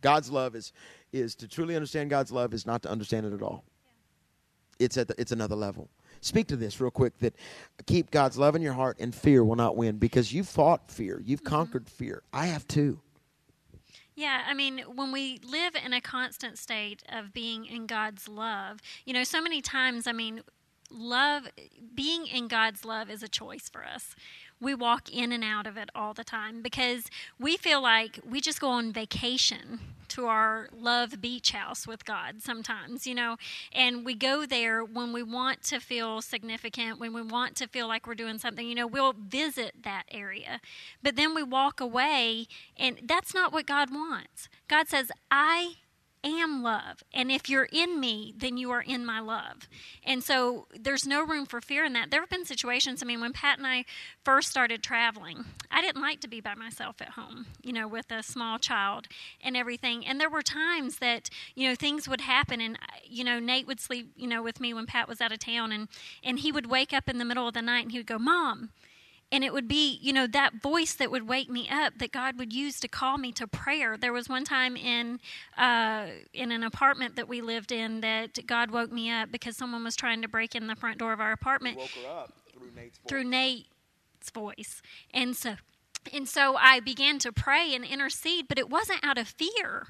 God's 0.00 0.30
love 0.30 0.54
is 0.54 0.72
is 1.12 1.34
to 1.36 1.48
truly 1.48 1.74
understand 1.74 2.10
God's 2.10 2.30
love 2.30 2.52
is 2.52 2.66
not 2.66 2.82
to 2.82 2.90
understand 2.90 3.26
it 3.26 3.32
at 3.32 3.42
all. 3.42 3.64
Yeah. 3.84 4.84
It's 4.84 4.96
at 4.96 5.08
the, 5.08 5.14
it's 5.18 5.32
another 5.32 5.56
level. 5.56 5.88
Speak 6.20 6.48
to 6.48 6.56
this 6.56 6.80
real 6.80 6.90
quick 6.90 7.18
that 7.18 7.34
keep 7.86 8.10
God's 8.10 8.36
love 8.36 8.56
in 8.56 8.62
your 8.62 8.72
heart 8.72 8.98
and 9.00 9.14
fear 9.14 9.44
will 9.44 9.56
not 9.56 9.76
win 9.76 9.96
because 9.96 10.32
you 10.32 10.44
fought 10.44 10.90
fear. 10.90 11.22
You've 11.24 11.42
mm-hmm. 11.42 11.54
conquered 11.54 11.88
fear. 11.88 12.22
I 12.32 12.46
have 12.46 12.66
too. 12.68 13.00
Yeah, 14.14 14.42
I 14.48 14.52
mean, 14.52 14.80
when 14.96 15.12
we 15.12 15.38
live 15.48 15.76
in 15.76 15.92
a 15.92 16.00
constant 16.00 16.58
state 16.58 17.04
of 17.08 17.32
being 17.32 17.64
in 17.64 17.86
God's 17.86 18.26
love, 18.28 18.80
you 19.04 19.14
know, 19.14 19.22
so 19.22 19.40
many 19.40 19.62
times, 19.62 20.08
I 20.08 20.12
mean, 20.12 20.40
love, 20.90 21.46
being 21.94 22.26
in 22.26 22.48
God's 22.48 22.84
love 22.84 23.10
is 23.10 23.22
a 23.22 23.28
choice 23.28 23.68
for 23.68 23.84
us 23.84 24.16
we 24.60 24.74
walk 24.74 25.10
in 25.12 25.32
and 25.32 25.44
out 25.44 25.66
of 25.66 25.76
it 25.76 25.90
all 25.94 26.14
the 26.14 26.24
time 26.24 26.62
because 26.62 27.10
we 27.38 27.56
feel 27.56 27.82
like 27.82 28.18
we 28.28 28.40
just 28.40 28.60
go 28.60 28.68
on 28.68 28.92
vacation 28.92 29.80
to 30.08 30.26
our 30.26 30.68
love 30.72 31.20
beach 31.20 31.52
house 31.52 31.86
with 31.86 32.04
God 32.04 32.42
sometimes, 32.42 33.06
you 33.06 33.14
know, 33.14 33.36
and 33.72 34.04
we 34.04 34.14
go 34.14 34.46
there 34.46 34.82
when 34.82 35.12
we 35.12 35.22
want 35.22 35.62
to 35.64 35.80
feel 35.80 36.22
significant, 36.22 36.98
when 36.98 37.12
we 37.12 37.22
want 37.22 37.56
to 37.56 37.68
feel 37.68 37.86
like 37.86 38.06
we're 38.06 38.14
doing 38.14 38.38
something, 38.38 38.66
you 38.66 38.74
know, 38.74 38.86
we'll 38.86 39.12
visit 39.12 39.82
that 39.82 40.04
area. 40.10 40.60
But 41.02 41.16
then 41.16 41.34
we 41.34 41.42
walk 41.42 41.80
away, 41.80 42.46
and 42.76 43.00
that's 43.04 43.34
not 43.34 43.52
what 43.52 43.66
God 43.66 43.90
wants. 43.92 44.48
God 44.66 44.88
says, 44.88 45.12
I 45.30 45.74
am 46.24 46.62
love. 46.62 47.02
And 47.12 47.30
if 47.30 47.48
you're 47.48 47.68
in 47.72 48.00
me, 48.00 48.34
then 48.36 48.56
you 48.56 48.70
are 48.70 48.80
in 48.80 49.04
my 49.04 49.20
love. 49.20 49.68
And 50.04 50.22
so 50.22 50.66
there's 50.78 51.06
no 51.06 51.24
room 51.24 51.46
for 51.46 51.60
fear 51.60 51.84
in 51.84 51.92
that. 51.94 52.10
There 52.10 52.20
have 52.20 52.30
been 52.30 52.44
situations, 52.44 53.02
I 53.02 53.06
mean, 53.06 53.20
when 53.20 53.32
Pat 53.32 53.58
and 53.58 53.66
I 53.66 53.84
first 54.24 54.48
started 54.48 54.82
traveling, 54.82 55.44
I 55.70 55.80
didn't 55.80 56.02
like 56.02 56.20
to 56.20 56.28
be 56.28 56.40
by 56.40 56.54
myself 56.54 57.00
at 57.00 57.10
home, 57.10 57.46
you 57.62 57.72
know, 57.72 57.88
with 57.88 58.10
a 58.10 58.22
small 58.22 58.58
child 58.58 59.06
and 59.40 59.56
everything. 59.56 60.06
And 60.06 60.20
there 60.20 60.30
were 60.30 60.42
times 60.42 60.98
that, 60.98 61.30
you 61.54 61.68
know, 61.68 61.74
things 61.74 62.08
would 62.08 62.22
happen 62.22 62.60
and, 62.60 62.78
you 63.04 63.24
know, 63.24 63.38
Nate 63.38 63.66
would 63.66 63.80
sleep, 63.80 64.12
you 64.16 64.26
know, 64.26 64.42
with 64.42 64.60
me 64.60 64.74
when 64.74 64.86
Pat 64.86 65.08
was 65.08 65.20
out 65.20 65.32
of 65.32 65.38
town 65.38 65.72
and, 65.72 65.88
and 66.22 66.40
he 66.40 66.52
would 66.52 66.66
wake 66.66 66.92
up 66.92 67.08
in 67.08 67.18
the 67.18 67.24
middle 67.24 67.48
of 67.48 67.54
the 67.54 67.62
night 67.62 67.82
and 67.82 67.92
he 67.92 67.98
would 67.98 68.06
go, 68.06 68.18
Mom, 68.18 68.70
and 69.30 69.44
it 69.44 69.52
would 69.52 69.68
be 69.68 69.98
you 70.00 70.12
know 70.12 70.26
that 70.26 70.54
voice 70.54 70.94
that 70.94 71.10
would 71.10 71.28
wake 71.28 71.50
me 71.50 71.68
up 71.70 71.98
that 71.98 72.12
god 72.12 72.38
would 72.38 72.52
use 72.52 72.80
to 72.80 72.88
call 72.88 73.18
me 73.18 73.32
to 73.32 73.46
prayer. 73.46 73.96
There 73.96 74.12
was 74.12 74.28
one 74.28 74.44
time 74.44 74.76
in 74.76 75.20
uh, 75.56 76.06
in 76.32 76.50
an 76.52 76.62
apartment 76.62 77.16
that 77.16 77.28
we 77.28 77.40
lived 77.40 77.72
in 77.72 78.00
that 78.00 78.46
god 78.46 78.70
woke 78.70 78.92
me 78.92 79.10
up 79.10 79.30
because 79.30 79.56
someone 79.56 79.84
was 79.84 79.96
trying 79.96 80.22
to 80.22 80.28
break 80.28 80.54
in 80.54 80.66
the 80.66 80.76
front 80.76 80.98
door 80.98 81.12
of 81.12 81.20
our 81.20 81.32
apartment. 81.32 81.78
Through 82.58 82.70
nate's 82.74 82.98
voice. 82.98 83.08
through 83.08 83.24
nate's 83.24 84.30
voice. 84.32 84.82
And 85.12 85.36
so 85.36 85.56
and 86.12 86.28
so 86.28 86.56
i 86.56 86.80
began 86.80 87.18
to 87.18 87.32
pray 87.32 87.74
and 87.74 87.84
intercede 87.84 88.46
but 88.48 88.58
it 88.58 88.70
wasn't 88.70 89.04
out 89.04 89.18
of 89.18 89.28
fear. 89.28 89.88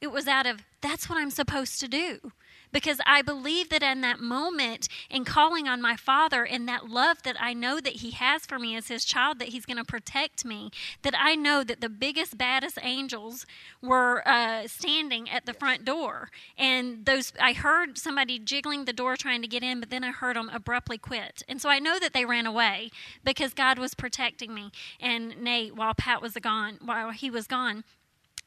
It 0.00 0.10
was 0.12 0.26
out 0.26 0.46
of 0.46 0.60
that's 0.80 1.08
what 1.08 1.18
i'm 1.18 1.30
supposed 1.30 1.78
to 1.80 1.88
do 1.88 2.32
because 2.72 3.00
I 3.06 3.22
believe 3.22 3.68
that 3.70 3.82
in 3.82 4.00
that 4.02 4.20
moment, 4.20 4.88
in 5.10 5.24
calling 5.24 5.68
on 5.68 5.80
my 5.82 5.96
Father 5.96 6.44
and 6.44 6.68
that 6.68 6.88
love 6.88 7.22
that 7.22 7.36
I 7.40 7.52
know 7.52 7.80
that 7.80 7.94
He 7.94 8.10
has 8.12 8.46
for 8.46 8.58
me 8.58 8.76
as 8.76 8.88
His 8.88 9.04
child, 9.04 9.38
that 9.38 9.48
He's 9.48 9.66
going 9.66 9.76
to 9.76 9.84
protect 9.84 10.44
me, 10.44 10.70
that 11.02 11.14
I 11.16 11.34
know 11.34 11.64
that 11.64 11.80
the 11.80 11.88
biggest, 11.88 12.38
baddest 12.38 12.78
angels 12.82 13.46
were 13.82 14.26
uh, 14.26 14.66
standing 14.66 15.28
at 15.28 15.46
the 15.46 15.54
front 15.54 15.84
door. 15.84 16.30
And 16.56 17.04
those, 17.06 17.32
I 17.40 17.52
heard 17.52 17.98
somebody 17.98 18.38
jiggling 18.38 18.84
the 18.84 18.92
door 18.92 19.16
trying 19.16 19.42
to 19.42 19.48
get 19.48 19.62
in, 19.62 19.80
but 19.80 19.90
then 19.90 20.04
I 20.04 20.10
heard 20.10 20.36
them 20.36 20.50
abruptly 20.52 20.98
quit. 20.98 21.42
And 21.48 21.60
so 21.60 21.68
I 21.68 21.78
know 21.78 21.98
that 21.98 22.12
they 22.12 22.24
ran 22.24 22.46
away 22.46 22.90
because 23.24 23.54
God 23.54 23.78
was 23.78 23.94
protecting 23.94 24.54
me. 24.54 24.70
And 25.00 25.40
Nate, 25.42 25.74
while 25.74 25.94
Pat 25.94 26.22
was 26.22 26.34
gone, 26.34 26.78
while 26.82 27.10
he 27.10 27.30
was 27.30 27.46
gone, 27.46 27.84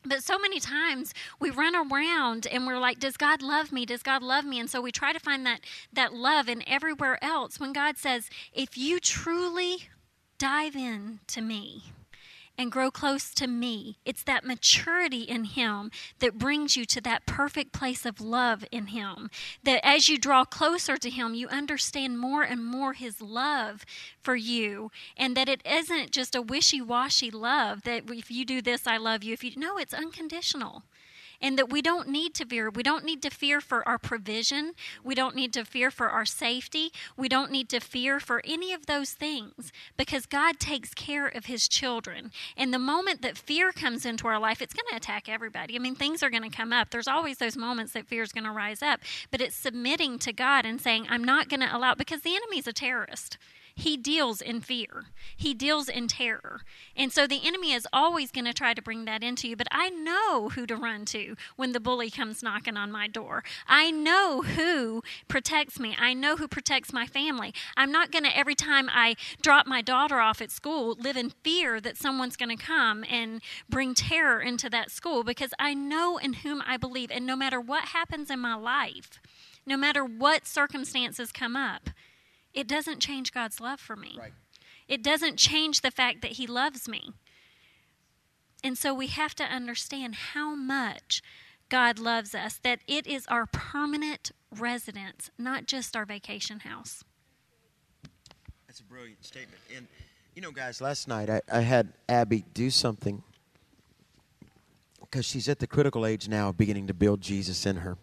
but 0.06 0.24
so 0.24 0.38
many 0.38 0.60
times 0.60 1.14
we 1.40 1.50
run 1.50 1.76
around 1.76 2.48
and 2.48 2.68
we're 2.68 2.80
like 2.80 3.00
does 3.00 3.18
god 3.18 3.42
love 3.42 3.72
me? 3.72 3.86
Does 3.86 4.04
god 4.04 4.22
love 4.22 4.46
me? 4.46 4.60
And 4.60 4.70
so 4.70 4.82
we 4.82 4.92
try 4.92 5.14
to 5.14 5.20
find 5.20 5.46
that 5.46 5.62
that 5.92 6.14
love 6.14 6.50
in 6.50 6.68
everywhere 6.68 7.24
else 7.24 7.60
when 7.60 7.74
god 7.74 7.98
says 7.98 8.30
if 8.54 8.78
you 8.78 9.00
truly 9.00 9.90
dive 10.38 10.76
in 10.76 11.20
to 11.28 11.42
me 11.42 11.84
and 12.58 12.72
grow 12.72 12.92
close 12.92 13.34
to 13.34 13.48
me. 13.48 13.98
It's 14.06 14.24
that 14.24 14.46
maturity 14.46 15.24
in 15.24 15.46
Him 15.46 15.92
that 16.20 16.38
brings 16.38 16.76
you 16.76 16.86
to 16.86 17.02
that 17.02 17.26
perfect 17.26 17.74
place 17.74 18.06
of 18.06 18.22
love 18.22 18.64
in 18.72 18.88
Him. 18.88 19.30
That 19.64 19.86
as 19.86 20.10
you 20.10 20.18
draw 20.18 20.46
closer 20.46 20.98
to 20.98 21.10
Him, 21.10 21.34
you 21.34 21.48
understand 21.48 22.20
more 22.20 22.44
and 22.44 22.64
more 22.64 22.94
His 22.94 23.22
love 23.22 23.86
for 24.22 24.36
you. 24.36 24.92
And 25.18 25.36
that 25.36 25.50
it 25.50 25.62
isn't 25.66 26.12
just 26.12 26.36
a 26.36 26.42
wishy 26.42 26.82
washy 26.82 27.32
love 27.32 27.84
that 27.84 28.04
if 28.10 28.30
you 28.30 28.46
do 28.46 28.62
this, 28.62 28.86
I 28.88 28.98
love 28.98 29.24
you. 29.24 29.34
If 29.34 29.44
you 29.44 29.52
no, 29.56 29.78
it's 29.78 29.94
unconditional 29.94 30.84
and 31.44 31.60
that 31.60 31.70
we 31.70 31.82
don't 31.82 32.08
need 32.08 32.34
to 32.36 32.46
fear. 32.46 32.70
We 32.70 32.82
don't 32.82 33.04
need 33.04 33.22
to 33.22 33.30
fear 33.30 33.60
for 33.60 33.88
our 33.88 34.00
provision. 34.00 34.72
We 35.04 35.14
don't 35.14 35.36
need 35.36 35.52
to 35.54 35.66
fear 35.66 35.92
for 35.92 36.10
our 36.10 36.26
safety. 36.26 36.92
We 37.18 37.28
don't 37.28 37.52
need 37.52 37.68
to 37.70 37.82
fear 37.82 38.22
for 38.22 38.42
any 38.46 38.72
of 38.72 38.86
those 38.86 39.12
things 39.12 39.74
because 39.98 40.26
God 40.26 40.60
takes 40.60 40.94
care 40.94 41.28
of 41.28 41.46
his 41.46 41.68
children. 41.68 42.32
And 42.56 42.74
the 42.74 42.80
moment 42.80 43.22
that 43.22 43.38
fear 43.38 43.74
comes 43.74 44.06
into 44.06 44.26
our 44.28 44.40
life, 44.40 44.62
it's 44.62 44.74
going 44.74 44.88
to 44.90 44.96
attack 44.96 45.28
everybody. 45.28 45.76
I 45.76 45.80
mean, 45.80 45.96
things 45.96 46.24
are 46.24 46.30
going 46.30 46.50
to 46.50 46.58
come 46.58 46.72
up. 46.72 46.90
There's 46.90 47.10
always 47.10 47.38
those 47.38 47.58
moments 47.58 47.92
that 47.92 48.08
fear 48.08 48.24
is 48.24 48.32
going 48.32 48.46
to 48.46 48.52
rise 48.52 48.82
up, 48.82 49.02
but 49.30 49.42
it's 49.42 49.56
submitting 49.56 50.20
to 50.20 50.32
God 50.32 50.66
and 50.66 50.80
saying, 50.80 51.08
I'm 51.10 51.24
not 51.24 51.50
going 51.50 51.60
to 51.60 51.76
allow, 51.76 51.94
because 51.94 52.22
the 52.22 52.36
enemy's 52.36 52.68
a 52.68 52.74
terrorist. 52.74 53.38
He 53.76 53.98
deals 53.98 54.40
in 54.40 54.62
fear. 54.62 55.06
He 55.36 55.56
deals 55.56 55.90
in 55.90 56.08
terror. 56.08 56.62
And 56.96 57.12
so 57.12 57.26
the 57.26 57.42
enemy 57.44 57.74
is 57.74 57.88
always 57.92 58.32
going 58.32 58.46
to 58.46 58.54
try 58.54 58.76
to 58.76 58.82
bring 58.84 59.06
that 59.06 59.24
into 59.24 59.48
you. 59.48 59.56
But 59.56 59.68
I 59.72 59.90
know 59.90 60.50
who 60.50 60.68
to 60.68 60.76
run 60.76 61.06
to 61.06 61.36
when 61.56 61.72
the 61.72 61.80
bully 61.80 62.12
comes 62.12 62.44
knocking 62.44 62.78
on 62.78 62.92
my 62.92 63.08
door. 63.08 63.44
I 63.68 63.90
know 63.90 64.44
who 64.44 65.02
protects 65.28 65.80
me. 65.80 65.96
I 66.00 66.14
know 66.14 66.38
who 66.38 66.48
protects 66.48 66.94
my 66.94 67.08
family. 67.08 67.52
I'm 67.76 67.92
not 67.92 68.12
going 68.12 68.26
to, 68.26 68.38
every 68.38 68.54
time 68.54 68.90
I 68.92 69.16
drop 69.42 69.66
my 69.66 69.82
daughter 69.82 70.20
off 70.20 70.40
at 70.40 70.52
school, 70.52 70.96
live 71.00 71.18
in 71.18 71.32
fear 71.44 71.82
that 71.82 71.98
someone's 71.98 72.38
going 72.38 72.56
to 72.56 72.64
come 72.64 73.04
and 73.10 73.42
bring 73.68 73.96
terror 73.96 74.40
into 74.40 74.70
that 74.70 74.92
school 74.92 75.24
because 75.24 75.54
I 75.58 75.74
know 75.74 76.18
in 76.18 76.34
whom 76.34 76.62
I 76.66 76.78
believe. 76.78 77.10
And 77.10 77.26
no 77.26 77.36
matter 77.36 77.60
what 77.60 77.86
happens 77.86 78.30
in 78.30 78.40
my 78.40 78.54
life, 78.54 79.20
no 79.66 79.78
matter 79.78 80.06
what 80.06 80.46
circumstances 80.46 81.32
come 81.32 81.56
up, 81.56 81.90
it 82.54 82.68
doesn't 82.68 83.00
change 83.00 83.32
God's 83.32 83.60
love 83.60 83.80
for 83.80 83.96
me. 83.96 84.16
Right. 84.18 84.34
It 84.88 85.02
doesn't 85.04 85.38
change 85.38 85.82
the 85.82 85.92
fact 85.92 86.22
that 86.22 86.34
He 86.34 86.48
loves 86.48 86.88
me. 86.88 87.14
And 88.64 88.78
so 88.78 88.94
we 88.94 89.08
have 89.08 89.36
to 89.36 89.44
understand 89.44 90.16
how 90.16 90.56
much 90.56 91.22
God 91.70 92.00
loves 92.00 92.36
us, 92.36 92.60
that 92.64 92.80
it 92.88 93.08
is 93.08 93.26
our 93.28 93.46
permanent 93.46 94.32
residence, 94.52 95.32
not 95.38 95.66
just 95.66 95.96
our 95.96 96.06
vacation 96.06 96.62
house. 96.62 97.04
That's 98.68 98.80
a 98.80 98.84
brilliant 98.84 99.24
statement. 99.26 99.60
And, 99.76 99.88
you 100.36 100.42
know, 100.42 100.52
guys, 100.52 100.82
last 100.82 101.08
night 101.08 101.30
I, 101.30 101.42
I 101.52 101.62
had 101.62 101.94
Abby 102.08 102.46
do 102.54 102.70
something 102.70 103.24
because 105.02 105.26
she's 105.26 105.50
at 105.50 105.60
the 105.60 105.68
critical 105.68 106.06
age 106.06 106.28
now 106.28 106.50
of 106.50 106.58
beginning 106.58 106.88
to 106.88 106.94
build 106.94 107.22
Jesus 107.22 107.66
in 107.66 107.78
her. 107.78 107.98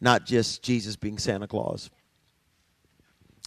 Not 0.00 0.24
just 0.24 0.62
Jesus 0.62 0.96
being 0.96 1.18
Santa 1.18 1.46
Claus. 1.46 1.90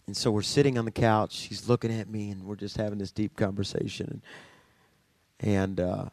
And 0.08 0.16
so 0.18 0.32
we're 0.32 0.41
sitting 0.41 0.78
on 0.78 0.86
the 0.86 0.91
couch. 0.91 1.32
She's 1.34 1.70
looking 1.70 1.91
at 1.91 2.10
me, 2.10 2.30
and 2.32 2.43
we're 2.43 2.56
just 2.56 2.78
having 2.78 2.97
this 2.97 3.12
deep 3.12 3.36
conversation. 3.36 4.22
And, 5.39 5.80
uh, 5.80 6.06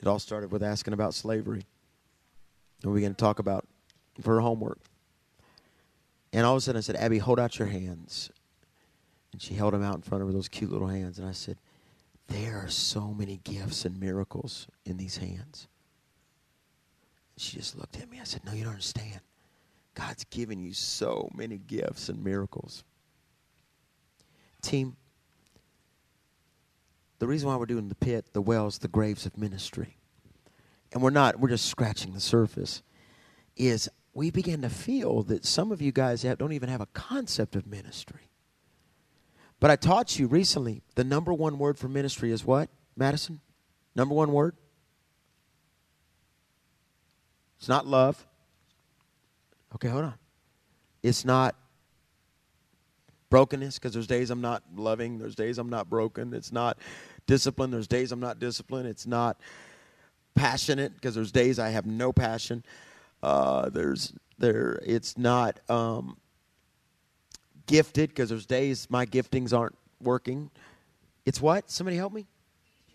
it 0.00 0.06
all 0.06 0.18
started 0.18 0.52
with 0.52 0.62
asking 0.62 0.92
about 0.92 1.14
slavery. 1.14 1.64
And 2.82 2.92
we 2.92 2.98
began 3.00 3.12
to 3.12 3.16
talk 3.16 3.38
about 3.38 3.66
her 4.24 4.40
homework. 4.40 4.78
And 6.32 6.44
all 6.44 6.54
of 6.54 6.58
a 6.58 6.60
sudden 6.60 6.78
I 6.78 6.82
said, 6.82 6.96
Abby, 6.96 7.18
hold 7.18 7.40
out 7.40 7.58
your 7.58 7.68
hands. 7.68 8.30
And 9.32 9.40
she 9.40 9.54
held 9.54 9.74
them 9.74 9.82
out 9.82 9.96
in 9.96 10.02
front 10.02 10.22
of 10.22 10.28
her, 10.28 10.32
those 10.32 10.48
cute 10.48 10.70
little 10.70 10.88
hands. 10.88 11.18
And 11.18 11.28
I 11.28 11.32
said, 11.32 11.58
There 12.28 12.58
are 12.58 12.68
so 12.68 13.14
many 13.14 13.40
gifts 13.44 13.84
and 13.84 13.98
miracles 13.98 14.66
in 14.84 14.96
these 14.96 15.16
hands. 15.16 15.66
She 17.38 17.56
just 17.56 17.78
looked 17.78 17.98
at 17.98 18.10
me. 18.10 18.20
I 18.20 18.24
said, 18.24 18.44
No, 18.44 18.52
you 18.52 18.64
don't 18.64 18.72
understand. 18.72 19.20
God's 19.96 20.24
given 20.24 20.60
you 20.60 20.74
so 20.74 21.30
many 21.34 21.58
gifts 21.58 22.08
and 22.08 22.22
miracles. 22.22 22.84
Team, 24.60 24.96
the 27.18 27.26
reason 27.26 27.48
why 27.48 27.56
we're 27.56 27.66
doing 27.66 27.88
the 27.88 27.94
pit, 27.94 28.26
the 28.32 28.42
wells, 28.42 28.78
the 28.78 28.88
graves 28.88 29.24
of 29.24 29.38
ministry, 29.38 29.96
and 30.92 31.02
we're 31.02 31.10
not, 31.10 31.40
we're 31.40 31.48
just 31.48 31.66
scratching 31.66 32.12
the 32.12 32.20
surface, 32.20 32.82
is 33.56 33.88
we 34.12 34.30
begin 34.30 34.62
to 34.62 34.68
feel 34.68 35.22
that 35.24 35.44
some 35.44 35.72
of 35.72 35.80
you 35.80 35.92
guys 35.92 36.22
have, 36.22 36.38
don't 36.38 36.52
even 36.52 36.68
have 36.68 36.80
a 36.80 36.86
concept 36.86 37.56
of 37.56 37.66
ministry. 37.66 38.30
But 39.60 39.70
I 39.70 39.76
taught 39.76 40.18
you 40.18 40.26
recently 40.26 40.82
the 40.94 41.04
number 41.04 41.32
one 41.32 41.58
word 41.58 41.78
for 41.78 41.88
ministry 41.88 42.30
is 42.30 42.44
what, 42.44 42.68
Madison? 42.96 43.40
Number 43.94 44.14
one 44.14 44.32
word? 44.32 44.56
It's 47.58 47.68
not 47.68 47.86
love. 47.86 48.26
Okay, 49.76 49.88
hold 49.88 50.04
on. 50.04 50.14
It's 51.02 51.26
not 51.26 51.54
brokenness 53.28 53.78
because 53.78 53.92
there's 53.92 54.06
days 54.06 54.30
I'm 54.30 54.40
not 54.40 54.62
loving, 54.74 55.18
there's 55.18 55.34
days 55.34 55.58
I'm 55.58 55.68
not 55.68 55.90
broken. 55.90 56.32
It's 56.32 56.50
not 56.50 56.78
discipline, 57.26 57.70
there's 57.70 57.86
days 57.86 58.10
I'm 58.10 58.18
not 58.18 58.38
disciplined. 58.38 58.88
It's 58.88 59.06
not 59.06 59.38
passionate 60.34 60.94
because 60.94 61.14
there's 61.14 61.30
days 61.30 61.58
I 61.58 61.68
have 61.68 61.84
no 61.84 62.10
passion. 62.10 62.64
Uh, 63.22 63.68
there's 63.68 64.14
there 64.38 64.80
it's 64.82 65.18
not 65.18 65.60
um, 65.68 66.16
gifted 67.66 68.08
because 68.08 68.30
there's 68.30 68.46
days 68.46 68.88
my 68.88 69.04
giftings 69.04 69.52
aren't 69.52 69.76
working. 70.00 70.50
It's 71.26 71.42
what? 71.42 71.70
Somebody 71.70 71.98
help 71.98 72.14
me? 72.14 72.26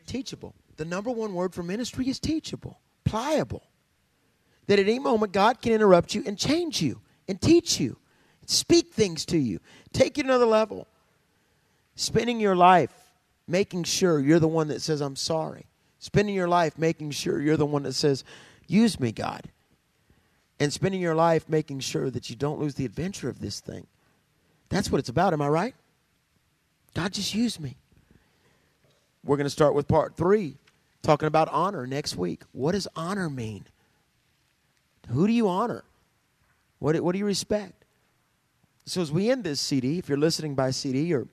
Teachable. 0.08 0.56
The 0.78 0.86
number 0.86 1.12
one 1.12 1.36
word 1.36 1.54
for 1.54 1.62
ministry 1.62 2.10
is 2.10 2.20
teachable, 2.20 2.80
pliable 3.06 3.71
that 4.72 4.80
at 4.80 4.88
any 4.88 5.00
moment 5.00 5.34
God 5.34 5.62
can 5.62 5.74
interrupt 5.74 6.16
you 6.16 6.24
and 6.26 6.38
change 6.38 6.82
you 6.82 7.02
and 7.28 7.42
teach 7.42 7.78
you, 7.78 7.98
speak 8.46 8.94
things 8.94 9.26
to 9.26 9.38
you, 9.38 9.60
take 9.92 10.16
you 10.16 10.24
to 10.24 10.30
another 10.30 10.46
level. 10.46 10.88
Spending 11.96 12.40
your 12.40 12.56
life 12.56 12.94
making 13.50 13.84
sure 13.84 14.18
you're 14.18 14.40
the 14.40 14.48
one 14.48 14.70
that 14.70 14.82
says, 14.82 15.02
I'm 15.02 15.18
sorry. 15.18 15.66
Spending 16.00 16.34
your 16.34 16.48
life 16.48 16.78
making 16.78 17.12
sure 17.12 17.42
you're 17.42 17.58
the 17.58 17.66
one 17.66 17.84
that 17.84 17.96
says, 17.96 18.24
Use 18.66 18.98
me, 18.98 19.12
God. 19.12 19.50
And 20.58 20.72
spending 20.72 21.02
your 21.02 21.16
life 21.16 21.50
making 21.50 21.82
sure 21.82 22.10
that 22.10 22.30
you 22.30 22.38
don't 22.38 22.62
lose 22.62 22.76
the 22.76 22.86
adventure 22.86 23.28
of 23.28 23.42
this 23.42 23.60
thing. 23.60 23.88
That's 24.70 24.90
what 24.90 25.00
it's 25.00 25.10
about, 25.10 25.34
am 25.34 25.42
I 25.42 25.50
right? 25.50 25.76
God 26.96 27.12
just 27.12 27.36
used 27.36 27.60
me. 27.60 27.76
We're 29.26 29.36
going 29.36 29.44
to 29.48 29.50
start 29.50 29.76
with 29.76 29.90
part 29.90 30.16
three, 30.16 30.56
talking 31.02 31.28
about 31.28 31.50
honor 31.50 31.86
next 31.86 32.16
week. 32.16 32.44
What 32.54 32.72
does 32.72 32.88
honor 32.96 33.30
mean? 33.30 33.66
Who 35.10 35.28
do 35.28 35.34
you 35.34 35.48
honor? 35.48 35.84
What, 36.80 37.00
what 37.02 37.14
do 37.14 37.20
you 37.20 37.26
respect? 37.26 37.86
So, 38.86 39.02
as 39.02 39.12
we 39.12 39.30
end 39.30 39.44
this 39.44 39.62
CD, 39.62 40.00
if 40.00 40.10
you're 40.10 40.18
listening 40.18 40.56
by 40.56 40.72
CD 40.72 41.14
or 41.14 41.28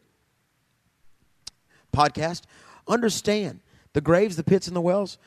podcast, 1.93 2.43
understand 2.87 3.61
the 3.95 4.01
graves, 4.01 4.37
the 4.37 4.45
pits, 4.45 4.67
and 4.67 4.77
the 4.77 4.81
wells. 4.81 5.19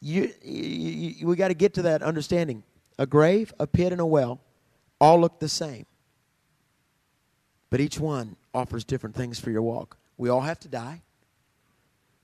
You, 0.00 0.32
you, 0.42 1.10
you 1.10 1.26
we 1.26 1.36
got 1.36 1.48
to 1.48 1.54
get 1.54 1.74
to 1.74 1.82
that 1.82 2.02
understanding. 2.02 2.62
A 2.98 3.06
grave, 3.06 3.52
a 3.58 3.66
pit, 3.66 3.92
and 3.92 4.00
a 4.00 4.06
well 4.06 4.40
all 5.00 5.20
look 5.20 5.38
the 5.38 5.48
same, 5.48 5.86
but 7.70 7.80
each 7.80 8.00
one 8.00 8.36
offers 8.52 8.84
different 8.84 9.14
things 9.14 9.38
for 9.38 9.50
your 9.50 9.62
walk. 9.62 9.96
We 10.16 10.28
all 10.28 10.40
have 10.40 10.58
to 10.60 10.68
die. 10.68 11.02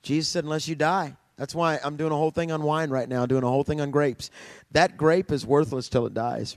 Jesus 0.03 0.29
said, 0.29 0.45
unless 0.45 0.69
you 0.69 0.75
die, 0.75 1.17
that's 1.37 1.55
why 1.55 1.81
I'm 1.83 1.97
doing 1.97 2.13
a 2.13 2.17
whole 2.17 2.31
thing 2.31 2.53
on 2.53 2.63
wine 2.63 2.91
right 2.91 3.09
now, 3.09 3.27
doing 3.27 3.43
a 3.43 3.49
whole 3.49 3.65
thing 3.65 3.81
on 3.81 3.91
grapes. 3.91 4.31
That 4.73 4.97
grape 4.97 5.33
is 5.33 5.45
worthless 5.45 5.89
till 5.89 6.07
it 6.07 6.15
dies. 6.15 6.57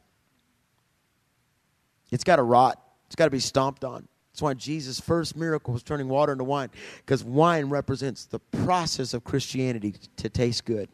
It's 2.12 2.24
got 2.24 2.38
to 2.38 2.44
rot, 2.44 2.82
it's 3.08 3.16
got 3.16 3.26
to 3.26 3.32
be 3.32 3.40
stomped 3.40 3.84
on. 3.84 4.08
That's 4.32 4.42
why 4.42 4.54
Jesus' 4.54 5.00
first 5.00 5.36
miracle 5.36 5.74
was 5.74 5.82
turning 5.82 6.08
water 6.08 6.32
into 6.32 6.44
wine, 6.44 6.70
because 6.98 7.24
wine 7.24 7.70
represents 7.70 8.26
the 8.26 8.40
process 8.40 9.16
of 9.16 9.24
Christianity 9.24 9.96
to 10.18 10.30
taste 10.30 10.64
good. 10.64 10.90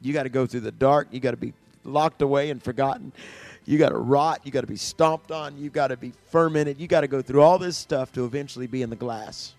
You 0.00 0.14
got 0.14 0.22
to 0.22 0.30
go 0.30 0.46
through 0.46 0.60
the 0.60 0.72
dark, 0.72 1.08
you 1.10 1.20
got 1.20 1.32
to 1.32 1.36
be 1.36 1.52
locked 1.84 2.22
away 2.22 2.50
and 2.50 2.62
forgotten. 2.62 3.12
You 3.66 3.78
got 3.78 3.90
to 3.90 3.98
rot, 3.98 4.40
you 4.44 4.50
got 4.50 4.62
to 4.62 4.66
be 4.66 4.76
stomped 4.76 5.30
on, 5.30 5.58
you 5.58 5.70
got 5.70 5.88
to 5.88 5.96
be 5.96 6.12
fermented, 6.30 6.80
you 6.80 6.88
got 6.88 7.02
to 7.02 7.08
go 7.08 7.22
through 7.22 7.42
all 7.42 7.58
this 7.58 7.76
stuff 7.76 8.10
to 8.12 8.24
eventually 8.24 8.66
be 8.66 8.82
in 8.82 8.90
the 8.90 8.96
glass. 8.96 9.54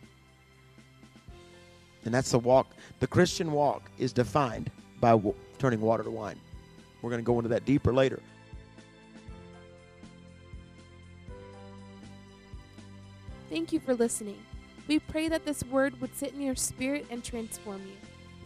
And 2.05 2.13
that's 2.13 2.31
the 2.31 2.39
walk. 2.39 2.67
The 2.99 3.07
Christian 3.07 3.51
walk 3.51 3.89
is 3.97 4.13
defined 4.13 4.69
by 4.99 5.11
w- 5.11 5.35
turning 5.57 5.81
water 5.81 6.03
to 6.03 6.11
wine. 6.11 6.39
We're 7.01 7.09
going 7.09 7.21
to 7.21 7.25
go 7.25 7.37
into 7.37 7.49
that 7.49 7.65
deeper 7.65 7.93
later. 7.93 8.19
Thank 13.49 13.71
you 13.71 13.79
for 13.79 13.93
listening. 13.93 14.39
We 14.87 14.99
pray 14.99 15.29
that 15.29 15.45
this 15.45 15.63
word 15.65 15.99
would 16.01 16.15
sit 16.15 16.33
in 16.33 16.41
your 16.41 16.55
spirit 16.55 17.05
and 17.09 17.23
transform 17.23 17.81
you. 17.81 17.95